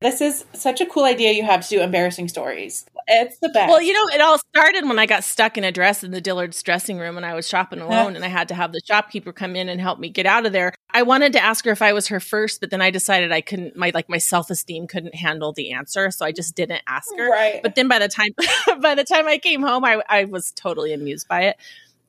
this 0.00 0.20
is 0.20 0.44
such 0.52 0.80
a 0.80 0.86
cool 0.86 1.04
idea 1.04 1.32
you 1.32 1.44
have 1.44 1.62
to 1.62 1.68
do 1.68 1.82
embarrassing 1.82 2.28
stories 2.28 2.86
it's 3.06 3.38
the 3.38 3.48
best 3.48 3.68
Well, 3.68 3.82
you 3.82 3.92
know, 3.92 4.14
it 4.14 4.20
all 4.20 4.38
started 4.38 4.86
when 4.88 4.98
I 4.98 5.06
got 5.06 5.24
stuck 5.24 5.58
in 5.58 5.64
a 5.64 5.72
dress 5.72 6.02
in 6.02 6.10
the 6.10 6.20
Dillard's 6.20 6.62
dressing 6.62 6.98
room 6.98 7.16
when 7.16 7.24
I 7.24 7.34
was 7.34 7.48
shopping 7.48 7.80
alone 7.80 8.16
and 8.16 8.24
I 8.24 8.28
had 8.28 8.48
to 8.48 8.54
have 8.54 8.72
the 8.72 8.80
shopkeeper 8.84 9.32
come 9.32 9.56
in 9.56 9.68
and 9.68 9.80
help 9.80 9.98
me 9.98 10.08
get 10.08 10.26
out 10.26 10.46
of 10.46 10.52
there. 10.52 10.72
I 10.90 11.02
wanted 11.02 11.32
to 11.34 11.42
ask 11.42 11.64
her 11.64 11.70
if 11.70 11.82
I 11.82 11.92
was 11.92 12.08
her 12.08 12.20
first, 12.20 12.60
but 12.60 12.70
then 12.70 12.80
I 12.80 12.90
decided 12.90 13.32
I 13.32 13.40
couldn't 13.40 13.76
my 13.76 13.90
like 13.94 14.08
my 14.08 14.18
self-esteem 14.18 14.86
couldn't 14.86 15.14
handle 15.14 15.52
the 15.52 15.72
answer, 15.72 16.10
so 16.10 16.24
I 16.24 16.32
just 16.32 16.54
didn't 16.54 16.82
ask 16.86 17.08
her. 17.16 17.30
right 17.30 17.62
But 17.62 17.74
then 17.74 17.88
by 17.88 17.98
the 17.98 18.08
time 18.08 18.30
by 18.80 18.94
the 18.94 19.04
time 19.04 19.26
I 19.26 19.38
came 19.38 19.62
home, 19.62 19.84
I 19.84 20.02
I 20.08 20.24
was 20.24 20.52
totally 20.52 20.92
amused 20.92 21.28
by 21.28 21.42
it. 21.42 21.56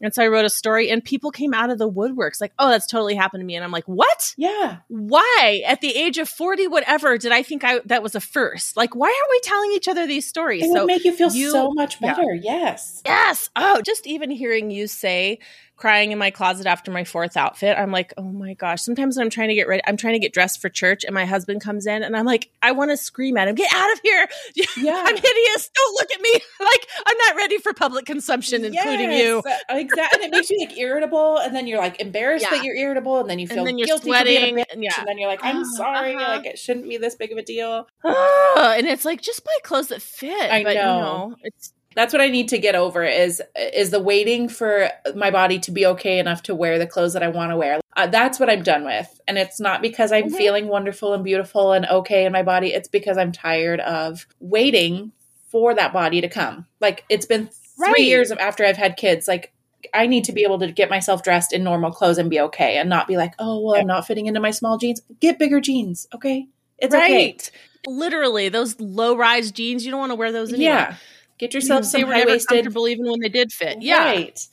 And 0.01 0.13
so 0.13 0.23
I 0.23 0.27
wrote 0.27 0.45
a 0.45 0.49
story 0.49 0.89
and 0.89 1.03
people 1.03 1.31
came 1.31 1.53
out 1.53 1.69
of 1.69 1.77
the 1.77 1.89
woodworks 1.89 2.41
like, 2.41 2.53
"Oh, 2.59 2.69
that's 2.69 2.87
totally 2.87 3.15
happened 3.15 3.41
to 3.41 3.45
me." 3.45 3.55
And 3.55 3.63
I'm 3.63 3.71
like, 3.71 3.85
"What? 3.85 4.33
yeah 4.37 4.77
Why 4.87 5.61
at 5.65 5.81
the 5.81 5.95
age 5.95 6.17
of 6.17 6.27
40 6.27 6.67
whatever 6.67 7.17
did 7.17 7.31
I 7.31 7.43
think 7.43 7.63
I 7.63 7.79
that 7.85 8.03
was 8.03 8.15
a 8.15 8.21
first? 8.21 8.75
Like, 8.77 8.95
why 8.95 9.07
aren't 9.07 9.31
we 9.31 9.39
telling 9.41 9.71
each 9.73 9.87
other 9.87 10.05
these 10.05 10.27
stories?" 10.27 10.63
it 10.65 10.69
would 10.71 10.85
make 10.85 11.05
you 11.05 11.13
feel 11.13 11.31
you- 11.31 11.51
so 11.51 11.71
much 11.71 11.97
yeah. 12.01 12.13
better 12.13 12.33
yes 12.33 13.01
Yes. 13.05 13.49
Oh, 13.55 13.81
just 13.81 14.07
even 14.07 14.29
hearing 14.31 14.71
you 14.71 14.87
say 14.87 15.39
crying 15.77 16.11
in 16.11 16.17
my 16.17 16.31
closet 16.31 16.65
after 16.65 16.91
my 16.91 17.03
fourth 17.03 17.35
outfit, 17.37 17.77
I'm 17.77 17.91
like, 17.91 18.13
oh 18.17 18.23
my 18.23 18.53
gosh. 18.53 18.81
Sometimes 18.81 19.17
when 19.17 19.25
I'm 19.25 19.29
trying 19.29 19.49
to 19.49 19.55
get 19.55 19.67
ready, 19.67 19.81
I'm 19.85 19.97
trying 19.97 20.13
to 20.13 20.19
get 20.19 20.33
dressed 20.33 20.61
for 20.61 20.69
church, 20.69 21.03
and 21.03 21.13
my 21.13 21.25
husband 21.25 21.61
comes 21.61 21.85
in, 21.85 22.03
and 22.03 22.15
I'm 22.15 22.25
like, 22.25 22.49
I 22.61 22.71
want 22.71 22.91
to 22.91 22.97
scream 22.97 23.37
at 23.37 23.47
him, 23.47 23.55
get 23.55 23.73
out 23.73 23.91
of 23.93 23.99
here. 24.01 24.27
Yeah. 24.77 25.03
I'm 25.05 25.15
hideous. 25.15 25.69
Don't 25.73 25.93
look 25.95 26.11
at 26.13 26.21
me. 26.21 26.31
Like, 26.65 26.87
I'm 27.05 27.17
not 27.27 27.35
ready 27.35 27.57
for 27.59 27.73
public 27.73 28.05
consumption, 28.05 28.65
including 28.65 29.11
you. 29.11 29.43
Exactly. 29.69 30.07
And 30.13 30.23
it 30.23 30.31
makes 30.31 30.49
you 30.49 30.59
like 30.59 30.77
irritable, 30.77 31.37
and 31.37 31.55
then 31.55 31.67
you're 31.67 31.79
like 31.79 31.99
embarrassed 32.01 32.43
Yeah. 32.43 32.57
that 32.57 32.63
you're 32.63 32.75
irritable, 32.75 33.19
and 33.19 33.29
then 33.29 33.39
you 33.39 33.47
feel 33.47 33.63
then 33.65 33.77
guilty 33.77 33.91
for 34.11 34.23
being 34.23 34.55
sweating. 34.55 34.59
a 34.59 34.61
bitch, 34.61 34.73
And 34.73 34.83
yeah. 34.83 34.91
and 34.97 35.07
then 35.07 35.17
you're 35.17 35.29
like, 35.29 35.43
I'm 35.43 35.57
Uh, 35.61 35.65
sorry, 35.75 36.15
uh-huh. 36.15 36.37
like 36.37 36.45
it 36.45 36.57
shouldn't 36.57 36.87
be 36.89 36.97
this 36.97 37.15
big 37.15 37.31
of 37.31 37.37
a 37.37 37.43
deal. 37.43 37.87
and 38.03 38.87
it's 38.87 39.05
like, 39.05 39.21
just 39.21 39.43
buy 39.43 39.51
clothes 39.63 39.87
that 39.89 40.01
fit. 40.01 40.51
I 40.51 40.63
but, 40.63 40.75
you 40.75 40.81
know. 40.81 40.99
know, 41.29 41.35
it's 41.43 41.73
That's 41.95 42.13
what 42.13 42.21
I 42.21 42.29
need 42.29 42.49
to 42.49 42.57
get 42.57 42.75
over 42.75 43.03
is 43.03 43.41
is 43.55 43.89
the 43.91 43.99
waiting 44.01 44.49
for 44.49 44.89
my 45.15 45.31
body 45.31 45.59
to 45.59 45.71
be 45.71 45.85
okay 45.87 46.19
enough 46.19 46.43
to 46.43 46.55
wear 46.55 46.77
the 46.77 46.87
clothes 46.87 47.13
that 47.13 47.23
I 47.23 47.29
want 47.29 47.51
to 47.51 47.57
wear. 47.57 47.79
Uh, 47.95 48.07
that's 48.07 48.39
what 48.39 48.49
I'm 48.49 48.63
done 48.63 48.83
with, 48.83 49.21
and 49.27 49.37
it's 49.37 49.59
not 49.59 49.81
because 49.81 50.11
I'm 50.11 50.29
Mhm. 50.29 50.35
feeling 50.37 50.67
wonderful 50.67 51.13
and 51.13 51.23
beautiful 51.23 51.71
and 51.71 51.85
okay 51.85 52.25
in 52.25 52.33
my 52.33 52.43
body. 52.43 52.73
It's 52.73 52.89
because 52.89 53.17
I'm 53.17 53.31
tired 53.31 53.79
of 53.79 54.27
waiting 54.41 55.13
for 55.49 55.73
that 55.73 55.93
body 55.93 56.19
to 56.21 56.27
come. 56.27 56.65
Like 56.81 57.05
it's 57.09 57.25
been 57.25 57.47
three 57.77 57.91
Right. 57.93 58.01
years 58.01 58.31
of 58.31 58.37
after 58.39 58.65
I've 58.65 58.77
had 58.77 58.97
kids. 58.97 59.27
Like 59.27 59.53
I 59.93 60.07
need 60.07 60.25
to 60.25 60.33
be 60.33 60.43
able 60.43 60.59
to 60.59 60.71
get 60.71 60.89
myself 60.89 61.23
dressed 61.23 61.53
in 61.53 61.63
normal 61.63 61.91
clothes 61.91 62.17
and 62.17 62.29
be 62.29 62.39
okay, 62.41 62.77
and 62.77 62.89
not 62.89 63.07
be 63.07 63.15
like, 63.15 63.33
oh 63.39 63.61
well, 63.61 63.75
I'm 63.79 63.87
not 63.87 64.05
fitting 64.05 64.25
into 64.25 64.41
my 64.41 64.51
small 64.51 64.77
jeans. 64.77 65.01
Get 65.21 65.39
bigger 65.39 65.61
jeans, 65.61 66.07
okay? 66.13 66.47
It's 66.79 66.93
okay. 66.93 67.13
right. 67.27 67.51
Literally, 67.87 68.49
those 68.49 68.77
low 68.81 69.15
rise 69.15 69.51
jeans, 69.51 69.85
you 69.85 69.91
don't 69.91 69.99
want 70.01 70.11
to 70.11 70.15
wear 70.15 70.31
those 70.31 70.49
anyway. 70.51 70.65
Yeah, 70.65 70.95
get 71.37 71.53
yourself 71.53 71.83
they 71.83 71.87
some 71.99 72.07
were 72.07 72.13
high 72.13 72.19
never 72.19 72.31
waisted. 72.31 72.47
comfortable 72.49 72.87
even 72.87 73.05
when 73.05 73.19
they 73.19 73.29
did 73.29 73.51
fit. 73.51 73.81
Yeah. 73.81 74.03
Right. 74.03 74.47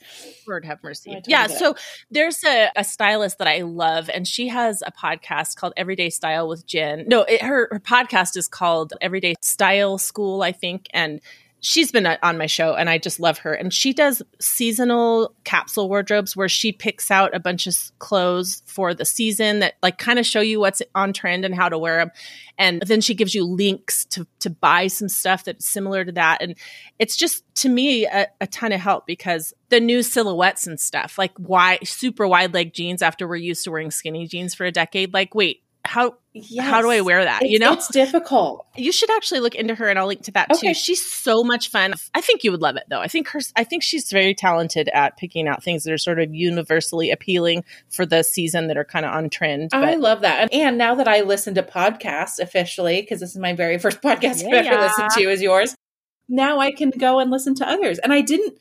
Lord 0.47 0.65
have 0.65 0.83
mercy. 0.83 1.21
Yeah. 1.27 1.47
So 1.47 1.75
there's 2.11 2.43
a, 2.43 2.69
a 2.75 2.83
stylist 2.83 3.37
that 3.37 3.47
I 3.47 3.61
love, 3.61 4.09
and 4.09 4.27
she 4.27 4.49
has 4.49 4.81
a 4.85 4.91
podcast 4.91 5.55
called 5.55 5.73
Everyday 5.77 6.09
Style 6.09 6.47
with 6.47 6.65
Jen. 6.65 7.05
No, 7.07 7.21
it, 7.23 7.41
her, 7.41 7.67
her 7.71 7.79
podcast 7.79 8.35
is 8.37 8.47
called 8.47 8.93
Everyday 9.01 9.35
Style 9.41 9.97
School, 9.97 10.41
I 10.41 10.51
think. 10.51 10.87
And 10.93 11.21
she's 11.63 11.93
been 11.93 12.05
on 12.05 12.37
my 12.37 12.45
show, 12.45 12.75
and 12.75 12.89
I 12.89 12.97
just 12.97 13.21
love 13.21 13.39
her. 13.39 13.53
And 13.53 13.73
she 13.73 13.93
does 13.93 14.21
seasonal 14.39 15.33
capsule 15.45 15.87
wardrobes 15.87 16.35
where 16.35 16.49
she 16.49 16.73
picks 16.73 17.09
out 17.09 17.33
a 17.33 17.39
bunch 17.39 17.65
of 17.67 17.75
clothes 17.99 18.61
for 18.65 18.93
the 18.93 19.05
season 19.05 19.59
that 19.59 19.75
like 19.81 19.97
kind 19.97 20.19
of 20.19 20.25
show 20.25 20.41
you 20.41 20.59
what's 20.59 20.81
on 20.93 21.13
trend 21.13 21.45
and 21.45 21.55
how 21.55 21.69
to 21.69 21.77
wear 21.77 21.97
them. 21.97 22.11
And 22.57 22.81
then 22.81 22.99
she 22.99 23.15
gives 23.15 23.33
you 23.33 23.45
links 23.45 24.05
to 24.05 24.27
to 24.41 24.49
buy 24.49 24.87
some 24.87 25.09
stuff 25.09 25.45
that's 25.45 25.65
similar 25.65 26.03
to 26.03 26.11
that. 26.11 26.41
And 26.41 26.55
it's 26.99 27.15
just 27.15 27.43
to 27.55 27.69
me 27.69 28.05
a, 28.05 28.27
a 28.41 28.47
ton 28.47 28.73
of 28.73 28.81
help 28.81 29.07
because 29.07 29.53
the 29.69 29.79
new 29.79 30.03
silhouettes 30.03 30.67
and 30.67 30.79
stuff 30.79 31.17
like 31.17 31.31
why 31.37 31.79
super 31.83 32.27
wide 32.27 32.53
leg 32.53 32.73
jeans 32.73 33.01
after 33.01 33.27
we're 33.27 33.37
used 33.37 33.63
to 33.63 33.71
wearing 33.71 33.89
skinny 33.89 34.27
jeans 34.27 34.53
for 34.53 34.65
a 34.65 34.71
decade 34.71 35.13
like 35.13 35.33
wait 35.33 35.62
how 35.85 36.15
how 36.59 36.81
do 36.81 36.89
i 36.89 37.01
wear 37.01 37.23
that 37.25 37.41
It's, 37.43 37.51
you 37.51 37.59
know 37.59 37.73
it's 37.73 37.89
difficult. 37.89 38.65
you 38.75 38.91
should 38.91 39.11
actually 39.11 39.41
look 39.41 39.53
into 39.53 39.75
her 39.75 39.89
and 39.89 39.99
i'll 39.99 40.07
link 40.07 40.21
to 40.23 40.31
that 40.31 40.49
Okay. 40.51 40.69
too 40.69 40.73
she's 40.73 41.05
so 41.05 41.43
much 41.43 41.69
fun 41.69 41.93
i 42.15 42.21
think 42.21 42.43
you 42.43 42.51
would 42.51 42.61
love 42.61 42.77
it 42.77 42.83
though 42.89 43.01
i 43.01 43.07
think 43.07 43.27
her 43.29 43.39
i 43.57 43.63
think 43.65 43.83
she's 43.83 44.09
very 44.09 44.33
talented 44.33 44.87
at 44.93 45.17
picking 45.17 45.47
out 45.47 45.61
things 45.61 45.83
that 45.83 45.91
are 45.93 45.97
sort 45.97 46.19
of 46.19 46.33
universally 46.33 47.11
appealing 47.11 47.65
for 47.89 48.05
the 48.05 48.23
season 48.23 48.67
that 48.67 48.77
are 48.77 48.85
kind 48.85 49.05
of 49.05 49.13
on 49.13 49.29
trend 49.29 49.71
I 49.73 49.95
love 49.95 50.21
that. 50.21 50.39
And, 50.41 50.53
and 50.53 50.77
now 50.77 50.95
that 50.95 51.07
I 51.07 51.21
listen 51.21 51.55
to 51.55 51.63
podcasts 51.63 52.39
officially, 52.39 53.01
because 53.01 53.19
this 53.19 53.31
is 53.31 53.37
my 53.37 53.53
very 53.53 53.77
first 53.77 54.01
podcast 54.01 54.43
I've 54.45 54.65
Yeah. 54.65 54.71
ever 54.71 54.81
listened 54.81 55.09
to 55.17 55.29
is 55.29 55.41
yours, 55.41 55.75
now 56.29 56.59
I 56.59 56.71
can 56.71 56.89
go 56.91 57.19
and 57.19 57.29
listen 57.29 57.55
to 57.55 57.67
others. 57.69 57.99
And 57.99 58.13
I 58.13 58.21
didn't, 58.21 58.57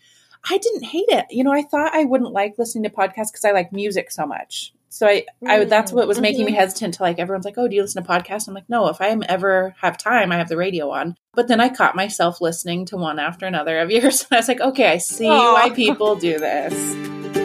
I 0.49 0.59
didn't 0.59 0.85
hate 0.85 1.07
it. 1.09 1.27
You 1.31 1.45
know, 1.45 1.53
I 1.53 1.63
thought 1.63 1.95
I 1.95 2.05
wouldn't 2.05 2.33
like 2.33 2.55
listening 2.59 2.85
to 2.85 2.91
podcasts 2.91 3.31
because 3.31 3.45
I 3.45 3.53
like 3.53 3.73
music 3.73 4.11
so 4.11 4.27
much. 4.27 4.73
So 4.89 5.07
I, 5.07 5.25
I 5.47 5.65
that's 5.65 5.91
what 5.93 6.07
was 6.07 6.21
making 6.21 6.45
me 6.45 6.53
Mhm. 6.53 6.57
hesitant 6.57 6.95
to 6.95 7.03
like 7.03 7.19
everyone's 7.19 7.47
like, 7.47 7.55
oh, 7.57 7.67
do 7.67 7.75
you 7.75 7.81
listen 7.83 8.03
to 8.03 8.09
podcasts? 8.09 8.47
I'm 8.47 8.53
like, 8.55 8.69
no. 8.69 8.89
If 8.89 9.01
I 9.01 9.09
ever 9.29 9.75
have 9.81 9.97
time, 9.97 10.31
I 10.33 10.37
have 10.37 10.49
the 10.49 10.57
radio 10.57 10.91
on. 10.91 11.17
But 11.33 11.49
then 11.49 11.61
I 11.61 11.71
caught 11.71 11.97
myself 11.97 12.41
listening 12.43 12.85
to 12.87 12.97
one 12.99 13.19
after 13.19 13.47
another 13.47 13.79
of 13.79 13.91
yours, 13.93 14.23
and 14.31 14.37
I 14.37 14.41
was 14.41 14.49
like, 14.49 14.61
okay, 14.61 14.91
I 14.93 14.99
see 14.99 15.29
Aw. 15.31 15.53
why 15.55 15.71
people 15.71 16.17
do 16.17 16.39
this. 16.39 17.42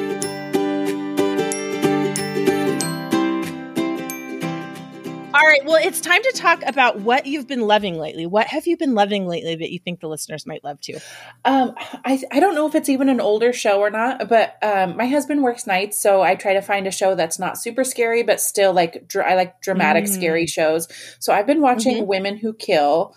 All 5.38 5.46
right. 5.46 5.64
Well, 5.66 5.76
it's 5.76 6.02
time 6.02 6.24
to 6.24 6.32
talk 6.32 6.64
about 6.66 7.02
what 7.02 7.28
you've 7.28 7.48
been 7.48 7.62
loving 7.62 8.00
lately. 8.00 8.26
What 8.26 8.48
have 8.48 8.66
you 8.66 8.76
been 8.76 8.96
loving 8.96 9.28
lately 9.28 9.56
that 9.56 9.72
you 9.72 9.78
think 9.78 10.00
the 10.00 10.08
listeners 10.08 10.48
might 10.48 10.64
love 10.64 10.82
too? 10.82 10.98
Um, 11.46 11.76
I 11.78 12.20
I 12.32 12.40
don't 12.40 12.56
know 12.56 12.66
if 12.66 12.74
it's 12.74 12.90
even 12.90 13.08
an 13.08 13.22
older 13.22 13.54
show 13.54 13.80
or 13.80 13.92
not, 13.92 14.28
but 14.30 14.56
um, 14.64 14.98
my 14.98 15.06
husband 15.06 15.44
works 15.44 15.68
nights, 15.68 16.00
so 16.02 16.24
I 16.24 16.34
try 16.34 16.54
to 16.54 16.62
find 16.62 16.88
a 16.88 16.92
show 16.92 17.14
that's 17.14 17.38
not 17.38 17.60
super 17.60 17.84
scary, 17.84 18.24
but 18.24 18.42
still 18.42 18.74
like 18.74 19.08
dr- 19.08 19.28
I 19.28 19.36
like 19.36 19.62
dramatic, 19.62 20.06
Mm. 20.06 20.10
scary 20.10 20.48
shows. 20.48 20.88
So 21.20 21.32
I've 21.34 21.46
been 21.46 21.62
watching 21.62 21.98
Mhm. 21.98 22.08
Women 22.08 22.38
Who 22.38 22.54
Kill, 22.54 23.16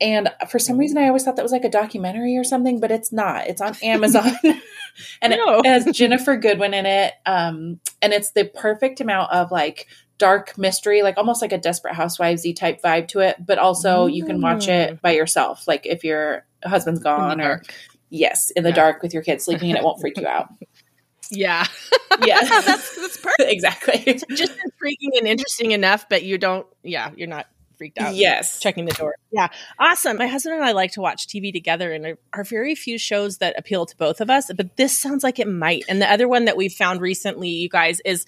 and 0.00 0.30
for 0.48 0.58
some 0.58 0.78
reason 0.78 0.96
I 0.96 1.08
always 1.08 1.24
thought 1.24 1.36
that 1.36 1.42
was 1.42 1.52
like 1.52 1.64
a 1.64 1.70
documentary 1.70 2.38
or 2.38 2.44
something, 2.44 2.80
but 2.80 2.90
it's 2.90 3.12
not. 3.12 3.48
It's 3.48 3.60
on 3.60 3.76
Amazon, 3.82 4.32
and 5.20 5.34
No. 5.36 5.58
it 5.58 5.66
has 5.66 5.84
Ginnifer 5.84 6.40
Goodwin 6.40 6.72
in 6.72 6.86
it, 6.86 7.12
um, 7.26 7.80
and 8.00 8.14
it's 8.14 8.30
the 8.30 8.46
perfect 8.46 9.02
amount 9.02 9.30
of 9.32 9.50
like 9.50 9.86
dark 10.20 10.56
mystery, 10.56 11.02
like 11.02 11.18
almost 11.18 11.42
like 11.42 11.52
a 11.52 11.58
Desperate 11.58 11.94
Housewivesy 11.94 12.54
type 12.54 12.80
vibe 12.80 13.08
to 13.08 13.18
it, 13.18 13.44
but 13.44 13.58
also 13.58 14.06
you 14.06 14.24
can 14.24 14.40
watch 14.40 14.68
it 14.68 14.94
mm. 14.94 15.00
by 15.00 15.10
yourself, 15.10 15.66
like 15.66 15.84
if 15.86 16.04
your 16.04 16.46
husband's 16.64 17.00
gone 17.00 17.40
or. 17.40 17.62
Yes, 18.10 18.50
in 18.50 18.64
the 18.64 18.70
Yeah. 18.70 18.74
dark 18.74 19.02
with 19.02 19.14
your 19.14 19.22
kids 19.22 19.44
sleeping 19.44 19.70
and 19.70 19.78
it 19.78 19.84
won't 19.84 20.00
freak 20.00 20.18
you 20.18 20.26
out. 20.26 20.48
Yeah. 21.30 21.64
Yeah. 22.26 22.40
that's 22.66 22.96
that's 22.96 23.16
perfect. 23.18 23.52
exactly. 23.52 24.20
Just 24.30 24.52
intriguing 24.64 25.12
and 25.16 25.28
interesting 25.28 25.70
enough, 25.70 26.08
but 26.08 26.24
you 26.24 26.36
don't. 26.38 26.66
Yeah, 26.82 27.12
you're 27.16 27.28
not 27.28 27.46
freaked 27.78 27.98
out. 27.98 28.14
Yes. 28.14 28.58
checking 28.58 28.84
the 28.84 28.92
door. 28.92 29.14
Yeah, 29.30 29.46
awesome. 29.78 30.18
My 30.18 30.26
husband 30.26 30.56
and 30.56 30.64
I 30.64 30.72
like 30.72 30.92
to 30.92 31.00
watch 31.00 31.28
TV 31.28 31.52
together, 31.52 31.92
and 31.92 32.04
there 32.04 32.18
are 32.34 32.44
very 32.44 32.74
few 32.74 32.98
shows 32.98 33.38
that 33.38 33.56
appeal 33.56 33.86
to 33.86 33.96
both 33.96 34.20
of 34.20 34.28
us. 34.28 34.50
But 34.54 34.76
this 34.76 34.98
sounds 34.98 35.22
like 35.22 35.38
it 35.38 35.48
might. 35.48 35.84
And 35.88 36.02
the 36.02 36.12
other 36.12 36.28
one 36.28 36.46
that 36.46 36.56
we 36.56 36.68
found 36.68 37.00
recently, 37.00 37.48
you 37.48 37.68
guys, 37.68 38.00
is 38.04 38.26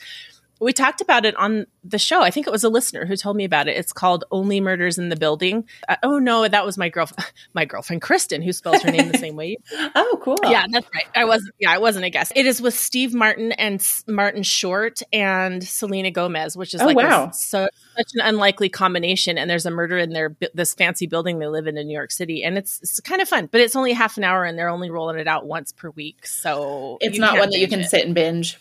we 0.62 0.72
talked 0.72 1.00
about 1.00 1.24
it 1.24 1.34
on 1.36 1.66
the 1.84 1.98
show. 1.98 2.22
I 2.22 2.30
think 2.30 2.46
it 2.46 2.50
was 2.50 2.62
a 2.64 2.68
listener 2.68 3.04
who 3.04 3.16
told 3.16 3.36
me 3.36 3.44
about 3.44 3.66
it. 3.68 3.76
It's 3.76 3.92
called 3.92 4.24
Only 4.30 4.60
Murders 4.60 4.96
in 4.96 5.08
the 5.08 5.16
Building. 5.16 5.64
Uh, 5.88 5.96
oh 6.02 6.18
no, 6.18 6.46
that 6.46 6.64
was 6.64 6.78
my 6.78 6.88
girlfriend, 6.88 7.30
my 7.54 7.64
girlfriend 7.64 8.00
Kristen, 8.02 8.40
who 8.42 8.52
spells 8.52 8.82
her 8.82 8.90
name 8.90 9.10
the 9.10 9.18
same 9.18 9.36
way. 9.36 9.56
Oh, 9.94 10.18
cool. 10.22 10.38
Yeah, 10.44 10.64
that's 10.70 10.86
right. 10.94 11.04
I 11.14 11.24
wasn't. 11.24 11.54
Yeah, 11.58 11.70
I 11.72 11.78
wasn't 11.78 12.04
a 12.04 12.10
guest. 12.10 12.32
It 12.36 12.46
is 12.46 12.62
with 12.62 12.74
Steve 12.74 13.12
Martin 13.12 13.52
and 13.52 13.74
S- 13.76 14.04
Martin 14.06 14.42
Short 14.42 15.00
and 15.12 15.62
Selena 15.62 16.10
Gomez, 16.10 16.56
which 16.56 16.72
is 16.74 16.80
Oh, 16.80 16.86
like 16.86 16.96
a- 16.96 17.00
wow. 17.00 17.30
so 17.32 17.68
such 17.96 18.10
an 18.14 18.20
unlikely 18.22 18.68
combination. 18.68 19.36
And 19.38 19.50
there's 19.50 19.66
a 19.66 19.70
murder 19.70 19.98
in 19.98 20.10
their 20.10 20.28
bu- 20.30 20.46
this 20.54 20.72
fancy 20.74 21.06
building 21.06 21.38
they 21.40 21.46
live 21.48 21.66
in 21.66 21.76
in 21.76 21.86
New 21.88 21.92
York 21.94 22.12
City, 22.12 22.44
and 22.44 22.56
it's 22.56 22.80
it's 22.82 23.00
kind 23.00 23.20
of 23.20 23.28
fun. 23.28 23.48
But 23.50 23.60
it's 23.60 23.74
only 23.76 23.92
half 23.92 24.16
an 24.16 24.24
hour, 24.24 24.44
and 24.44 24.56
they're 24.58 24.68
only 24.70 24.90
rolling 24.90 25.18
it 25.18 25.26
out 25.26 25.46
once 25.46 25.72
per 25.72 25.90
week, 25.90 26.26
so 26.26 26.98
It's 27.00 27.18
not 27.18 27.38
one 27.38 27.50
that 27.50 27.58
you 27.58 27.68
can 27.68 27.80
it. 27.80 27.88
sit 27.90 28.04
and 28.06 28.14
binge. 28.14 28.58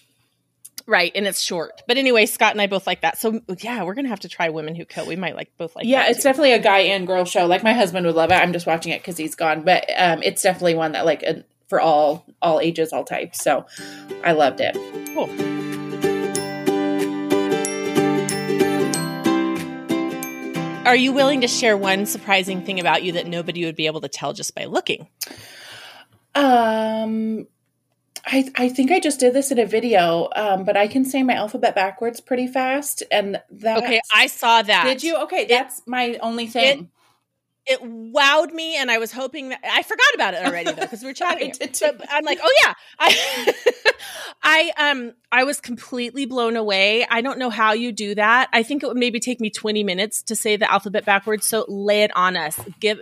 Right, 0.87 1.11
and 1.15 1.27
it's 1.27 1.41
short. 1.41 1.81
But 1.87 1.97
anyway, 1.97 2.25
Scott 2.25 2.51
and 2.51 2.61
I 2.61 2.67
both 2.67 2.87
like 2.87 3.01
that. 3.01 3.17
So 3.17 3.41
yeah, 3.59 3.83
we're 3.83 3.93
gonna 3.93 4.09
have 4.09 4.21
to 4.21 4.29
try 4.29 4.49
Women 4.49 4.75
Who 4.75 4.85
Kill. 4.85 5.05
We 5.05 5.15
might 5.15 5.35
like 5.35 5.51
both 5.57 5.75
like. 5.75 5.85
yeah, 5.85 6.07
it's 6.07 6.19
too. 6.19 6.23
definitely 6.23 6.53
a 6.53 6.59
guy 6.59 6.79
and 6.79 7.07
girl 7.07 7.25
show. 7.25 7.45
Like 7.45 7.63
my 7.63 7.73
husband 7.73 8.05
would 8.05 8.15
love 8.15 8.31
it. 8.31 8.35
I'm 8.35 8.53
just 8.53 8.65
watching 8.65 8.91
it 8.91 9.01
because 9.01 9.17
he's 9.17 9.35
gone, 9.35 9.63
but 9.63 9.85
um, 9.97 10.21
it's 10.23 10.41
definitely 10.41 10.75
one 10.75 10.93
that 10.93 11.05
like 11.05 11.23
for 11.67 11.79
all 11.79 12.25
all 12.41 12.59
ages, 12.59 12.91
all 12.93 13.03
types. 13.03 13.43
So 13.43 13.65
I 14.23 14.33
loved 14.33 14.59
it. 14.61 14.75
cool. 15.13 15.29
Are 20.85 20.95
you 20.95 21.13
willing 21.13 21.41
to 21.41 21.47
share 21.47 21.77
one 21.77 22.07
surprising 22.07 22.65
thing 22.65 22.79
about 22.79 23.03
you 23.03 23.13
that 23.13 23.27
nobody 23.27 23.65
would 23.65 23.75
be 23.75 23.85
able 23.85 24.01
to 24.01 24.09
tell 24.09 24.33
just 24.33 24.55
by 24.55 24.65
looking? 24.65 25.07
Um, 26.33 27.47
I 28.25 28.49
I 28.55 28.69
think 28.69 28.91
I 28.91 28.99
just 28.99 29.19
did 29.19 29.33
this 29.33 29.51
in 29.51 29.59
a 29.59 29.65
video, 29.65 30.29
um, 30.35 30.63
but 30.63 30.77
I 30.77 30.87
can 30.87 31.05
say 31.05 31.23
my 31.23 31.33
alphabet 31.33 31.75
backwards 31.75 32.21
pretty 32.21 32.47
fast, 32.47 33.03
and 33.11 33.41
that 33.49 33.79
Okay, 33.79 33.99
I 34.13 34.27
saw 34.27 34.61
that. 34.61 34.83
did 34.85 35.03
you? 35.03 35.17
Okay, 35.23 35.45
that's 35.45 35.81
my 35.87 36.17
only 36.21 36.47
thing. 36.47 36.89
It 37.67 37.79
wowed 37.81 38.51
me, 38.53 38.75
and 38.75 38.89
I 38.89 38.97
was 38.97 39.11
hoping 39.11 39.49
that 39.49 39.59
I 39.63 39.83
forgot 39.83 40.15
about 40.15 40.33
it 40.33 40.45
already 40.45 40.71
though 40.71 40.81
because 40.81 41.01
we 41.01 41.07
were 41.07 41.13
chatting. 41.21 41.49
I 41.49 41.51
did 41.51 41.73
too. 41.75 41.91
But 41.95 42.07
I'm 42.09 42.23
like, 42.23 42.39
oh 42.41 42.53
yeah, 42.63 42.73
I, 42.99 43.53
I 44.43 44.91
um, 44.91 45.13
I 45.31 45.43
was 45.43 45.61
completely 45.61 46.25
blown 46.25 46.55
away. 46.55 47.05
I 47.07 47.21
don't 47.21 47.37
know 47.37 47.51
how 47.51 47.73
you 47.73 47.91
do 47.91 48.15
that. 48.15 48.49
I 48.51 48.63
think 48.63 48.81
it 48.81 48.87
would 48.87 48.97
maybe 48.97 49.19
take 49.19 49.39
me 49.39 49.51
20 49.51 49.83
minutes 49.83 50.23
to 50.23 50.35
say 50.35 50.55
the 50.57 50.69
alphabet 50.71 51.05
backwards. 51.05 51.47
So 51.47 51.65
lay 51.67 52.01
it 52.01 52.11
on 52.15 52.35
us. 52.35 52.59
Give 52.79 52.99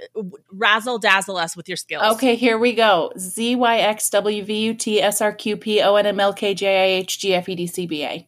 razzle 0.52 1.00
dazzle 1.00 1.38
us 1.38 1.56
with 1.56 1.70
your 1.70 1.78
skills. 1.78 2.16
Okay, 2.16 2.36
here 2.36 2.58
we 2.58 2.74
go. 2.74 3.14
Z 3.18 3.56
Y 3.56 3.78
X 3.78 4.10
W 4.10 4.44
V 4.44 4.66
U 4.66 4.74
T 4.74 5.02
S 5.02 5.22
R 5.22 5.32
Q 5.32 5.56
P 5.56 5.82
O 5.82 5.96
N 5.96 6.06
M 6.06 6.20
L 6.20 6.34
K 6.34 6.54
J 6.54 6.68
I 6.68 6.98
H 6.98 7.18
G 7.20 7.34
F 7.34 7.48
E 7.48 7.56
D 7.56 7.66
C 7.66 7.88
B 7.88 8.04
A. 8.04 8.28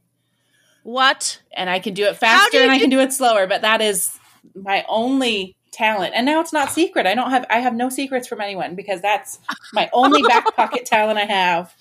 What? 0.83 1.41
And 1.53 1.69
I 1.69 1.79
can 1.79 1.93
do 1.93 2.05
it 2.05 2.15
faster 2.15 2.57
do 2.57 2.63
and 2.63 2.71
I 2.71 2.75
do- 2.75 2.81
can 2.81 2.89
do 2.89 2.99
it 3.01 3.11
slower, 3.11 3.47
but 3.47 3.61
that 3.63 3.81
is 3.81 4.17
my 4.55 4.85
only 4.87 5.55
talent. 5.71 6.13
And 6.15 6.25
now 6.25 6.41
it's 6.41 6.53
not 6.53 6.71
secret. 6.71 7.05
I 7.05 7.15
don't 7.15 7.31
have 7.31 7.45
I 7.49 7.59
have 7.59 7.73
no 7.75 7.89
secrets 7.89 8.27
from 8.27 8.41
anyone 8.41 8.75
because 8.75 9.01
that's 9.01 9.39
my 9.73 9.89
only 9.93 10.21
back 10.27 10.55
pocket 10.55 10.85
talent 10.85 11.17
I 11.17 11.25
have. 11.25 11.73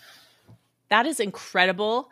That 0.88 1.06
is 1.06 1.20
incredible. 1.20 2.10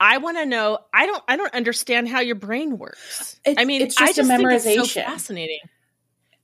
I 0.00 0.18
want 0.18 0.36
to 0.38 0.46
know. 0.46 0.78
I 0.94 1.06
don't. 1.06 1.22
I 1.26 1.36
don't 1.36 1.52
understand 1.54 2.08
how 2.08 2.20
your 2.20 2.36
brain 2.36 2.78
works. 2.78 3.40
It- 3.44 3.58
I 3.58 3.64
mean, 3.64 3.82
it's 3.82 4.00
I 4.00 4.12
just 4.12 4.20
a 4.30 4.36
think 4.36 4.52
it's 4.52 4.64
so 4.64 4.70
memorization. 4.82 5.04
fascinating. 5.04 5.58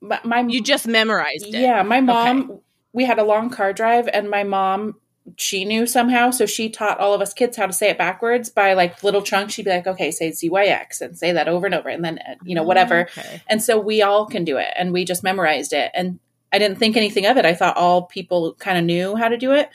My, 0.01 0.21
my 0.25 0.41
You 0.41 0.61
just 0.63 0.87
memorized 0.87 1.47
it. 1.47 1.55
Yeah, 1.55 1.83
my 1.83 2.01
mom. 2.01 2.61
We 2.93 3.05
had 3.05 3.19
a 3.19 3.25
long 3.25 3.51
car 3.51 3.73
drive, 3.73 4.09
and 4.13 4.29
my 4.31 4.45
mom 4.45 4.97
she 5.39 5.65
knew 5.65 5.87
somehow, 5.87 6.31
so 6.31 6.45
she 6.47 6.69
taught 6.69 7.01
all 7.01 7.15
of 7.15 7.21
us 7.23 7.33
kids 7.33 7.57
how 7.57 7.67
to 7.67 7.73
say 7.73 7.89
it 7.91 7.99
backwards 7.99 8.51
by 8.51 8.75
like 8.75 9.03
little 9.03 9.23
chunks. 9.23 9.55
She'd 9.55 9.65
be 9.65 9.71
like, 9.71 9.87
"Okay, 9.87 10.11
say 10.11 10.31
ZYX," 10.31 11.01
and 11.01 11.17
say 11.19 11.33
that 11.33 11.49
over 11.49 11.67
and 11.67 11.75
over, 11.75 11.89
and 11.89 12.05
then 12.05 12.19
uh, 12.19 12.35
you 12.45 12.55
know 12.55 12.63
whatever. 12.63 13.03
Okay. 13.17 13.43
And 13.47 13.63
so 13.63 13.79
we 13.81 14.03
all 14.03 14.27
can 14.27 14.45
do 14.45 14.59
it, 14.59 14.69
and 14.77 14.93
we 14.93 15.05
just 15.05 15.23
memorized 15.23 15.73
it. 15.73 15.91
And 15.95 16.19
I 16.53 16.59
didn't 16.59 16.79
think 16.79 16.97
anything 16.97 17.27
of 17.27 17.37
it. 17.37 17.45
I 17.47 17.55
thought 17.55 17.77
all 17.77 18.03
people 18.03 18.55
kind 18.55 18.79
of 18.79 18.85
knew 18.85 19.17
how 19.17 19.29
to 19.29 19.37
do 19.39 19.53
it 19.53 19.71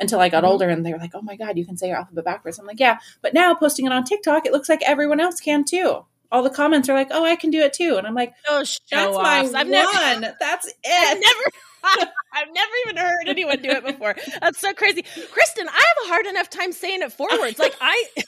until 0.00 0.20
I 0.20 0.28
got 0.28 0.42
Mhm. 0.42 0.48
older, 0.48 0.68
and 0.68 0.84
they 0.84 0.92
were 0.92 0.98
like, 0.98 1.14
"Oh 1.14 1.22
my 1.22 1.36
god, 1.36 1.58
you 1.58 1.66
can 1.66 1.76
say 1.76 1.88
your 1.88 1.98
alphabet 1.98 2.24
backwards." 2.24 2.58
I'm 2.58 2.66
like, 2.66 2.80
"Yeah," 2.80 2.98
but 3.22 3.34
now 3.34 3.54
posting 3.54 3.86
it 3.86 3.92
on 3.92 4.04
TikTok, 4.04 4.46
it 4.46 4.52
looks 4.52 4.68
like 4.68 4.82
everyone 4.82 5.20
else 5.20 5.38
can 5.38 5.64
too. 5.64 6.04
All 6.32 6.42
the 6.42 6.50
comments 6.50 6.88
are 6.88 6.94
like, 6.94 7.08
"Oh, 7.12 7.24
I 7.24 7.36
can 7.36 7.50
do 7.50 7.60
it 7.60 7.74
too," 7.74 7.96
and 7.98 8.06
I'm 8.06 8.14
like, 8.14 8.32
Oh, 8.48 8.64
show 8.64 8.78
"That's 8.90 9.16
my. 9.16 9.38
I've 9.40 9.52
one. 9.52 9.70
never. 9.70 10.34
That's 10.40 10.66
I've 10.84 11.18
it." 11.18 11.20
never. 11.20 11.50
I've 11.84 12.52
never 12.52 12.72
even 12.86 12.96
heard 12.96 13.28
anyone 13.28 13.62
do 13.62 13.70
it 13.70 13.84
before. 13.84 14.16
That's 14.40 14.60
so 14.60 14.72
crazy, 14.72 15.02
Kristen. 15.02 15.68
I 15.68 15.72
have 15.72 16.06
a 16.06 16.08
hard 16.08 16.26
enough 16.26 16.50
time 16.50 16.72
saying 16.72 17.02
it 17.02 17.12
forwards. 17.12 17.58
Like 17.58 17.74
I, 17.80 18.04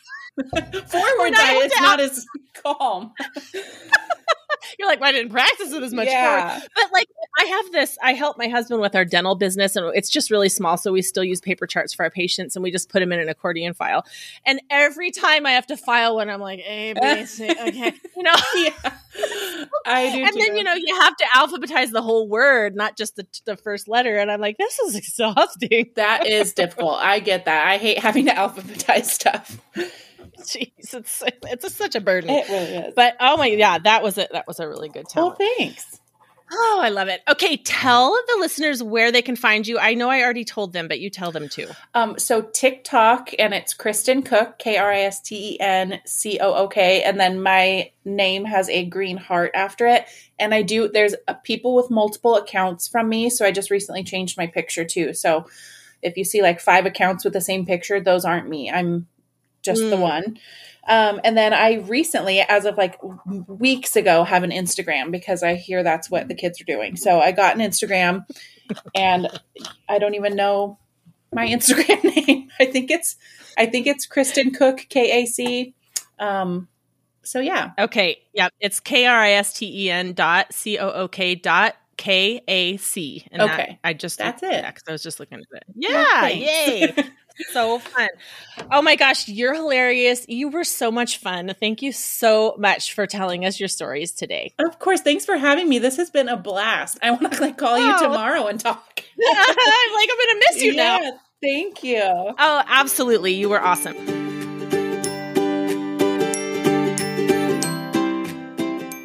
I, 1.36 1.60
it's 1.64 1.80
not 1.80 2.00
as 2.00 2.26
calm. 2.62 3.12
you're 4.78 4.88
like, 4.88 5.00
well, 5.00 5.08
I 5.08 5.12
didn't 5.12 5.32
practice 5.32 5.72
it 5.72 5.82
as 5.82 5.92
much. 5.92 6.06
Yeah. 6.08 6.60
But 6.74 6.92
like, 6.92 7.08
I 7.38 7.44
have 7.44 7.72
this. 7.72 7.98
I 8.02 8.12
help 8.12 8.38
my 8.38 8.48
husband 8.48 8.80
with 8.80 8.94
our 8.94 9.04
dental 9.04 9.34
business, 9.34 9.76
and 9.76 9.94
it's 9.94 10.10
just 10.10 10.30
really 10.30 10.48
small, 10.48 10.76
so 10.76 10.92
we 10.92 11.02
still 11.02 11.24
use 11.24 11.40
paper 11.40 11.66
charts 11.66 11.92
for 11.94 12.04
our 12.04 12.10
patients, 12.10 12.56
and 12.56 12.62
we 12.62 12.70
just 12.70 12.88
put 12.88 13.00
them 13.00 13.12
in 13.12 13.20
an 13.20 13.28
accordion 13.28 13.74
file. 13.74 14.04
And 14.44 14.60
every 14.70 15.10
time 15.10 15.46
I 15.46 15.52
have 15.52 15.66
to 15.68 15.76
file 15.76 16.16
one, 16.16 16.30
I'm 16.30 16.40
like, 16.40 16.60
A, 16.60 16.94
B, 16.94 17.26
C, 17.26 17.50
okay, 17.50 17.92
you 18.16 18.22
know. 18.22 18.34
yeah. 18.56 18.70
I 19.86 20.10
do 20.12 20.22
and 20.22 20.32
too. 20.32 20.40
then 20.40 20.56
you 20.56 20.64
know 20.64 20.74
you 20.74 21.00
have 21.00 21.16
to 21.16 21.24
alphabetize 21.34 21.90
the 21.90 22.02
whole 22.02 22.28
word, 22.28 22.74
not 22.74 22.96
just 22.96 23.16
the, 23.16 23.26
the 23.44 23.56
first 23.56 23.88
letter. 23.88 24.16
And 24.16 24.30
I'm 24.30 24.40
like, 24.40 24.58
this 24.58 24.78
is 24.80 24.96
exhausting. 24.96 25.90
that 25.96 26.26
is 26.26 26.52
difficult. 26.52 26.98
I 27.00 27.20
get 27.20 27.44
that. 27.46 27.66
I 27.66 27.78
hate 27.78 27.98
having 27.98 28.26
to 28.26 28.32
alphabetize 28.32 29.06
stuff. 29.06 29.58
Jeez, 30.40 30.94
it's 30.94 31.22
it's 31.44 31.64
a, 31.64 31.70
such 31.70 31.94
a 31.94 32.00
burden. 32.00 32.30
It 32.30 32.48
really 32.48 32.86
is. 32.86 32.94
but 32.94 33.16
oh 33.20 33.36
my, 33.36 33.46
yeah, 33.46 33.78
that 33.78 34.02
was 34.02 34.18
it. 34.18 34.30
That 34.32 34.46
was 34.46 34.60
a 34.60 34.68
really 34.68 34.88
good 34.88 35.06
well, 35.14 35.36
talent. 35.36 35.56
thanks. 35.58 36.00
Oh, 36.52 36.80
I 36.80 36.90
love 36.90 37.08
it. 37.08 37.22
Okay, 37.28 37.56
tell 37.56 38.12
the 38.12 38.36
listeners 38.38 38.80
where 38.80 39.10
they 39.10 39.22
can 39.22 39.34
find 39.34 39.66
you. 39.66 39.80
I 39.80 39.94
know 39.94 40.08
I 40.08 40.22
already 40.22 40.44
told 40.44 40.72
them, 40.72 40.86
but 40.86 41.00
you 41.00 41.10
tell 41.10 41.32
them 41.32 41.48
too. 41.48 41.68
Um, 41.92 42.20
so 42.20 42.40
TikTok 42.40 43.30
and 43.36 43.52
it's 43.52 43.74
Kristen 43.74 44.22
Cook, 44.22 44.56
K 44.58 44.76
R 44.76 44.92
I 44.92 45.00
S 45.00 45.20
T 45.20 45.54
E 45.54 45.60
N 45.60 46.00
C 46.06 46.38
O 46.40 46.54
O 46.54 46.68
K, 46.68 47.02
and 47.02 47.18
then 47.18 47.42
my 47.42 47.90
name 48.04 48.44
has 48.44 48.68
a 48.68 48.84
green 48.84 49.16
heart 49.16 49.50
after 49.54 49.86
it. 49.86 50.06
And 50.38 50.54
I 50.54 50.62
do. 50.62 50.88
There's 50.88 51.16
uh 51.26 51.34
people 51.34 51.74
with 51.74 51.90
multiple 51.90 52.36
accounts 52.36 52.86
from 52.86 53.08
me, 53.08 53.28
so 53.28 53.44
I 53.44 53.50
just 53.50 53.70
recently 53.70 54.04
changed 54.04 54.38
my 54.38 54.46
picture 54.46 54.84
too. 54.84 55.14
So 55.14 55.46
if 56.00 56.16
you 56.16 56.24
see 56.24 56.42
like 56.42 56.60
five 56.60 56.86
accounts 56.86 57.24
with 57.24 57.32
the 57.32 57.40
same 57.40 57.66
picture, 57.66 58.00
those 58.00 58.24
aren't 58.24 58.48
me. 58.48 58.70
I'm 58.70 59.08
just 59.66 59.82
the 59.82 59.96
Mm. 59.96 60.00
one. 60.00 60.38
Um, 60.88 61.20
and 61.24 61.36
then 61.36 61.52
I 61.52 61.74
recently, 61.88 62.40
as 62.40 62.64
of 62.64 62.76
like 62.78 62.96
weeks 63.48 63.96
ago, 63.96 64.22
have 64.24 64.44
an 64.44 64.50
Instagram 64.52 65.10
because 65.10 65.42
I 65.42 65.56
hear 65.56 65.82
that's 65.82 66.08
what 66.10 66.28
the 66.28 66.34
kids 66.34 66.60
are 66.60 66.64
doing. 66.64 66.96
So 66.96 67.18
I 67.20 67.32
got 67.32 67.54
an 67.56 67.60
Instagram, 67.60 68.24
and 68.94 69.28
I 69.88 69.98
don't 69.98 70.14
even 70.14 70.36
know 70.36 70.78
my 71.34 71.46
Instagram 71.48 72.04
name. 72.28 72.48
I 72.60 72.66
think 72.66 72.90
it's 72.90 73.16
I 73.58 73.66
think 73.66 73.86
it's 73.86 74.06
Kristen 74.06 74.52
Cook 74.52 74.86
K 74.88 75.22
A 75.22 75.26
C. 75.26 75.74
Um, 76.20 76.68
so 77.24 77.40
yeah. 77.40 77.72
Okay. 77.78 78.18
Yep. 78.34 78.52
It's 78.60 78.78
K 78.78 79.06
R 79.06 79.18
I 79.18 79.30
S 79.32 79.54
T 79.54 79.86
E 79.86 79.90
N 79.90 80.12
dot 80.12 80.52
C 80.52 80.78
O 80.78 80.88
O 80.88 81.08
K 81.08 81.34
dot 81.34 81.74
K 81.96 82.40
A 82.46 82.76
C. 82.76 83.26
And 83.32 83.42
Okay. 83.42 83.56
that, 83.56 83.78
I 83.82 83.92
just 83.92 84.18
That's 84.18 84.42
it. 84.44 84.64
Because 84.64 84.82
I 84.88 84.92
was 84.92 85.02
just 85.02 85.18
looking 85.18 85.38
at 85.38 85.44
it. 85.56 85.64
Yeah. 85.74 86.26
yay. 86.28 86.94
so 87.52 87.78
fun. 87.78 88.08
Oh 88.70 88.82
my 88.82 88.96
gosh, 88.96 89.28
you're 89.28 89.54
hilarious. 89.54 90.24
You 90.28 90.48
were 90.48 90.64
so 90.64 90.90
much 90.90 91.18
fun. 91.18 91.54
Thank 91.60 91.82
you 91.82 91.92
so 91.92 92.54
much 92.58 92.94
for 92.94 93.06
telling 93.06 93.44
us 93.44 93.58
your 93.60 93.68
stories 93.68 94.12
today. 94.12 94.52
Of 94.58 94.78
course. 94.78 95.00
Thanks 95.00 95.24
for 95.24 95.36
having 95.36 95.68
me. 95.68 95.78
This 95.78 95.96
has 95.96 96.10
been 96.10 96.28
a 96.28 96.36
blast. 96.36 96.98
I 97.02 97.10
want 97.10 97.32
to 97.32 97.40
like 97.40 97.58
call 97.58 97.78
you 97.78 97.92
Oh. 97.94 98.02
tomorrow 98.02 98.46
and 98.46 98.58
talk. 98.60 99.02
I'm 99.20 99.94
like, 99.94 100.08
I'm 100.10 100.18
gonna 100.26 100.40
miss 100.50 100.62
you 100.62 100.74
now. 100.74 100.98
Thank 101.42 101.84
you. 101.84 102.00
Oh, 102.02 102.62
absolutely. 102.66 103.34
You 103.34 103.48
were 103.48 103.60
awesome. 103.60 103.96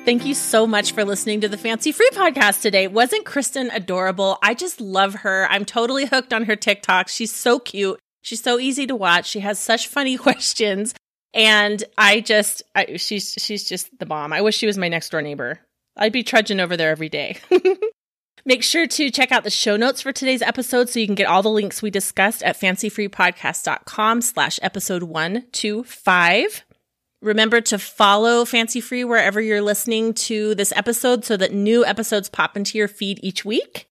Thank 0.03 0.25
you 0.25 0.33
so 0.33 0.65
much 0.65 0.93
for 0.93 1.05
listening 1.05 1.41
to 1.41 1.47
the 1.47 1.57
Fancy 1.57 1.91
Free 1.91 2.09
podcast 2.13 2.61
today. 2.61 2.87
Wasn't 2.87 3.23
Kristen 3.23 3.69
adorable? 3.71 4.39
I 4.41 4.55
just 4.55 4.81
love 4.81 5.13
her. 5.15 5.47
I'm 5.49 5.63
totally 5.63 6.05
hooked 6.05 6.33
on 6.33 6.45
her 6.45 6.55
TikTok. 6.55 7.07
She's 7.07 7.33
so 7.33 7.59
cute. 7.59 7.99
She's 8.21 8.41
so 8.41 8.59
easy 8.59 8.87
to 8.87 8.95
watch. 8.95 9.27
She 9.27 9.39
has 9.39 9.59
such 9.59 9.87
funny 9.87 10.17
questions. 10.27 10.93
And 11.33 11.83
I 11.97 12.19
just 12.19 12.63
I, 12.75 12.97
she's 12.97 13.35
she's 13.37 13.63
just 13.63 13.97
the 13.99 14.05
bomb. 14.05 14.33
I 14.33 14.41
wish 14.41 14.57
she 14.57 14.67
was 14.67 14.77
my 14.77 14.89
next 14.89 15.09
door 15.09 15.21
neighbor. 15.21 15.59
I'd 15.95 16.11
be 16.13 16.23
trudging 16.23 16.59
over 16.59 16.75
there 16.75 16.91
every 16.91 17.09
day. 17.09 17.37
Make 18.45 18.63
sure 18.63 18.87
to 18.87 19.11
check 19.11 19.31
out 19.31 19.43
the 19.43 19.51
show 19.51 19.77
notes 19.77 20.01
for 20.01 20.11
today's 20.11 20.41
episode 20.41 20.89
so 20.89 20.99
you 20.99 21.05
can 21.05 21.15
get 21.15 21.27
all 21.27 21.43
the 21.43 21.49
links 21.49 21.81
we 21.81 21.91
discussed 21.91 22.41
at 22.41 22.59
fancyfreepodcast.com 22.59 24.21
slash 24.21 24.59
episode 24.63 25.03
125. 25.03 26.63
Remember 27.21 27.61
to 27.61 27.77
follow 27.77 28.43
Fancy 28.45 28.81
Free 28.81 29.03
wherever 29.03 29.39
you're 29.39 29.61
listening 29.61 30.15
to 30.15 30.55
this 30.55 30.73
episode 30.75 31.23
so 31.23 31.37
that 31.37 31.53
new 31.53 31.85
episodes 31.85 32.29
pop 32.29 32.57
into 32.57 32.79
your 32.79 32.87
feed 32.87 33.19
each 33.21 33.45
week. 33.45 33.90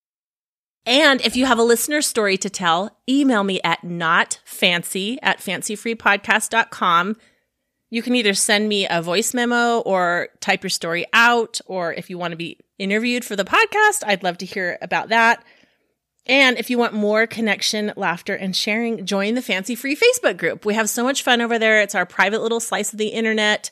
And 0.85 1.21
if 1.21 1.35
you 1.35 1.45
have 1.45 1.59
a 1.59 1.63
listener 1.63 2.01
story 2.01 2.37
to 2.37 2.49
tell, 2.49 2.97
email 3.07 3.43
me 3.43 3.61
at 3.63 3.81
notfancy 3.83 5.17
at 5.21 5.39
fancyfreepodcast.com. 5.39 7.17
You 7.91 8.01
can 8.01 8.15
either 8.15 8.33
send 8.33 8.69
me 8.69 8.87
a 8.89 9.01
voice 9.01 9.33
memo 9.33 9.79
or 9.79 10.29
type 10.39 10.63
your 10.63 10.69
story 10.69 11.05
out, 11.13 11.59
or 11.65 11.93
if 11.93 12.09
you 12.09 12.17
want 12.17 12.31
to 12.31 12.37
be 12.37 12.57
interviewed 12.79 13.25
for 13.25 13.35
the 13.35 13.43
podcast, 13.43 14.03
I'd 14.05 14.23
love 14.23 14.37
to 14.39 14.45
hear 14.45 14.77
about 14.81 15.09
that. 15.09 15.43
And 16.25 16.57
if 16.57 16.69
you 16.69 16.77
want 16.77 16.93
more 16.93 17.27
connection, 17.27 17.91
laughter, 17.95 18.33
and 18.33 18.55
sharing, 18.55 19.05
join 19.05 19.33
the 19.33 19.41
Fancy 19.41 19.75
Free 19.75 19.95
Facebook 19.95 20.37
group. 20.37 20.65
We 20.65 20.75
have 20.75 20.89
so 20.89 21.03
much 21.03 21.23
fun 21.23 21.41
over 21.41 21.59
there. 21.59 21.81
It's 21.81 21.95
our 21.95 22.05
private 22.05 22.41
little 22.41 22.59
slice 22.59 22.93
of 22.93 22.99
the 22.99 23.09
internet. 23.09 23.71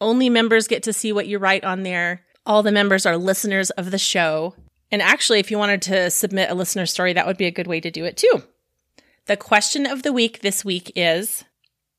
Only 0.00 0.28
members 0.28 0.66
get 0.66 0.82
to 0.84 0.92
see 0.92 1.12
what 1.12 1.26
you 1.26 1.38
write 1.38 1.62
on 1.62 1.82
there. 1.82 2.22
All 2.46 2.62
the 2.62 2.72
members 2.72 3.06
are 3.06 3.16
listeners 3.16 3.70
of 3.70 3.90
the 3.90 3.98
show. 3.98 4.54
And 4.92 5.00
actually, 5.02 5.40
if 5.40 5.50
you 5.50 5.58
wanted 5.58 5.82
to 5.82 6.10
submit 6.10 6.50
a 6.50 6.54
listener 6.54 6.86
story, 6.86 7.12
that 7.12 7.26
would 7.26 7.36
be 7.36 7.46
a 7.46 7.50
good 7.50 7.66
way 7.66 7.80
to 7.80 7.90
do 7.90 8.04
it 8.04 8.16
too. 8.16 8.42
The 9.26 9.36
question 9.36 9.86
of 9.86 10.02
the 10.02 10.12
week 10.12 10.40
this 10.40 10.64
week 10.64 10.92
is 10.96 11.44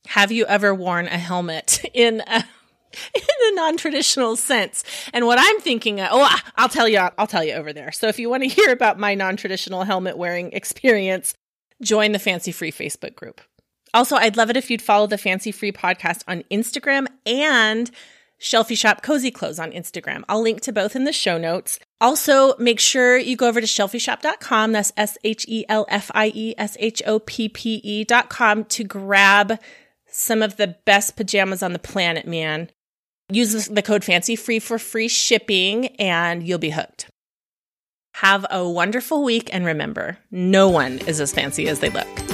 Have 0.08 0.32
you 0.32 0.46
ever 0.46 0.76
worn 0.76 1.08
a 1.08 1.18
helmet 1.18 1.84
in 1.94 2.22
a 2.28 2.44
in 3.16 3.22
a 3.54 3.56
non-traditional 3.56 4.36
sense. 4.36 4.84
And 5.14 5.26
what 5.26 5.40
I'm 5.40 5.60
thinking, 5.62 6.02
of, 6.02 6.10
oh, 6.12 6.24
I- 6.24 6.42
I'll 6.58 6.68
tell 6.70 6.88
you, 6.88 6.98
I'll 7.18 7.28
tell 7.28 7.44
you 7.44 7.54
over 7.54 7.72
there. 7.72 7.92
So 7.92 8.08
if 8.08 8.20
you 8.20 8.30
want 8.30 8.44
to 8.44 8.50
hear 8.54 8.72
about 8.72 9.00
my 9.00 9.16
non-traditional 9.16 9.84
helmet 9.84 10.18
wearing 10.18 10.52
experience, 10.52 11.34
join 11.82 12.12
the 12.12 12.20
Fancy 12.20 12.52
Free 12.52 12.72
Facebook 12.72 13.16
group. 13.16 13.42
Also, 13.94 14.16
I'd 14.16 14.38
love 14.38 14.50
it 14.50 14.58
if 14.58 14.70
you'd 14.70 14.82
follow 14.82 15.08
the 15.08 15.18
Fancy 15.18 15.52
Free 15.52 15.72
podcast 15.72 16.24
on 16.28 16.44
Instagram 16.52 17.08
and 17.26 17.92
Shelfie 18.42 18.76
Shoppe 18.76 19.04
Cozy 19.04 19.30
Clothes 19.30 19.60
on 19.60 19.72
Instagram. 19.72 20.24
I'll 20.28 20.42
link 20.42 20.62
to 20.62 20.74
both 20.74 20.96
in 20.96 21.04
the 21.04 21.14
show 21.14 21.38
notes. 21.38 21.80
Also, 22.02 22.58
make 22.58 22.80
sure 22.80 23.16
you 23.16 23.38
go 23.38 23.48
over 23.48 23.62
to 23.62 23.68
shelfieshoppe.com. 23.68 24.72
That's 24.72 24.92
S 24.98 25.18
H 25.24 25.46
E 25.48 25.64
L 25.70 25.86
F 25.90 26.10
I 26.16 26.32
E 26.34 26.56
S 26.58 26.76
H 26.80 27.04
O 27.06 27.20
P 27.20 27.48
P 27.48 27.76
E 27.84 28.04
dot 28.04 28.30
com 28.30 28.66
to 28.66 28.84
grab 28.84 29.60
some 30.08 30.42
of 30.42 30.58
the 30.58 30.76
best 30.86 31.16
pajamas 31.16 31.62
on 31.62 31.72
the 31.72 31.80
planet, 31.80 32.26
man. 32.26 32.72
Use 33.32 33.68
the 33.68 33.84
code 33.84 34.04
fancy 34.04 34.36
free 34.36 34.60
for 34.60 34.80
free 34.80 35.08
shipping 35.08 35.88
and 35.98 36.46
you'll 36.46 36.58
be 36.58 36.72
hooked. 36.72 37.10
Have 38.16 38.46
a 38.50 38.68
wonderful 38.68 39.24
week 39.24 39.54
and 39.54 39.66
remember, 39.66 40.18
no 40.32 40.68
one 40.68 40.98
is 41.00 41.22
as 41.22 41.32
fancy 41.32 41.70
as 41.70 41.80
they 41.80 41.90
look. 41.90 42.31